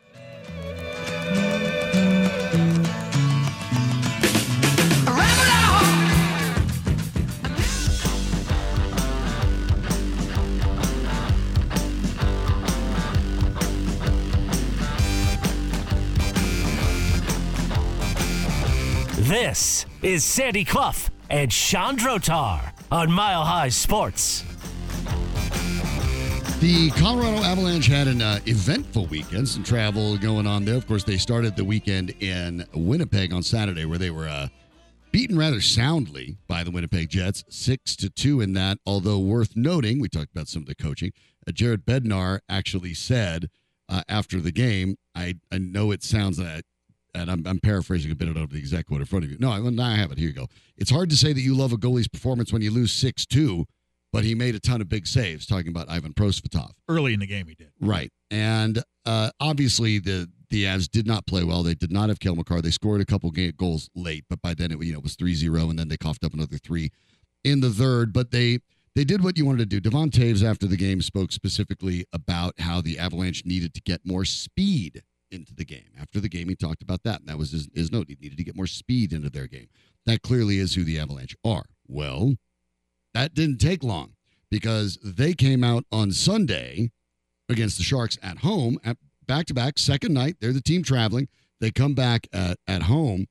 This 19.32 19.86
is 20.02 20.26
Sandy 20.26 20.66
Clough 20.66 21.08
and 21.30 21.54
Sean 21.54 21.96
Drotar 21.96 22.74
on 22.92 23.10
Mile 23.10 23.46
High 23.46 23.70
Sports. 23.70 24.44
The 26.60 26.92
Colorado 26.98 27.42
Avalanche 27.42 27.88
had 27.88 28.10
an 28.10 28.22
uh, 28.22 28.42
eventful 28.46 29.06
weekend, 29.06 29.48
some 29.48 29.64
travel 29.64 30.18
going 30.18 30.46
on 30.46 30.66
there. 30.66 30.76
Of 30.76 30.86
course, 30.86 31.06
they 31.06 31.16
started 31.16 31.56
the 31.56 31.64
weekend 31.64 32.10
in 32.22 32.66
Winnipeg 32.74 33.32
on 33.32 33.42
Saturday, 33.42 33.86
where 33.86 33.98
they 33.98 34.12
were 34.12 34.28
uh, 34.28 34.50
beaten 35.14 35.38
rather 35.38 35.62
soundly 35.62 36.36
by 36.50 36.66
the 36.66 36.72
Winnipeg 36.72 37.08
Jets, 37.08 37.46
six 37.48 37.96
to 37.96 38.10
two 38.10 38.42
in 38.42 38.52
that. 38.56 38.80
Although 38.86 39.20
worth 39.20 39.56
noting, 39.56 40.02
we 40.02 40.10
talked 40.10 40.32
about 40.36 40.50
some 40.50 40.64
of 40.64 40.68
the 40.68 40.76
coaching. 40.76 41.14
Uh, 41.48 41.54
Jared 41.54 41.86
Bednar 41.86 42.42
actually 42.50 42.94
said 42.94 43.48
uh, 43.88 44.04
after 44.10 44.42
the 44.42 44.52
game, 44.52 44.98
"I 45.16 45.36
I 45.50 45.58
know 45.60 45.92
it 45.92 46.04
sounds 46.04 46.36
that." 46.36 46.66
And 47.14 47.30
I'm, 47.30 47.46
I'm 47.46 47.60
paraphrasing 47.60 48.12
a 48.12 48.16
bit 48.16 48.30
out 48.30 48.38
of 48.38 48.52
the 48.52 48.58
exact 48.58 48.88
quote 48.88 49.02
in 49.02 49.06
front 49.06 49.26
of 49.26 49.32
you. 49.32 49.38
No, 49.40 49.52
I, 49.52 49.60
now 49.60 49.86
I 49.86 49.96
have 49.96 50.12
it. 50.12 50.18
Here 50.18 50.28
you 50.28 50.34
go. 50.34 50.48
It's 50.78 50.92
hard 50.92 51.10
to 51.10 51.18
say 51.18 51.34
that 51.34 51.42
you 51.42 51.56
love 51.56 51.74
a 51.74 51.78
goalie's 51.78 52.08
performance 52.08 52.54
when 52.54 52.62
you 52.62 52.72
lose 52.72 52.92
6 52.94 53.26
2, 53.26 53.66
but 54.14 54.24
he 54.24 54.34
made 54.34 54.56
a 54.56 54.60
ton 54.60 54.82
of 54.82 54.88
big 54.88 55.08
saves, 55.08 55.46
talking 55.46 55.68
about 55.68 55.90
Ivan 55.90 56.14
Prosvetov. 56.14 56.72
Early 56.88 57.14
in 57.14 57.20
the 57.20 57.28
game, 57.28 57.48
he 57.48 57.56
did. 57.56 57.72
Right. 57.82 58.12
And 58.30 58.82
uh, 59.06 59.32
obviously 59.40 60.00
the 60.00 60.30
the 60.50 60.66
Avs 60.66 60.90
did 60.90 61.08
not 61.08 61.26
play 61.26 61.46
well. 61.46 61.64
They 61.64 61.76
did 61.76 61.94
not 61.94 62.10
have 62.10 62.20
Cale 62.20 62.36
Makar. 62.36 62.62
They 62.62 62.72
scored 62.72 63.00
a 63.00 63.06
couple 63.06 63.32
game 63.32 63.54
goals 63.58 63.90
late, 63.96 64.26
but 64.30 64.42
by 64.42 64.54
then 64.54 64.72
it 64.72 64.84
you 64.84 64.92
know 64.92 65.00
it 65.00 65.04
was 65.04 65.16
3-0 65.16 65.70
and 65.70 65.80
then 65.80 65.88
they 65.88 65.98
coughed 65.98 66.26
up 66.26 66.34
another 66.34 66.58
3 66.58 66.90
in 67.44 67.62
the 67.62 67.70
third, 67.70 68.14
but 68.14 68.32
they 68.32 68.60
they 68.96 69.04
did 69.06 69.24
what 69.24 69.38
you 69.38 69.46
wanted 69.46 69.60
to 69.60 69.66
do. 69.66 69.80
Devon 69.80 70.10
Toews 70.10 70.44
after 70.44 70.68
the 70.68 70.76
game 70.76 71.02
spoke 71.02 71.32
specifically 71.32 72.06
about 72.12 72.60
how 72.60 72.82
the 72.82 73.00
Avalanche 73.00 73.46
needed 73.46 73.74
to 73.74 73.82
get 73.82 74.02
more 74.06 74.26
speed 74.26 75.02
into 75.32 75.54
the 75.54 75.66
game. 75.66 75.92
After 76.00 76.20
the 76.20 76.30
game 76.30 76.50
he 76.50 76.56
talked 76.56 76.82
about 76.82 77.04
that. 77.04 77.20
And 77.20 77.30
that 77.30 77.38
was 77.38 77.52
his, 77.52 77.70
his 77.74 77.92
note. 77.92 78.08
He 78.10 78.18
needed 78.22 78.38
to 78.38 78.44
get 78.44 78.56
more 78.56 78.68
speed 78.68 79.14
into 79.14 79.30
their 79.30 79.48
game. 79.48 79.68
That 80.06 80.22
clearly 80.22 80.58
is 80.58 80.76
who 80.76 80.84
the 80.84 81.00
Avalanche 81.00 81.36
are. 81.44 81.66
Well, 81.88 82.36
that 83.14 83.34
didn't 83.34 83.60
take 83.60 83.84
long 83.84 84.14
because 84.50 84.98
they 85.04 85.34
came 85.34 85.64
out 85.64 85.86
on 85.92 86.12
Sunday 86.12 86.92
against 87.50 87.78
the 87.78 87.84
Sharks 87.84 88.18
at 88.22 88.40
home 88.40 88.80
at 88.84 88.98
back 89.28 89.46
to 89.48 89.54
back 89.54 89.78
second 89.78 90.14
night. 90.14 90.38
They're 90.40 90.54
the 90.54 90.62
team 90.62 90.84
traveling. 90.84 91.28
They 91.60 91.72
come 91.72 91.94
back 91.94 92.28
at, 92.34 92.58
at 92.68 92.84
home 92.84 93.28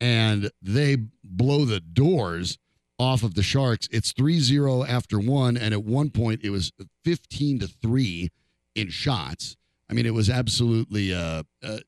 and 0.00 0.50
they 0.60 0.96
blow 1.24 1.64
the 1.64 1.80
doors 1.80 2.58
off 2.98 3.22
of 3.22 3.34
the 3.34 3.42
Sharks. 3.42 3.88
It's 3.90 4.12
3-0 4.12 4.86
after 4.88 5.18
one 5.18 5.56
and 5.56 5.72
at 5.72 5.84
one 5.84 6.10
point 6.10 6.40
it 6.42 6.50
was 6.50 6.72
15 7.04 7.60
to 7.60 7.66
3 7.66 8.30
in 8.74 8.90
shots. 8.90 9.56
I 9.90 9.94
mean 9.94 10.06
it 10.06 10.14
was 10.14 10.30
absolutely 10.30 11.12
uh, 11.12 11.42
uh 11.62 11.78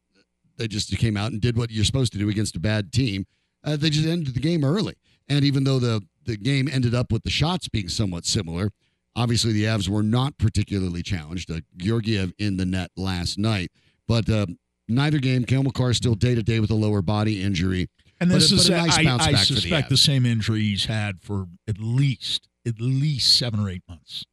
they 0.58 0.68
just 0.68 0.96
came 0.98 1.16
out 1.16 1.32
and 1.32 1.40
did 1.40 1.56
what 1.56 1.70
you're 1.70 1.84
supposed 1.84 2.12
to 2.12 2.18
do 2.18 2.28
against 2.28 2.56
a 2.56 2.60
bad 2.60 2.92
team. 2.92 3.24
Uh, 3.64 3.76
they 3.76 3.90
just 3.90 4.06
ended 4.06 4.34
the 4.34 4.40
game 4.40 4.64
early. 4.64 4.94
And 5.28 5.44
even 5.44 5.64
though 5.64 5.78
the 5.78 6.02
the 6.24 6.36
game 6.36 6.68
ended 6.70 6.94
up 6.94 7.10
with 7.10 7.22
the 7.22 7.30
shots 7.30 7.68
being 7.68 7.88
somewhat 7.88 8.24
similar, 8.24 8.70
obviously 9.16 9.52
the 9.52 9.64
Avs 9.64 9.88
were 9.88 10.02
not 10.02 10.38
particularly 10.38 11.02
challenged. 11.02 11.50
Uh, 11.50 11.60
Georgiev 11.76 12.32
in 12.38 12.56
the 12.56 12.66
net 12.66 12.90
last 12.96 13.38
night, 13.38 13.70
but 14.06 14.28
uh, 14.28 14.46
neither 14.88 15.18
game. 15.18 15.44
Cale 15.44 15.62
Makar 15.62 15.94
still 15.94 16.14
day 16.14 16.34
to 16.34 16.42
day 16.42 16.60
with 16.60 16.70
a 16.70 16.74
lower 16.74 17.02
body 17.02 17.42
injury. 17.42 17.88
And 18.20 18.30
this 18.30 18.52
a- 18.52 18.54
is, 18.54 18.68
but 18.68 18.78
a 18.78 18.82
nice 18.82 18.98
I, 18.98 19.04
bounce 19.04 19.22
I 19.22 19.32
back 19.32 19.46
for 19.46 19.54
the 19.54 19.60
suspect 19.60 19.88
the, 19.88 19.96
same 19.96 20.26
injury 20.26 20.60
he's 20.60 20.86
had 20.86 21.20
for 21.22 21.46
at 21.68 21.78
least 21.78 22.48
at 22.66 22.80
least 22.80 23.36
seven 23.36 23.60
or 23.60 23.68
eight 23.68 23.82
months. 23.88 24.24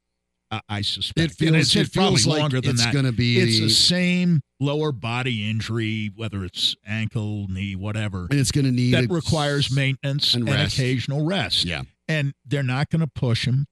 I, 0.51 0.61
I 0.69 0.81
suspect 0.81 1.31
It 1.31 1.37
feels- 1.37 1.55
it's, 1.55 1.75
it 1.75 1.93
probably 1.93 2.15
feels 2.17 2.27
like 2.27 2.39
longer 2.41 2.61
than 2.61 2.71
it's 2.71 2.83
that. 2.85 2.93
gonna 2.93 3.11
be- 3.11 3.39
It's 3.39 3.59
the 3.59 3.69
same 3.69 4.41
lower 4.59 4.91
body 4.91 5.49
injury, 5.49 6.11
whether 6.15 6.43
it's 6.43 6.75
ankle, 6.85 7.47
knee, 7.49 7.75
whatever, 7.75 8.27
And 8.29 8.39
it's 8.39 8.51
going 8.51 8.65
to 8.65 8.71
need 8.71 8.93
that 8.93 9.09
requires 9.09 9.71
maintenance 9.71 10.33
and 10.33 10.49
and, 10.49 10.61
occasional 10.67 11.25
rest. 11.25 11.63
Yeah. 11.65 11.83
and 12.09 12.33
they're 12.45 12.61
not 12.63 12.89
going 12.89 12.99
to 13.01 13.07
push 13.07 13.45
him. 13.47 13.67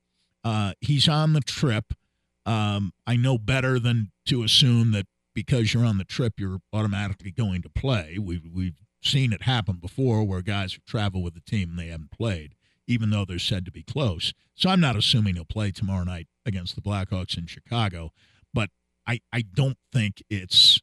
Uh, 0.46 0.74
he's 0.80 1.10
on 1.10 1.34
the 1.34 1.42
trip. 1.42 1.94
Um, 2.46 2.94
I 3.06 3.18
know 3.18 3.38
better 3.38 3.80
than 3.80 4.12
to 4.28 4.44
assume 4.44 4.92
that 4.92 5.08
because 5.36 5.74
you're 5.74 5.84
on 5.86 5.98
the 5.98 6.06
trip, 6.06 6.40
you're 6.40 6.60
automatically 6.72 7.32
going 7.32 7.62
to 7.64 7.70
play. 7.70 8.18
We've 8.18 8.48
we've 8.54 8.80
seen 9.04 9.34
it 9.34 9.42
happen 9.44 9.76
before, 9.82 10.24
where 10.24 10.42
guys 10.42 10.80
travel 10.88 11.22
with 11.22 11.34
the 11.34 11.42
team 11.42 11.72
and 11.72 11.80
they 11.80 11.88
haven't 11.88 12.12
played, 12.12 12.56
even 12.88 13.10
though 13.10 13.26
they're 13.26 13.40
said 13.40 13.66
to 13.66 13.72
be 13.72 13.84
close. 13.84 14.34
So 14.56 14.70
I'm 14.70 14.80
not 14.80 14.96
assuming 14.96 15.36
he'll 15.36 15.46
play 15.46 15.72
tomorrow 15.72 16.04
night 16.04 16.28
against 16.46 16.76
the 16.76 16.82
Blackhawks 16.82 17.38
in 17.38 17.46
Chicago, 17.46 18.12
but 18.54 18.70
I 19.06 19.20
I 19.32 19.42
don't 19.42 19.78
think 19.94 20.24
it's 20.30 20.80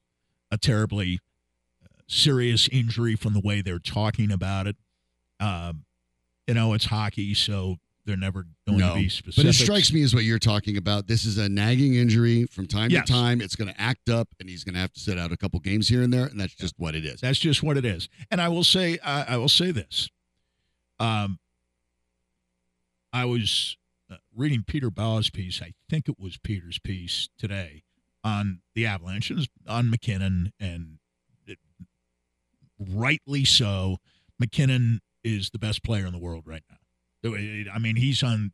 a 0.50 0.58
terribly 0.58 1.20
uh, 1.82 1.88
serious 2.06 2.68
injury 2.68 3.16
from 3.16 3.32
the 3.32 3.40
way 3.40 3.62
they're 3.62 3.78
talking 3.78 4.30
about 4.30 4.66
it. 4.66 4.76
Um, 5.40 5.84
you 6.46 6.54
know, 6.54 6.74
it's 6.74 6.84
hockey, 6.86 7.34
so 7.34 7.76
they're 8.06 8.16
never 8.18 8.44
going 8.66 8.78
no, 8.78 8.90
to 8.90 8.94
be 8.94 9.08
specific. 9.08 9.44
but 9.44 9.48
it 9.48 9.54
strikes 9.54 9.90
me 9.90 10.02
as 10.02 10.14
what 10.14 10.24
you're 10.24 10.38
talking 10.38 10.76
about. 10.76 11.06
This 11.06 11.24
is 11.24 11.38
a 11.38 11.48
nagging 11.48 11.94
injury 11.94 12.44
from 12.44 12.66
time 12.66 12.90
Yes. 12.90 13.06
to 13.06 13.12
time. 13.12 13.40
It's 13.40 13.56
going 13.56 13.72
to 13.72 13.80
act 13.80 14.10
up, 14.10 14.28
and 14.38 14.48
he's 14.48 14.62
going 14.62 14.74
to 14.74 14.80
have 14.80 14.92
to 14.92 15.00
sit 15.00 15.18
out 15.18 15.32
a 15.32 15.38
couple 15.38 15.58
games 15.60 15.88
here 15.88 16.02
and 16.02 16.12
there, 16.12 16.26
and 16.26 16.38
that's 16.38 16.54
just 16.54 16.74
what 16.76 16.94
it 16.94 17.06
is. 17.06 17.22
That's 17.22 17.38
just 17.38 17.62
what 17.62 17.78
it 17.78 17.86
is. 17.86 18.10
And 18.30 18.42
I 18.42 18.48
will 18.48 18.62
say, 18.62 18.98
I, 19.02 19.34
I 19.34 19.36
will 19.38 19.48
say 19.48 19.70
this. 19.70 20.10
Um, 21.00 21.38
I 23.14 23.24
was 23.24 23.76
uh, 24.10 24.16
reading 24.36 24.64
Peter 24.66 24.90
Baugh's 24.90 25.30
piece. 25.30 25.62
I 25.62 25.74
think 25.88 26.08
it 26.08 26.18
was 26.18 26.36
Peter's 26.36 26.80
piece 26.80 27.28
today 27.38 27.84
on 28.24 28.60
the 28.74 28.86
Avalanche, 28.86 29.30
it 29.30 29.36
was 29.36 29.48
on 29.68 29.88
MacKinnon, 29.88 30.52
and 30.58 30.98
it, 31.46 31.58
rightly 32.78 33.44
so. 33.44 33.98
MacKinnon 34.40 35.00
is 35.22 35.50
the 35.50 35.58
best 35.58 35.84
player 35.84 36.06
in 36.06 36.12
the 36.12 36.18
world 36.18 36.44
right 36.44 36.62
now. 36.68 37.30
I 37.72 37.78
mean, 37.78 37.96
he's 37.96 38.22
on 38.22 38.52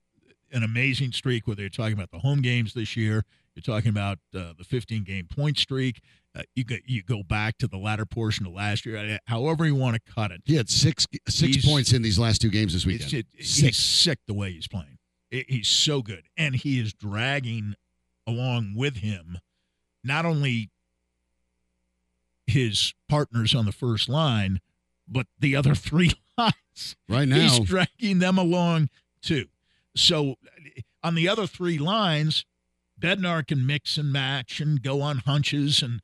an 0.52 0.62
amazing 0.62 1.12
streak. 1.12 1.48
Whether 1.48 1.62
you're 1.62 1.70
talking 1.70 1.94
about 1.94 2.10
the 2.10 2.18
home 2.18 2.42
games 2.42 2.74
this 2.74 2.96
year, 2.96 3.24
you're 3.54 3.62
talking 3.62 3.88
about 3.88 4.18
uh, 4.34 4.52
the 4.58 4.64
15 4.64 5.04
game 5.04 5.26
point 5.26 5.56
streak. 5.56 6.00
Uh, 6.36 6.42
you 6.54 6.62
go 6.64 6.76
you 6.86 7.02
go 7.02 7.22
back 7.24 7.58
to 7.58 7.66
the 7.66 7.76
latter 7.76 8.06
portion 8.06 8.46
of 8.46 8.52
last 8.52 8.86
year. 8.86 8.96
uh, 8.96 9.18
However 9.26 9.66
you 9.66 9.74
want 9.74 9.96
to 9.96 10.12
cut 10.12 10.30
it, 10.30 10.42
He 10.44 10.54
had 10.54 10.68
six 10.70 11.06
six 11.28 11.54
He's- 11.56 11.64
points 11.64 11.92
in 11.92 12.02
these 12.02 12.18
last 12.20 12.40
two 12.40 12.50
games 12.50 12.72
this 12.72 12.86
weekend. 12.86 13.10
just, 13.10 13.60
he's 13.60 13.76
sick 13.76 14.18
the 14.28 14.34
way 14.34 14.52
he's 14.52 14.68
playing. 14.68 14.98
I- 15.32 15.44
He's 15.48 15.68
so 15.68 16.02
good, 16.02 16.24
and 16.36 16.54
he 16.54 16.78
is 16.78 16.92
dragging 16.92 17.74
along 18.26 18.74
with 18.76 18.98
him 18.98 19.38
not 20.04 20.24
only 20.24 20.70
his 22.46 22.94
partners 23.08 23.54
on 23.54 23.64
the 23.66 23.72
first 23.72 24.08
line, 24.08 24.60
but 25.08 25.26
the 25.38 25.54
other 25.56 25.74
three 25.74 26.12
lines. 26.38 26.96
Right 27.08 27.26
now, 27.28 27.36
He's 27.36 27.60
dragging 27.60 28.18
them 28.18 28.38
along 28.38 28.88
too. 29.22 29.46
So 29.96 30.36
on 31.02 31.14
the 31.14 31.28
other 31.28 31.46
three 31.46 31.78
lines, 31.78 32.44
Bednar 33.00 33.46
can 33.46 33.66
mix 33.66 33.96
and 33.96 34.12
match 34.12 34.60
and 34.60 34.82
go 34.82 35.00
on 35.00 35.18
hunches 35.18 35.82
and 35.82 36.00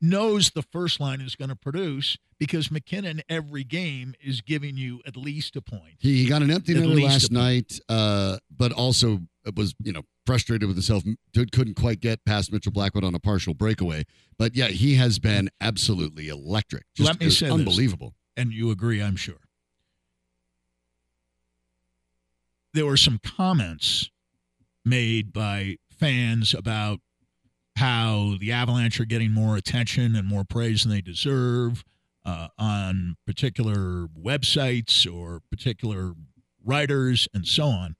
knows 0.00 0.50
the 0.50 0.62
first 0.62 1.00
line 1.00 1.20
is 1.20 1.34
going 1.34 1.48
to 1.48 1.56
produce 1.56 2.16
because 2.38 2.70
MacKinnon 2.70 3.22
every 3.28 3.64
game 3.64 4.14
is 4.20 4.40
giving 4.42 4.76
you 4.76 5.00
at 5.06 5.16
least 5.16 5.56
a 5.56 5.62
point. 5.62 5.94
He, 5.98 6.26
got 6.26 6.42
an 6.42 6.50
empty 6.50 6.74
netter 6.74 7.02
last 7.02 7.32
night, 7.32 7.80
uh, 7.88 8.38
but 8.56 8.72
also 8.72 9.20
was 9.56 9.74
you 9.82 9.92
know 9.92 10.02
frustrated 10.26 10.68
with 10.68 10.76
himself. 10.76 11.02
Could- 11.34 11.52
Couldn't 11.52 11.74
quite 11.74 12.00
get 12.00 12.24
past 12.26 12.52
Mitchell 12.52 12.70
Blackwood 12.72 13.02
on 13.04 13.14
a 13.14 13.18
partial 13.18 13.54
breakaway. 13.54 14.04
But 14.38 14.54
yeah, 14.54 14.68
he 14.68 14.94
has 14.96 15.18
been 15.18 15.48
absolutely 15.60 16.28
electric. 16.28 16.84
Just 16.94 17.06
Let 17.08 17.18
me 17.20 17.30
say 17.30 17.46
this. 17.46 17.54
unbelievable. 17.54 18.14
and 18.36 18.52
you 18.52 18.70
agree, 18.70 19.02
I'm 19.02 19.16
sure. 19.16 19.40
There 22.74 22.86
were 22.86 22.96
some 22.98 23.18
comments 23.24 24.10
made 24.84 25.32
by 25.32 25.78
fans 25.98 26.54
about 26.54 27.00
how 27.76 28.34
the 28.40 28.52
Avalanche 28.52 29.00
are 29.00 29.04
getting 29.04 29.30
more 29.32 29.56
attention 29.56 30.16
and 30.16 30.26
more 30.26 30.44
praise 30.44 30.82
than 30.82 30.92
they 30.92 31.00
deserve 31.00 31.84
uh, 32.24 32.48
on 32.58 33.16
particular 33.26 34.06
websites 34.18 35.10
or 35.10 35.40
particular 35.50 36.12
writers 36.64 37.28
and 37.32 37.46
so 37.46 37.66
on. 37.66 37.96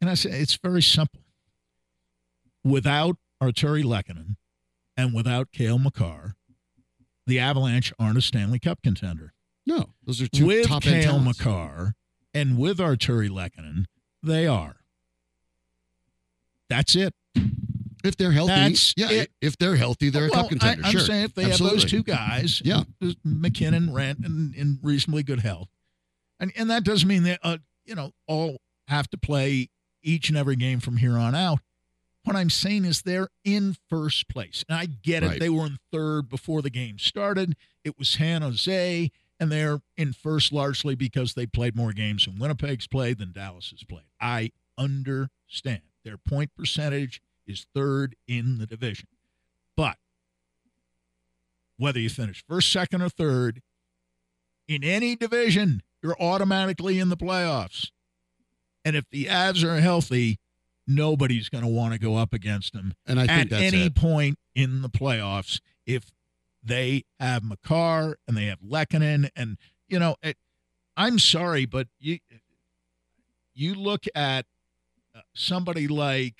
And 0.00 0.08
I 0.08 0.14
say 0.14 0.30
it's 0.30 0.56
very 0.56 0.82
simple. 0.82 1.22
Without 2.64 3.16
Artturi 3.42 3.84
Lehkonen 3.84 4.36
and 4.96 5.14
without 5.14 5.52
Cale 5.52 5.78
Makar, 5.78 6.36
the 7.26 7.38
Avalanche 7.38 7.92
aren't 7.98 8.18
a 8.18 8.22
Stanley 8.22 8.58
Cup 8.58 8.80
contender 8.82 9.32
No, 9.66 9.90
those 10.04 10.22
are 10.22 10.28
two 10.28 10.46
with 10.46 10.66
top 10.68 10.82
Cale. 10.82 11.18
Makar 11.18 11.94
and 12.32 12.58
with 12.58 12.78
Artturi 12.78 13.28
Lehkonen, 13.28 13.86
they 14.22 14.46
are. 14.46 14.75
That's 16.68 16.96
it. 16.96 17.14
If 18.04 18.16
they're 18.16 18.32
healthy, 18.32 18.52
That's 18.52 18.94
yeah. 18.96 19.10
it. 19.10 19.30
If 19.40 19.58
they're 19.58 19.76
healthy, 19.76 20.10
they're 20.10 20.26
a 20.26 20.30
cup 20.30 20.48
contender. 20.48 20.84
I, 20.84 20.88
am 20.88 20.92
sure, 20.92 21.00
saying 21.00 21.24
if 21.24 21.34
they 21.34 21.44
have 21.44 21.58
those 21.58 21.84
two 21.84 22.02
guys, 22.02 22.62
Yeah. 22.64 22.84
MacKinnon, 23.24 23.92
Rent, 23.92 24.24
in, 24.24 24.54
in 24.56 24.78
reasonably 24.82 25.22
good 25.24 25.40
health, 25.40 25.68
and 26.38 26.52
and 26.56 26.70
that 26.70 26.84
doesn't 26.84 27.08
mean 27.08 27.24
they, 27.24 27.36
uh, 27.42 27.58
you 27.84 27.94
know, 27.94 28.12
all 28.28 28.60
have 28.88 29.10
to 29.10 29.18
play 29.18 29.70
each 30.02 30.28
and 30.28 30.38
every 30.38 30.56
game 30.56 30.78
from 30.78 30.98
here 30.98 31.18
on 31.18 31.34
out. 31.34 31.58
What 32.22 32.36
I'm 32.36 32.50
saying 32.50 32.84
is 32.84 33.02
they're 33.02 33.28
in 33.44 33.76
first 33.88 34.28
place, 34.28 34.64
and 34.68 34.78
I 34.78 34.86
get 34.86 35.22
it. 35.22 35.26
Right. 35.26 35.40
They 35.40 35.48
were 35.48 35.66
in 35.66 35.78
third 35.92 36.28
before 36.28 36.62
the 36.62 36.70
game 36.70 36.98
started. 36.98 37.56
It 37.84 37.98
was 37.98 38.08
San 38.08 38.42
Jose, 38.42 39.10
and 39.40 39.52
they're 39.52 39.80
in 39.96 40.12
first 40.12 40.52
largely 40.52 40.94
because 40.94 41.34
they 41.34 41.46
played 41.46 41.74
more 41.76 41.92
games 41.92 42.26
than 42.26 42.38
Winnipeg's 42.38 42.86
played 42.86 43.18
than 43.18 43.32
Dallas 43.32 43.70
has 43.70 43.84
played. 43.84 44.06
I 44.20 44.50
understand 44.78 45.82
their 46.06 46.16
point 46.16 46.54
percentage 46.56 47.20
is 47.46 47.66
third 47.74 48.14
in 48.26 48.58
the 48.58 48.66
division, 48.66 49.08
but 49.76 49.96
whether 51.76 51.98
you 51.98 52.08
finish 52.08 52.44
first, 52.48 52.72
second, 52.72 53.02
or 53.02 53.08
third 53.08 53.60
in 54.68 54.82
any 54.82 55.16
division, 55.16 55.82
you're 56.02 56.16
automatically 56.20 56.98
in 56.98 57.08
the 57.08 57.16
playoffs. 57.16 57.90
And 58.84 58.94
if 58.96 59.04
the 59.10 59.24
Avs 59.24 59.64
are 59.64 59.80
healthy, 59.80 60.38
nobody's 60.86 61.48
going 61.48 61.64
to 61.64 61.68
want 61.68 61.92
to 61.92 61.98
go 61.98 62.16
up 62.16 62.32
against 62.32 62.72
them 62.72 62.94
And 63.06 63.18
I 63.18 63.26
think 63.26 63.52
at 63.52 63.60
any 63.60 63.86
it. 63.86 63.96
point 63.96 64.38
in 64.54 64.82
the 64.82 64.88
playoffs 64.88 65.60
if 65.84 66.12
they 66.62 67.04
have 67.18 67.42
Makar 67.42 68.16
and 68.28 68.36
they 68.36 68.46
have 68.46 68.60
Lehkonen 68.60 69.28
and 69.34 69.58
you 69.88 69.98
know 69.98 70.14
it, 70.22 70.36
I'm 70.96 71.18
sorry 71.18 71.66
but 71.66 71.88
you 71.98 72.20
you 73.54 73.74
look 73.74 74.04
at 74.14 74.46
uh, 75.16 75.20
somebody 75.34 75.88
like 75.88 76.34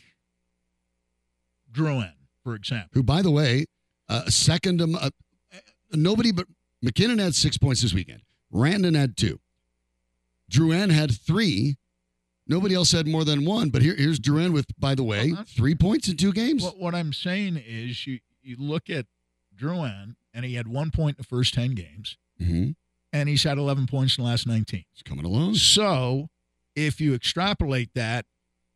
Drouin 1.72 2.12
for 2.42 2.54
example 2.54 2.90
Who, 2.94 3.02
by 3.02 3.22
the 3.22 3.30
way, 3.30 3.66
uh, 4.08 4.26
second 4.26 4.80
him. 4.80 4.94
Uh, 4.94 5.10
nobody 5.92 6.32
but 6.32 6.46
MacKinnon 6.82 7.18
had 7.18 7.34
six 7.34 7.58
points 7.58 7.82
this 7.82 7.92
weekend. 7.94 8.22
Randon 8.50 8.94
had 8.94 9.16
two. 9.16 9.40
Drouin 10.50 10.90
had 10.90 11.10
three. 11.10 11.76
Nobody 12.46 12.74
else 12.76 12.92
had 12.92 13.08
more 13.08 13.24
than 13.24 13.44
one. 13.44 13.70
But 13.70 13.82
here, 13.82 13.96
here's 13.96 14.20
Drouin 14.20 14.52
with, 14.52 14.66
by 14.78 14.94
the 14.94 15.02
way, 15.02 15.32
Well, 15.32 15.44
three 15.48 15.74
points 15.74 16.08
in 16.08 16.16
two 16.16 16.32
games. 16.32 16.62
what, 16.62 16.78
what 16.78 16.94
I'm 16.94 17.12
saying 17.12 17.56
is 17.66 18.06
you 18.06 18.20
you 18.42 18.56
look 18.58 18.88
at 18.88 19.06
Drouin 19.56 20.14
and 20.32 20.44
he 20.44 20.54
had 20.54 20.68
one 20.68 20.92
point 20.92 21.16
in 21.16 21.22
the 21.22 21.26
first 21.26 21.54
10 21.54 21.74
games 21.74 22.16
hmm 22.38 22.70
and 23.12 23.28
he's 23.30 23.44
had 23.44 23.56
11 23.56 23.86
points 23.86 24.18
in 24.18 24.24
the 24.24 24.28
last 24.28 24.46
19 24.46 24.84
It's 24.92 25.02
coming 25.02 25.24
along. 25.24 25.54
So 25.54 26.28
if 26.74 27.00
you 27.00 27.14
extrapolate 27.14 27.90
that, 27.94 28.26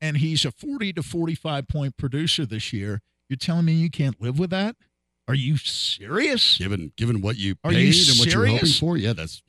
and 0.00 0.16
he's 0.16 0.44
a 0.44 0.50
40 0.50 0.94
to 0.94 1.02
45 1.02 1.68
point 1.68 1.96
producer 1.96 2.46
this 2.46 2.72
year, 2.72 3.00
you're 3.28 3.36
telling 3.36 3.64
me 3.64 3.72
you 3.72 3.90
can't 3.90 4.20
live 4.20 4.38
with 4.38 4.50
that? 4.50 4.76
Are 5.28 5.34
you 5.34 5.56
serious? 5.56 6.58
Given 6.58 6.92
given 6.96 7.20
what 7.20 7.36
you 7.36 7.54
Are 7.62 7.70
paid 7.70 7.94
you 7.94 8.10
and 8.10 8.18
what 8.18 8.32
you're 8.32 8.46
hoping 8.46 8.68
for, 8.68 8.96
yeah, 8.96 9.12
that's 9.12 9.42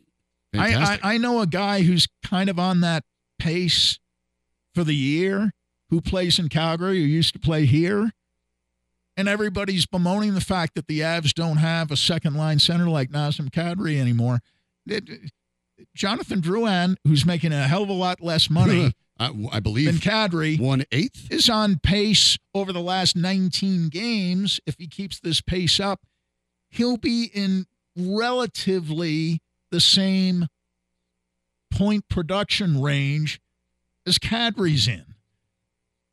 I, 0.54 0.74
I. 0.76 1.00
I 1.14 1.18
know 1.18 1.42
a 1.42 1.48
guy 1.48 1.82
who's 1.82 2.08
kind 2.24 2.50
of 2.50 2.60
on 2.60 2.82
that 2.82 3.04
pace 3.40 4.00
for 4.76 4.84
the 4.84 4.96
year 4.96 5.54
who 5.90 6.02
plays 6.02 6.38
in 6.40 6.50
Calgary, 6.50 7.00
who 7.00 7.06
used 7.08 7.34
to 7.34 7.40
play 7.40 7.66
here. 7.66 8.12
And 9.18 9.28
everybody's 9.28 9.86
bemoaning 9.86 10.36
the 10.36 10.42
fact 10.42 10.76
that 10.76 10.88
the 10.88 11.02
Avs 11.02 11.34
don't 11.34 11.58
have 11.58 11.92
a 11.92 11.98
second 11.98 12.36
line 12.36 12.60
center 12.60 12.88
like 12.88 13.10
Nazem 13.10 13.50
Kadri 13.50 14.00
anymore. 14.00 14.40
It- 14.86 15.32
Jonathan 15.96 16.42
Drouin, 16.42 16.96
who's 17.06 17.26
making 17.26 17.52
a 17.54 17.68
hell 17.68 17.84
of 17.84 17.90
a 17.90 17.94
lot 17.94 18.22
less 18.22 18.50
money 18.50 18.94
I, 19.22 19.30
I 19.52 19.60
believe 19.60 19.92
Kadri, 20.00 20.60
one 20.60 20.84
eighth. 20.92 21.32
is 21.32 21.48
on 21.48 21.78
pace 21.78 22.40
over 22.56 22.74
the 22.74 22.82
last 22.82 23.16
19 23.16 23.90
games. 23.90 24.60
If 24.66 24.76
he 24.80 24.88
keeps 24.88 25.20
this 25.20 25.42
pace 25.42 25.80
up, 25.80 26.02
he'll 26.72 26.98
be 26.98 27.30
in 27.32 27.68
relatively 27.96 29.42
the 29.70 29.80
same 29.80 30.48
point 31.72 32.10
production 32.10 32.82
range 32.82 33.40
as 34.08 34.18
Kadri's 34.18 34.88
in. 34.88 35.06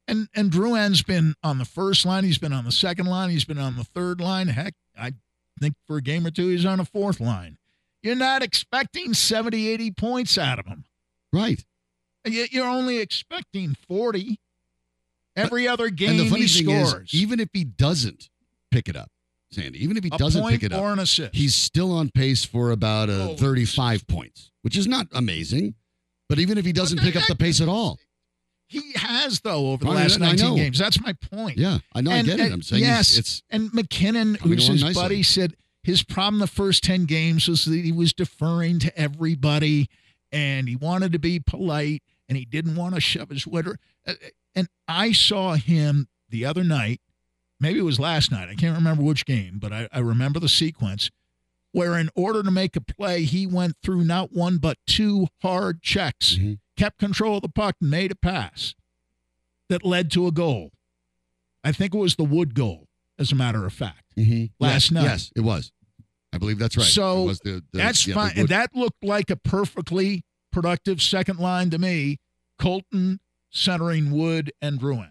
And 0.06 0.28
and 0.34 0.50
Drouin's 0.50 1.02
been 1.02 1.34
on 1.42 1.56
the 1.56 1.64
first 1.64 2.04
line, 2.04 2.24
he's 2.24 2.38
been 2.38 2.52
on 2.52 2.64
the 2.64 2.72
second 2.72 3.06
line, 3.06 3.30
he's 3.30 3.46
been 3.46 3.58
on 3.58 3.76
the 3.76 3.84
third 3.84 4.20
line. 4.20 4.48
Heck, 4.48 4.74
I 4.98 5.12
think 5.58 5.76
for 5.86 5.96
a 5.96 6.02
game 6.02 6.26
or 6.26 6.30
two 6.30 6.48
he's 6.48 6.66
on 6.66 6.78
a 6.78 6.84
fourth 6.84 7.20
line. 7.20 7.56
You're 8.02 8.16
not 8.16 8.42
expecting 8.42 9.14
70, 9.14 9.66
80 9.68 9.90
points 9.92 10.36
out 10.38 10.58
of 10.58 10.66
him. 10.66 10.84
Right. 11.32 11.64
You- 12.24 12.46
You're 12.50 12.66
only 12.68 12.98
expecting 12.98 13.74
40. 13.86 14.38
Every 15.36 15.68
other 15.68 15.88
game 15.88 16.10
and 16.10 16.18
the 16.20 16.28
funny 16.30 16.48
thing 16.48 16.64
scores. 16.64 17.14
is, 17.14 17.20
even 17.20 17.38
if 17.38 17.48
he 17.52 17.62
doesn't 17.64 18.28
pick 18.72 18.88
it 18.88 18.96
up, 18.96 19.10
Sandy, 19.52 19.82
even 19.82 19.96
if 19.96 20.02
he 20.02 20.10
a 20.12 20.18
doesn't 20.18 20.46
pick 20.48 20.62
it 20.64 20.72
up, 20.72 20.98
he's 21.32 21.54
still 21.54 21.92
on 21.92 22.10
pace 22.10 22.44
for 22.44 22.72
about 22.72 23.08
uh, 23.08 23.12
a 23.12 23.28
Oh, 23.30 23.36
35 23.36 24.06
points, 24.08 24.50
which 24.62 24.76
is 24.76 24.86
not 24.88 25.06
amazing. 25.12 25.74
But 26.28 26.38
even 26.40 26.58
if 26.58 26.64
he 26.64 26.72
doesn't 26.72 26.98
pick 27.00 27.14
up 27.16 27.26
the 27.28 27.36
pace 27.36 27.60
at 27.60 27.68
all, 27.68 27.98
he 28.66 28.82
has 28.96 29.40
though 29.40 29.68
over 29.70 29.84
the 29.84 29.90
last 29.92 30.18
19 30.18 30.56
games. 30.56 30.78
That's 30.78 31.00
my 31.00 31.12
point. 31.30 31.56
yeah, 31.56 31.78
I 31.94 32.00
know, 32.00 32.10
And- 32.10 32.28
I 32.30 32.36
get 32.36 32.46
it. 32.46 32.52
I'm 32.52 32.60
saying 32.62 32.82
yes, 32.82 33.16
it's, 33.16 33.42
and 33.48 33.72
MacKinnon, 33.72 34.34
who's 34.34 34.66
his 34.66 34.82
nicely. 34.82 35.00
buddy, 35.02 35.22
said 35.22 35.54
his 35.84 36.02
problem 36.02 36.40
the 36.40 36.46
first 36.48 36.82
10 36.82 37.04
games 37.06 37.46
was 37.48 37.64
that 37.64 37.76
he 37.76 37.92
was 37.92 38.12
deferring 38.12 38.80
to 38.80 38.98
everybody 38.98 39.88
and 40.32 40.68
he 40.68 40.76
wanted 40.76 41.12
to 41.12 41.18
be 41.18 41.40
polite 41.40 42.02
and 42.28 42.36
he 42.36 42.44
didn't 42.44 42.76
want 42.76 42.94
to 42.94 43.00
shove 43.00 43.30
his 43.30 43.46
witter. 43.46 43.78
Uh, 44.06 44.14
And 44.54 44.68
I 44.86 45.12
saw 45.12 45.54
him 45.54 46.08
the 46.28 46.44
other 46.44 46.64
night, 46.64 47.00
maybe 47.60 47.78
it 47.78 47.82
was 47.84 47.98
last 48.00 48.30
night. 48.30 48.48
I 48.48 48.54
can't 48.54 48.76
remember 48.76 49.02
which 49.02 49.24
game, 49.24 49.58
but 49.58 49.72
I, 49.72 49.88
I 49.92 50.00
remember 50.00 50.40
the 50.40 50.48
sequence 50.48 51.10
where, 51.72 51.96
in 51.98 52.08
order 52.14 52.42
to 52.42 52.50
make 52.50 52.76
a 52.76 52.80
play, 52.80 53.24
he 53.24 53.46
went 53.46 53.76
through 53.82 54.02
not 54.04 54.32
one 54.32 54.58
but 54.58 54.78
two 54.86 55.28
hard 55.42 55.82
checks, 55.82 56.34
Mhm. 56.36 56.58
kept 56.76 56.98
control 56.98 57.36
of 57.36 57.42
the 57.42 57.48
puck, 57.48 57.76
and 57.80 57.90
made 57.90 58.10
a 58.10 58.14
pass 58.16 58.74
that 59.68 59.84
led 59.84 60.10
to 60.12 60.26
a 60.26 60.32
goal. 60.32 60.72
I 61.62 61.72
think 61.72 61.94
it 61.94 61.98
was 61.98 62.16
the 62.16 62.24
Wood 62.24 62.54
goal, 62.54 62.88
as 63.18 63.32
a 63.32 63.34
matter 63.36 63.66
of 63.66 63.72
fact. 63.72 64.04
Mhm. 64.16 64.50
Last 64.58 64.84
yes, 64.86 64.90
night. 64.90 65.02
Yes, 65.04 65.32
it 65.36 65.40
was. 65.42 65.72
I 66.38 66.40
believe 66.40 66.60
that's 66.60 66.76
right. 66.76 66.86
So, 66.86 67.24
was 67.24 67.40
the, 67.40 67.64
the, 67.72 67.78
That's 67.78 68.06
yeah, 68.06 68.14
fine. 68.14 68.32
wood- 68.36 68.48
that 68.50 68.76
looked 68.76 69.02
like 69.02 69.28
a 69.28 69.34
perfectly 69.34 70.22
productive 70.52 71.02
second 71.02 71.40
line 71.40 71.68
to 71.70 71.78
me. 71.78 72.18
Colton 72.60 73.18
centering 73.50 74.12
Wood 74.12 74.52
and 74.62 74.78
Drouin. 74.78 75.10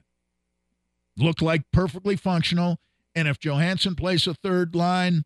Looked 1.17 1.41
like 1.41 1.63
perfectly 1.73 2.15
functional. 2.15 2.77
And 3.13 3.27
if 3.27 3.39
Johansen 3.39 3.95
plays 3.97 4.25
a 4.25 4.35
third 4.35 4.73
line 4.73 5.23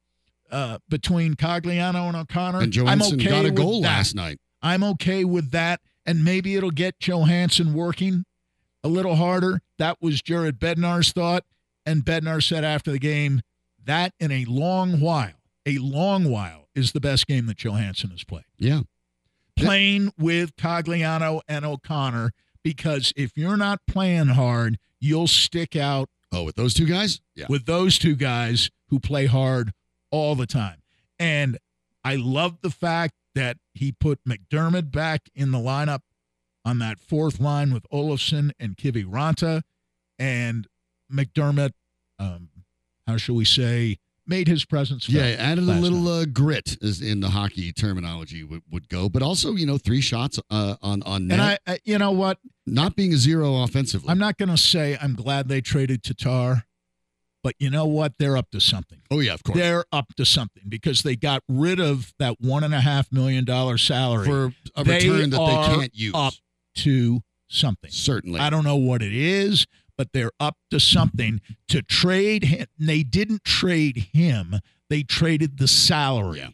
uh, 0.50 0.80
between 0.90 1.36
Cogliano 1.36 2.08
and 2.08 2.18
O'Connor, 2.18 2.62
and 2.62 2.74
Johansen 2.74 2.90
I'm 2.90 3.20
okay 3.20 3.30
got 3.30 3.46
a 3.46 3.50
with 3.50 3.56
goal 3.56 3.82
that. 3.84 3.88
last 3.90 4.16
night. 4.16 4.40
I'm 4.64 4.84
okay 4.84 5.24
with 5.24 5.52
that. 5.52 5.82
And 6.04 6.26
maybe 6.26 6.56
it'll 6.56 6.72
get 6.72 6.98
Johansen 7.00 7.74
working 7.74 8.24
a 8.84 8.88
little 8.88 9.18
harder. 9.18 9.62
That 9.78 9.98
was 10.02 10.20
Jared 10.20 10.60
Bednar's 10.60 11.12
thought. 11.12 11.44
And 11.86 12.04
Bednar 12.04 12.42
said 12.42 12.64
after 12.64 12.92
the 12.92 13.00
game, 13.00 13.42
that 13.86 14.14
in 14.20 14.32
a 14.32 14.46
long 14.46 15.00
while, 15.00 15.41
a 15.66 15.78
long 15.78 16.30
while, 16.30 16.68
is 16.76 16.92
the 16.94 17.00
best 17.02 17.28
game 17.28 17.46
that 17.48 17.58
Johansen 17.58 18.12
has 18.12 18.24
played. 18.24 18.46
Yeah. 18.58 18.82
Playing 19.58 20.12
with 20.18 20.56
Cogliano 20.56 21.42
and 21.48 21.66
O'Connor, 21.66 22.32
because 22.64 23.14
if 23.16 23.38
you're 23.38 23.58
not 23.58 23.80
playing 23.88 24.28
hard, 24.30 24.78
you'll 25.00 25.28
stick 25.28 25.76
out 25.76 26.10
Oh, 26.32 26.44
with 26.46 26.56
those 26.56 26.74
two 26.74 26.86
guys? 26.86 27.20
Yeah. 27.36 27.48
with 27.50 27.66
those 27.66 28.00
two 28.00 28.16
guys 28.16 28.70
who 28.88 29.00
play 29.00 29.26
hard 29.26 29.74
all 30.12 30.36
the 30.36 30.48
time. 30.48 30.78
And 31.20 31.58
I 32.06 32.16
love 32.16 32.62
the 32.62 32.70
fact 32.70 33.14
that 33.36 33.58
he 33.74 33.92
put 33.92 34.20
McDermott 34.24 34.92
back 34.92 35.30
in 35.36 35.52
the 35.52 35.58
lineup 35.58 36.00
on 36.64 36.80
that 36.80 37.00
fourth 37.00 37.40
line 37.40 37.74
with 37.74 37.86
Olofsson 37.92 38.52
and 38.60 38.78
Kiviranta. 38.78 39.62
And 40.18 40.68
McDermott, 41.12 41.72
um, 42.18 42.50
how 43.08 43.18
shall 43.18 43.36
we 43.36 43.46
say, 43.46 43.98
made 44.32 44.48
his 44.48 44.66
presence 44.66 45.06
felt. 45.06 45.16
Yeah, 45.24 45.36
added 45.38 45.66
a 45.66 45.74
little 45.74 46.08
uh, 46.08 46.26
grit, 46.26 46.78
as 46.82 47.02
in 47.02 47.20
the 47.20 47.30
hockey 47.30 47.72
terminology 47.72 48.44
would, 48.44 48.64
would 48.72 48.88
go, 48.90 49.10
but 49.10 49.22
also 49.22 49.54
you 49.56 49.66
know 49.68 49.78
three 49.78 50.02
shots 50.02 50.40
uh, 50.50 50.76
on 50.82 51.04
on 51.04 51.28
net, 51.28 51.40
and 51.40 51.42
I, 51.42 51.58
I, 51.74 51.80
you 51.84 51.98
know 52.00 52.12
what? 52.12 52.40
not 52.66 52.96
being 52.96 53.14
a 53.14 53.18
zero 53.18 53.62
offensively. 53.64 54.10
I'm 54.10 54.20
not 54.20 54.38
going 54.38 54.50
to 54.50 54.58
say 54.58 54.98
I'm 55.02 55.14
glad 55.16 55.50
they 55.50 55.62
traded 55.62 56.04
Tatar, 56.04 56.64
but 57.44 57.56
you 57.60 57.70
know 57.70 57.86
what? 57.86 58.14
They're 58.18 58.38
up 58.38 58.50
to 58.52 58.62
something. 58.62 59.02
oh 59.12 59.20
yeah, 59.20 59.34
of 59.34 59.44
course. 59.44 59.58
They're 59.58 59.84
up 59.92 60.16
to 60.16 60.26
something 60.26 60.64
because 60.70 61.04
they 61.04 61.16
got 61.16 61.44
rid 61.50 61.80
of 61.80 62.14
that 62.20 62.40
one 62.40 62.64
and 62.64 62.74
a 62.74 62.82
half 62.82 63.12
million 63.12 63.44
dollar 63.46 63.78
salary 63.78 64.26
for 64.26 64.54
a 64.76 64.84
They 64.84 65.10
return 65.10 65.30
that 65.32 65.38
they 65.40 65.76
can't 65.76 65.96
use. 65.96 66.14
up 66.16 66.34
to 66.78 67.22
something. 67.50 67.92
Certainly. 67.92 68.40
I 68.40 68.50
don't 68.50 68.64
know 68.64 68.78
what 68.78 69.02
it 69.02 69.14
is, 69.14 69.68
but 70.02 70.14
they're 70.14 70.32
up 70.40 70.58
to 70.72 70.80
something 70.80 71.42
to 71.68 71.84
trade 71.84 72.46
him. 72.46 72.66
They 72.80 73.04
didn't 73.04 73.44
trade 73.44 74.08
him; 74.14 74.56
they 74.90 75.04
traded 75.04 75.60
the 75.60 75.68
salary 75.68 76.40
Yeah. 76.40 76.50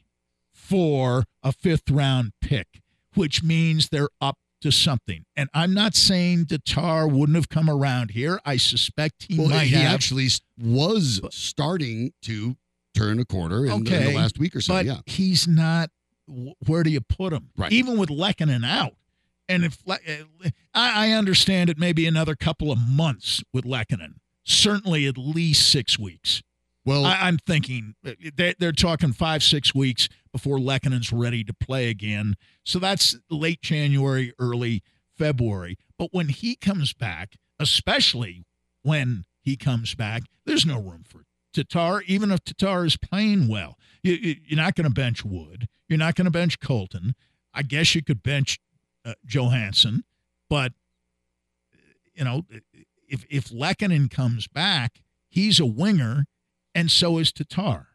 for 0.54 1.24
a 1.44 1.54
fifth 1.54 1.90
round 1.90 2.34
pick, 2.42 2.82
which 3.14 3.42
means 3.44 3.88
they're 3.88 4.10
up 4.20 4.38
to 4.60 4.70
something. 4.70 5.24
And 5.38 5.50
I'm 5.54 5.74
not 5.74 5.96
saying 5.96 6.48
Tatar 6.48 7.08
wouldn't 7.08 7.38
have 7.38 7.48
come 7.48 7.70
around 7.70 8.12
here. 8.12 8.42
I 8.44 8.58
suspect 8.58 9.28
he 9.30 9.40
well, 9.40 9.48
might 9.48 9.68
he 9.68 9.76
have. 9.76 9.94
actually 9.94 10.28
was 10.62 11.22
starting 11.32 12.12
to 12.24 12.58
turn 12.94 13.18
a 13.22 13.26
corner 13.26 13.66
in, 13.66 13.86
the- 13.86 13.96
in 13.98 14.04
the 14.08 14.14
last 14.14 14.38
week 14.40 14.58
or 14.58 14.62
so. 14.62 14.74
but 14.74 14.86
yeah. 14.86 14.98
he's 15.06 15.48
not. 15.48 15.90
Where 16.66 16.84
do 16.84 16.90
you 16.90 17.00
put 17.00 17.32
him? 17.32 17.52
Right. 17.56 17.72
Even 17.72 17.98
with 17.98 18.10
Lehkonen 18.10 18.66
out, 18.68 18.96
and 19.50 19.66
if 19.66 19.78
uh, 19.88 19.98
I, 20.74 21.08
I 21.08 21.12
understand 21.12 21.70
it, 21.70 21.78
may 21.78 21.94
be 21.94 22.06
another 22.06 22.36
couple 22.36 22.72
of 22.72 22.80
months 22.80 23.44
with 23.54 23.66
Lehkonen. 23.66 24.16
Certainly, 24.44 25.08
at 25.08 25.18
least 25.18 25.70
six 25.70 26.00
weeks. 26.00 26.42
Well, 26.86 27.06
I, 27.06 27.18
I'm 27.24 27.38
thinking 27.38 27.96
they, 28.02 28.56
they're 28.58 28.72
talking 28.72 29.12
five, 29.12 29.44
six 29.44 29.76
weeks 29.76 30.08
before 30.32 30.58
Lehkonen's 30.58 31.12
ready 31.12 31.44
to 31.44 31.54
play 31.54 31.90
again. 31.90 32.36
So 32.64 32.80
that's 32.80 33.18
late 33.30 33.62
January, 33.62 34.32
early 34.40 34.84
February. 35.18 35.78
But 35.98 36.10
when 36.14 36.30
he 36.30 36.56
comes 36.56 36.94
back, 36.94 37.36
especially 37.60 38.46
when 38.84 39.26
he 39.42 39.58
comes 39.58 39.96
back, 39.96 40.24
there's 40.46 40.66
no 40.66 40.80
room 40.80 41.04
for 41.06 41.26
Tatar, 41.54 42.04
even 42.08 42.32
if 42.32 42.44
Tatar 42.44 42.86
is 42.86 42.96
playing 42.96 43.50
well. 43.50 43.78
You, 44.02 44.36
you're 44.46 44.58
not 44.58 44.76
going 44.76 44.88
to 44.88 44.94
bench 44.94 45.26
Wood. 45.26 45.68
You're 45.90 46.00
not 46.00 46.16
going 46.16 46.26
to 46.26 46.32
bench 46.32 46.60
Colton. 46.60 47.16
I 47.54 47.64
guess 47.64 47.96
you 47.96 48.04
could 48.04 48.24
bench 48.24 48.60
uh, 49.08 49.14
Johansen, 49.26 50.04
but 50.50 50.74
you 52.14 52.24
know, 52.24 52.44
if 53.08 53.26
if 53.30 53.50
Lehkonen 53.50 54.10
comes 54.12 54.48
back, 54.48 55.02
he's 55.30 55.60
a 55.60 55.66
winger, 55.66 56.26
and 56.76 56.92
so 56.92 57.18
is 57.18 57.32
Tatar. 57.32 57.88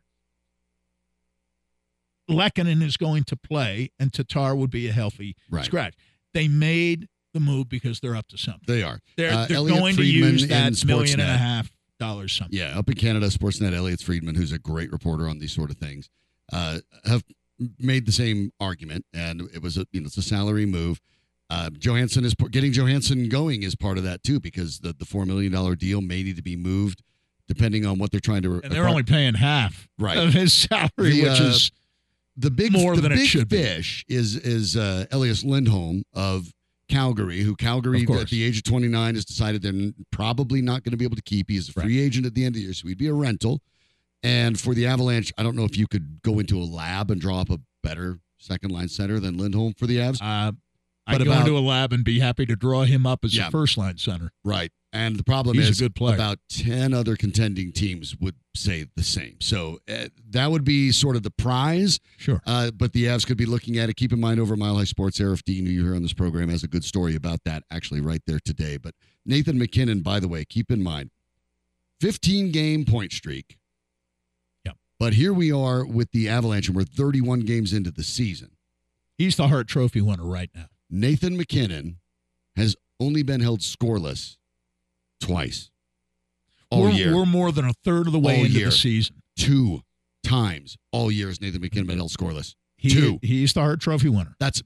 Lehkonen 2.31 2.83
is 2.83 2.97
going 2.97 3.25
to 3.25 3.37
play, 3.37 3.91
and 3.99 4.13
Tatar 4.13 4.55
would 4.55 4.71
be 4.71 4.89
a 4.89 4.93
healthy 4.93 5.37
Right. 5.51 5.65
scratch. 5.65 5.95
They 6.33 6.49
made 6.49 7.09
the 7.35 7.41
move 7.41 7.69
because 7.69 8.01
they're 8.01 8.17
up 8.17 8.29
to 8.29 8.39
something. 8.39 8.63
they 8.67 8.83
are. 8.83 9.01
They're, 9.17 9.33
Uh, 9.33 9.47
they're 9.47 9.67
going 9.67 9.97
to 9.97 10.05
use 10.05 10.47
that 10.49 10.85
million 10.87 11.21
and 11.21 11.31
a 11.31 11.37
half 11.37 11.71
dollars 11.99 12.33
something. 12.33 12.57
Yeah, 12.59 12.79
up 12.79 12.89
in 12.89 12.95
Canada, 12.95 13.27
Sportsnet, 13.29 13.75
Elliotte 13.75 14.01
Friedman, 14.03 14.35
who's 14.37 14.53
a 14.53 14.59
great 14.59 14.93
reporter 14.93 15.29
on 15.29 15.39
these 15.41 15.53
sort 15.53 15.71
of 15.71 15.77
things, 15.79 16.09
uh, 16.53 16.81
have 17.05 17.25
made 17.79 18.07
the 18.07 18.13
same 18.13 18.53
argument, 18.61 19.05
and 19.13 19.43
it 19.55 19.63
was 19.63 19.77
a 19.77 19.87
you 19.93 20.01
know 20.01 20.07
it's 20.07 20.17
a 20.17 20.23
salary 20.23 20.67
move. 20.67 21.01
Uh, 21.51 21.69
Johansen 21.71 22.25
is 22.25 22.35
getting 22.51 22.73
Johansen 22.73 23.29
going 23.29 23.63
is 23.63 23.75
part 23.75 23.99
of 23.99 24.05
that 24.05 24.23
too, 24.23 24.41
because 24.41 24.79
the 24.81 24.95
the 24.99 25.05
four 25.05 25.27
million 25.27 25.53
dollar 25.53 25.75
deal 25.77 26.01
may 26.01 26.23
need 26.23 26.37
to 26.37 26.43
be 26.43 26.57
moved 26.57 27.03
depending 27.49 27.85
on 27.85 27.99
what 27.99 28.11
they're 28.11 28.21
trying 28.21 28.43
to. 28.43 28.61
And 28.63 28.73
they're 28.73 28.89
only 28.89 29.03
paying 29.03 29.35
half 29.35 29.87
Right. 29.99 30.17
of 30.17 30.33
his 30.33 30.53
salary, 30.55 30.91
The, 30.99 31.23
which 31.25 31.41
uh, 31.41 31.45
is 31.45 31.71
the 32.37 32.51
big 32.51 32.73
more 32.73 32.95
the 32.97 33.03
than 33.03 33.13
it 33.13 33.17
big 33.17 33.27
should 33.29 33.49
be. 33.49 33.57
fish 33.59 34.05
is 34.09 34.37
is 34.37 34.77
uh, 34.77 35.05
Elias 35.11 35.45
Lindholm 35.45 36.05
of 36.15 36.53
Calgary, 36.89 37.41
who 37.41 37.55
Calgary 37.57 38.07
at 38.09 38.29
the 38.31 38.45
age 38.45 38.59
of 38.59 38.65
29 38.65 39.15
has 39.15 39.25
decided 39.25 39.63
they're 39.63 39.93
probably 40.11 40.63
not 40.63 40.83
going 40.85 40.91
to 40.93 40.97
be 40.97 41.05
able 41.05 41.17
to 41.17 41.23
keep. 41.23 41.51
He's 41.51 41.69
a 41.69 41.73
free 41.73 42.01
agent 42.01 42.25
at 42.27 42.35
the 42.35 42.45
end 42.45 42.55
of 42.55 42.61
the 42.61 42.63
year, 42.63 42.73
so 42.75 42.87
he'd 42.89 42.99
be 42.99 43.09
a 43.09 43.15
rental. 43.15 43.61
And 44.23 44.59
for 44.61 44.75
the 44.75 44.87
Avalanche, 44.87 45.33
I 45.37 45.43
don't 45.43 45.57
know 45.57 45.64
if 45.64 45.77
you 45.77 45.87
could 45.89 46.20
go 46.23 46.39
into 46.39 46.59
a 46.59 46.64
lab 46.64 47.11
and 47.11 47.20
draw 47.20 47.41
up 47.41 47.51
a 47.51 47.59
better 47.83 48.20
second 48.39 48.70
line 48.70 48.89
center 48.89 49.18
than 49.20 49.37
Lindholm 49.37 49.75
for 49.77 49.87
the 49.87 49.97
Avs. 49.99 50.20
uh, 50.23 50.53
I'd 51.05 51.18
go 51.25 51.31
about- 51.33 51.41
into 51.49 51.59
a 51.59 51.61
lab 51.61 51.93
and 51.93 52.05
be 52.05 52.20
happy 52.20 52.47
to 52.47 52.55
draw 52.55 52.85
him 52.85 53.07
up 53.07 53.25
as 53.25 53.35
Yeah. 53.35 53.49
a 53.49 53.51
first 53.51 53.77
line 53.77 53.99
center. 53.99 54.31
Right. 54.45 54.70
And 54.93 55.16
the 55.16 55.25
problem 55.25 55.57
He's 55.57 55.66
a 55.66 55.70
is 55.70 55.81
good 55.81 55.95
player. 55.97 56.14
about 56.14 56.39
10 56.49 56.93
other 56.95 57.16
contending 57.16 57.73
teams 57.73 58.14
would 58.20 58.37
say 58.55 58.87
the 58.95 59.03
same. 59.03 59.37
So 59.41 59.81
uh, 59.89 60.09
that 60.31 60.51
would 60.53 60.64
be 60.64 60.93
sort 60.93 61.16
of 61.16 61.23
the 61.25 61.31
prize. 61.31 61.99
Sure. 62.18 62.41
Uh, 62.47 62.70
but 62.70 62.93
the 62.93 63.05
Avs 63.07 63.27
could 63.27 63.39
be 63.39 63.47
looking 63.47 63.79
at 63.79 63.89
it. 63.89 63.97
Keep 63.97 64.12
in 64.12 64.20
mind 64.20 64.39
over 64.39 64.55
Mile 64.55 64.77
High 64.77 64.85
Sports, 64.85 65.18
Arif 65.18 65.43
Dean, 65.45 65.66
who 65.66 65.73
you 65.73 65.83
hear 65.83 65.97
on 65.97 66.03
this 66.03 66.12
program, 66.12 66.49
has 66.51 66.62
a 66.62 66.68
good 66.68 66.85
story 66.85 67.16
about 67.16 67.43
that 67.45 67.64
actually 67.70 68.01
right 68.01 68.23
there 68.27 68.39
today. 68.39 68.77
But 68.77 68.95
Nathan 69.27 69.59
MacKinnon, 69.59 70.03
by 70.03 70.20
the 70.20 70.29
way, 70.29 70.45
keep 70.45 70.70
in 70.70 70.83
mind, 70.83 71.11
15 72.01 72.51
game 72.53 72.85
point 72.85 73.12
streak. 73.12 73.57
But 75.03 75.14
here 75.14 75.32
we 75.32 75.50
are 75.50 75.84
with 75.84 76.12
the 76.12 76.28
Avalanche, 76.28 76.68
and 76.68 76.76
we're 76.76 76.84
31 76.84 77.40
games 77.40 77.72
into 77.72 77.90
the 77.90 78.05
season. 78.05 78.53
He's 79.18 79.34
the 79.34 79.48
Hart 79.48 79.66
Trophy 79.66 80.00
winner 80.00 80.22
right 80.22 80.48
now. 80.55 80.66
Nathan 80.88 81.36
MacKinnon 81.36 81.96
has 82.55 82.76
only 83.00 83.24
been 83.24 83.40
held 83.40 83.62
scoreless 83.62 84.36
twice 85.20 85.72
all 86.70 86.82
we're, 86.82 86.90
year. 86.90 87.16
we're 87.16 87.26
more 87.26 87.50
than 87.50 87.64
a 87.64 87.72
third 87.84 88.07
of 88.07 88.12
the 88.12 88.20
way 88.20 88.36
All 88.36 88.44
into 88.44 88.59
year. 88.59 88.66
the 88.66 88.70
season. 88.70 89.16
Two 89.36 89.80
times 90.22 90.76
all 90.92 91.11
year 91.11 91.26
has 91.26 91.40
Nathan 91.40 91.62
MacKinnon 91.62 91.88
been 91.88 91.98
held 91.98 92.12
scoreless. 92.12 92.55
He, 92.76 92.90
Two. 92.90 93.18
He's 93.22 93.55
the 93.55 93.61
Hart 93.61 93.80
Trophy 93.80 94.09
winner. 94.09 94.36
That's 94.38 94.62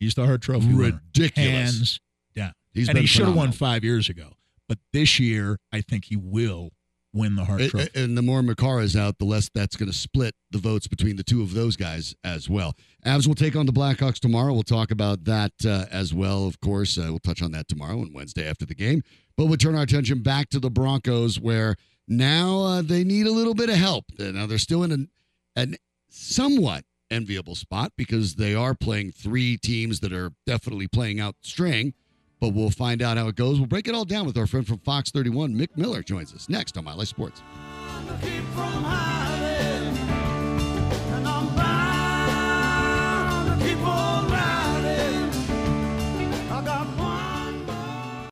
He's 0.00 0.14
the 0.14 0.24
Hart 0.24 0.40
Trophy 0.40 0.72
winner. 0.72 1.02
ridiculous. 1.12 1.50
Hands 1.50 2.00
down. 2.34 2.52
He's 2.72 2.88
and 2.88 2.96
he 2.96 3.04
should 3.04 3.26
have 3.26 3.36
won 3.36 3.52
five 3.52 3.84
years 3.84 4.08
ago. 4.08 4.30
But 4.66 4.78
this 4.94 5.20
year, 5.20 5.58
I 5.74 5.82
think 5.82 6.06
he 6.06 6.16
will 6.16 6.70
win 7.14 7.36
the 7.36 7.44
Hart 7.44 7.60
A- 7.62 7.68
Trophy. 7.70 7.88
a- 7.94 8.02
And 8.04 8.18
the 8.18 8.22
more 8.22 8.42
Makar 8.42 8.82
is 8.82 8.94
out, 8.96 9.18
the 9.18 9.24
less 9.24 9.48
that's 9.54 9.76
going 9.76 9.90
to 9.90 9.96
split 9.96 10.34
the 10.50 10.58
votes 10.58 10.86
between 10.86 11.16
the 11.16 11.22
two 11.24 11.40
of 11.40 11.54
those 11.54 11.76
guys 11.76 12.14
as 12.24 12.50
well. 12.50 12.74
Avs 13.06 13.26
will 13.26 13.34
take 13.34 13.56
on 13.56 13.64
the 13.66 13.72
Blackhawks 13.72 14.18
tomorrow. 14.18 14.52
We'll 14.52 14.62
talk 14.64 14.90
about 14.90 15.24
that 15.24 15.52
uh, 15.64 15.86
as 15.90 16.12
well, 16.12 16.46
of 16.46 16.60
course. 16.60 16.98
Uh, 16.98 17.06
we'll 17.08 17.20
touch 17.20 17.40
on 17.40 17.52
that 17.52 17.68
tomorrow 17.68 18.02
and 18.02 18.12
Wednesday 18.14 18.46
after 18.46 18.66
the 18.66 18.74
game. 18.74 19.02
But 19.36 19.46
we'll 19.46 19.56
turn 19.56 19.74
our 19.76 19.82
attention 19.82 20.22
back 20.22 20.50
to 20.50 20.58
the 20.60 20.70
Broncos, 20.70 21.40
where 21.40 21.76
now 22.08 22.60
uh, 22.60 22.82
they 22.82 23.04
need 23.04 23.26
a 23.26 23.32
little 23.32 23.54
bit 23.54 23.70
of 23.70 23.76
help. 23.76 24.04
Now 24.18 24.46
they're 24.46 24.58
still 24.58 24.82
in 24.82 24.92
an, 24.92 25.08
an 25.56 25.76
somewhat 26.10 26.84
enviable 27.10 27.54
spot 27.54 27.92
because 27.96 28.34
they 28.36 28.54
are 28.54 28.74
playing 28.74 29.12
three 29.12 29.56
teams 29.56 30.00
that 30.00 30.12
are 30.12 30.32
definitely 30.46 30.88
playing 30.88 31.20
out 31.20 31.36
string. 31.42 31.94
But 32.44 32.52
we'll 32.52 32.68
find 32.68 33.00
out 33.00 33.16
how 33.16 33.28
it 33.28 33.36
goes. 33.36 33.58
We'll 33.58 33.68
break 33.68 33.88
it 33.88 33.94
all 33.94 34.04
down 34.04 34.26
with 34.26 34.36
our 34.36 34.46
friend 34.46 34.66
from 34.66 34.76
Fox 34.80 35.10
31, 35.10 35.54
Mick 35.54 35.70
Miller, 35.76 36.02
joins 36.02 36.34
us 36.34 36.50
next 36.50 36.76
on 36.76 36.84
Mile 36.84 36.98
High 36.98 37.04
Sports. 37.04 37.40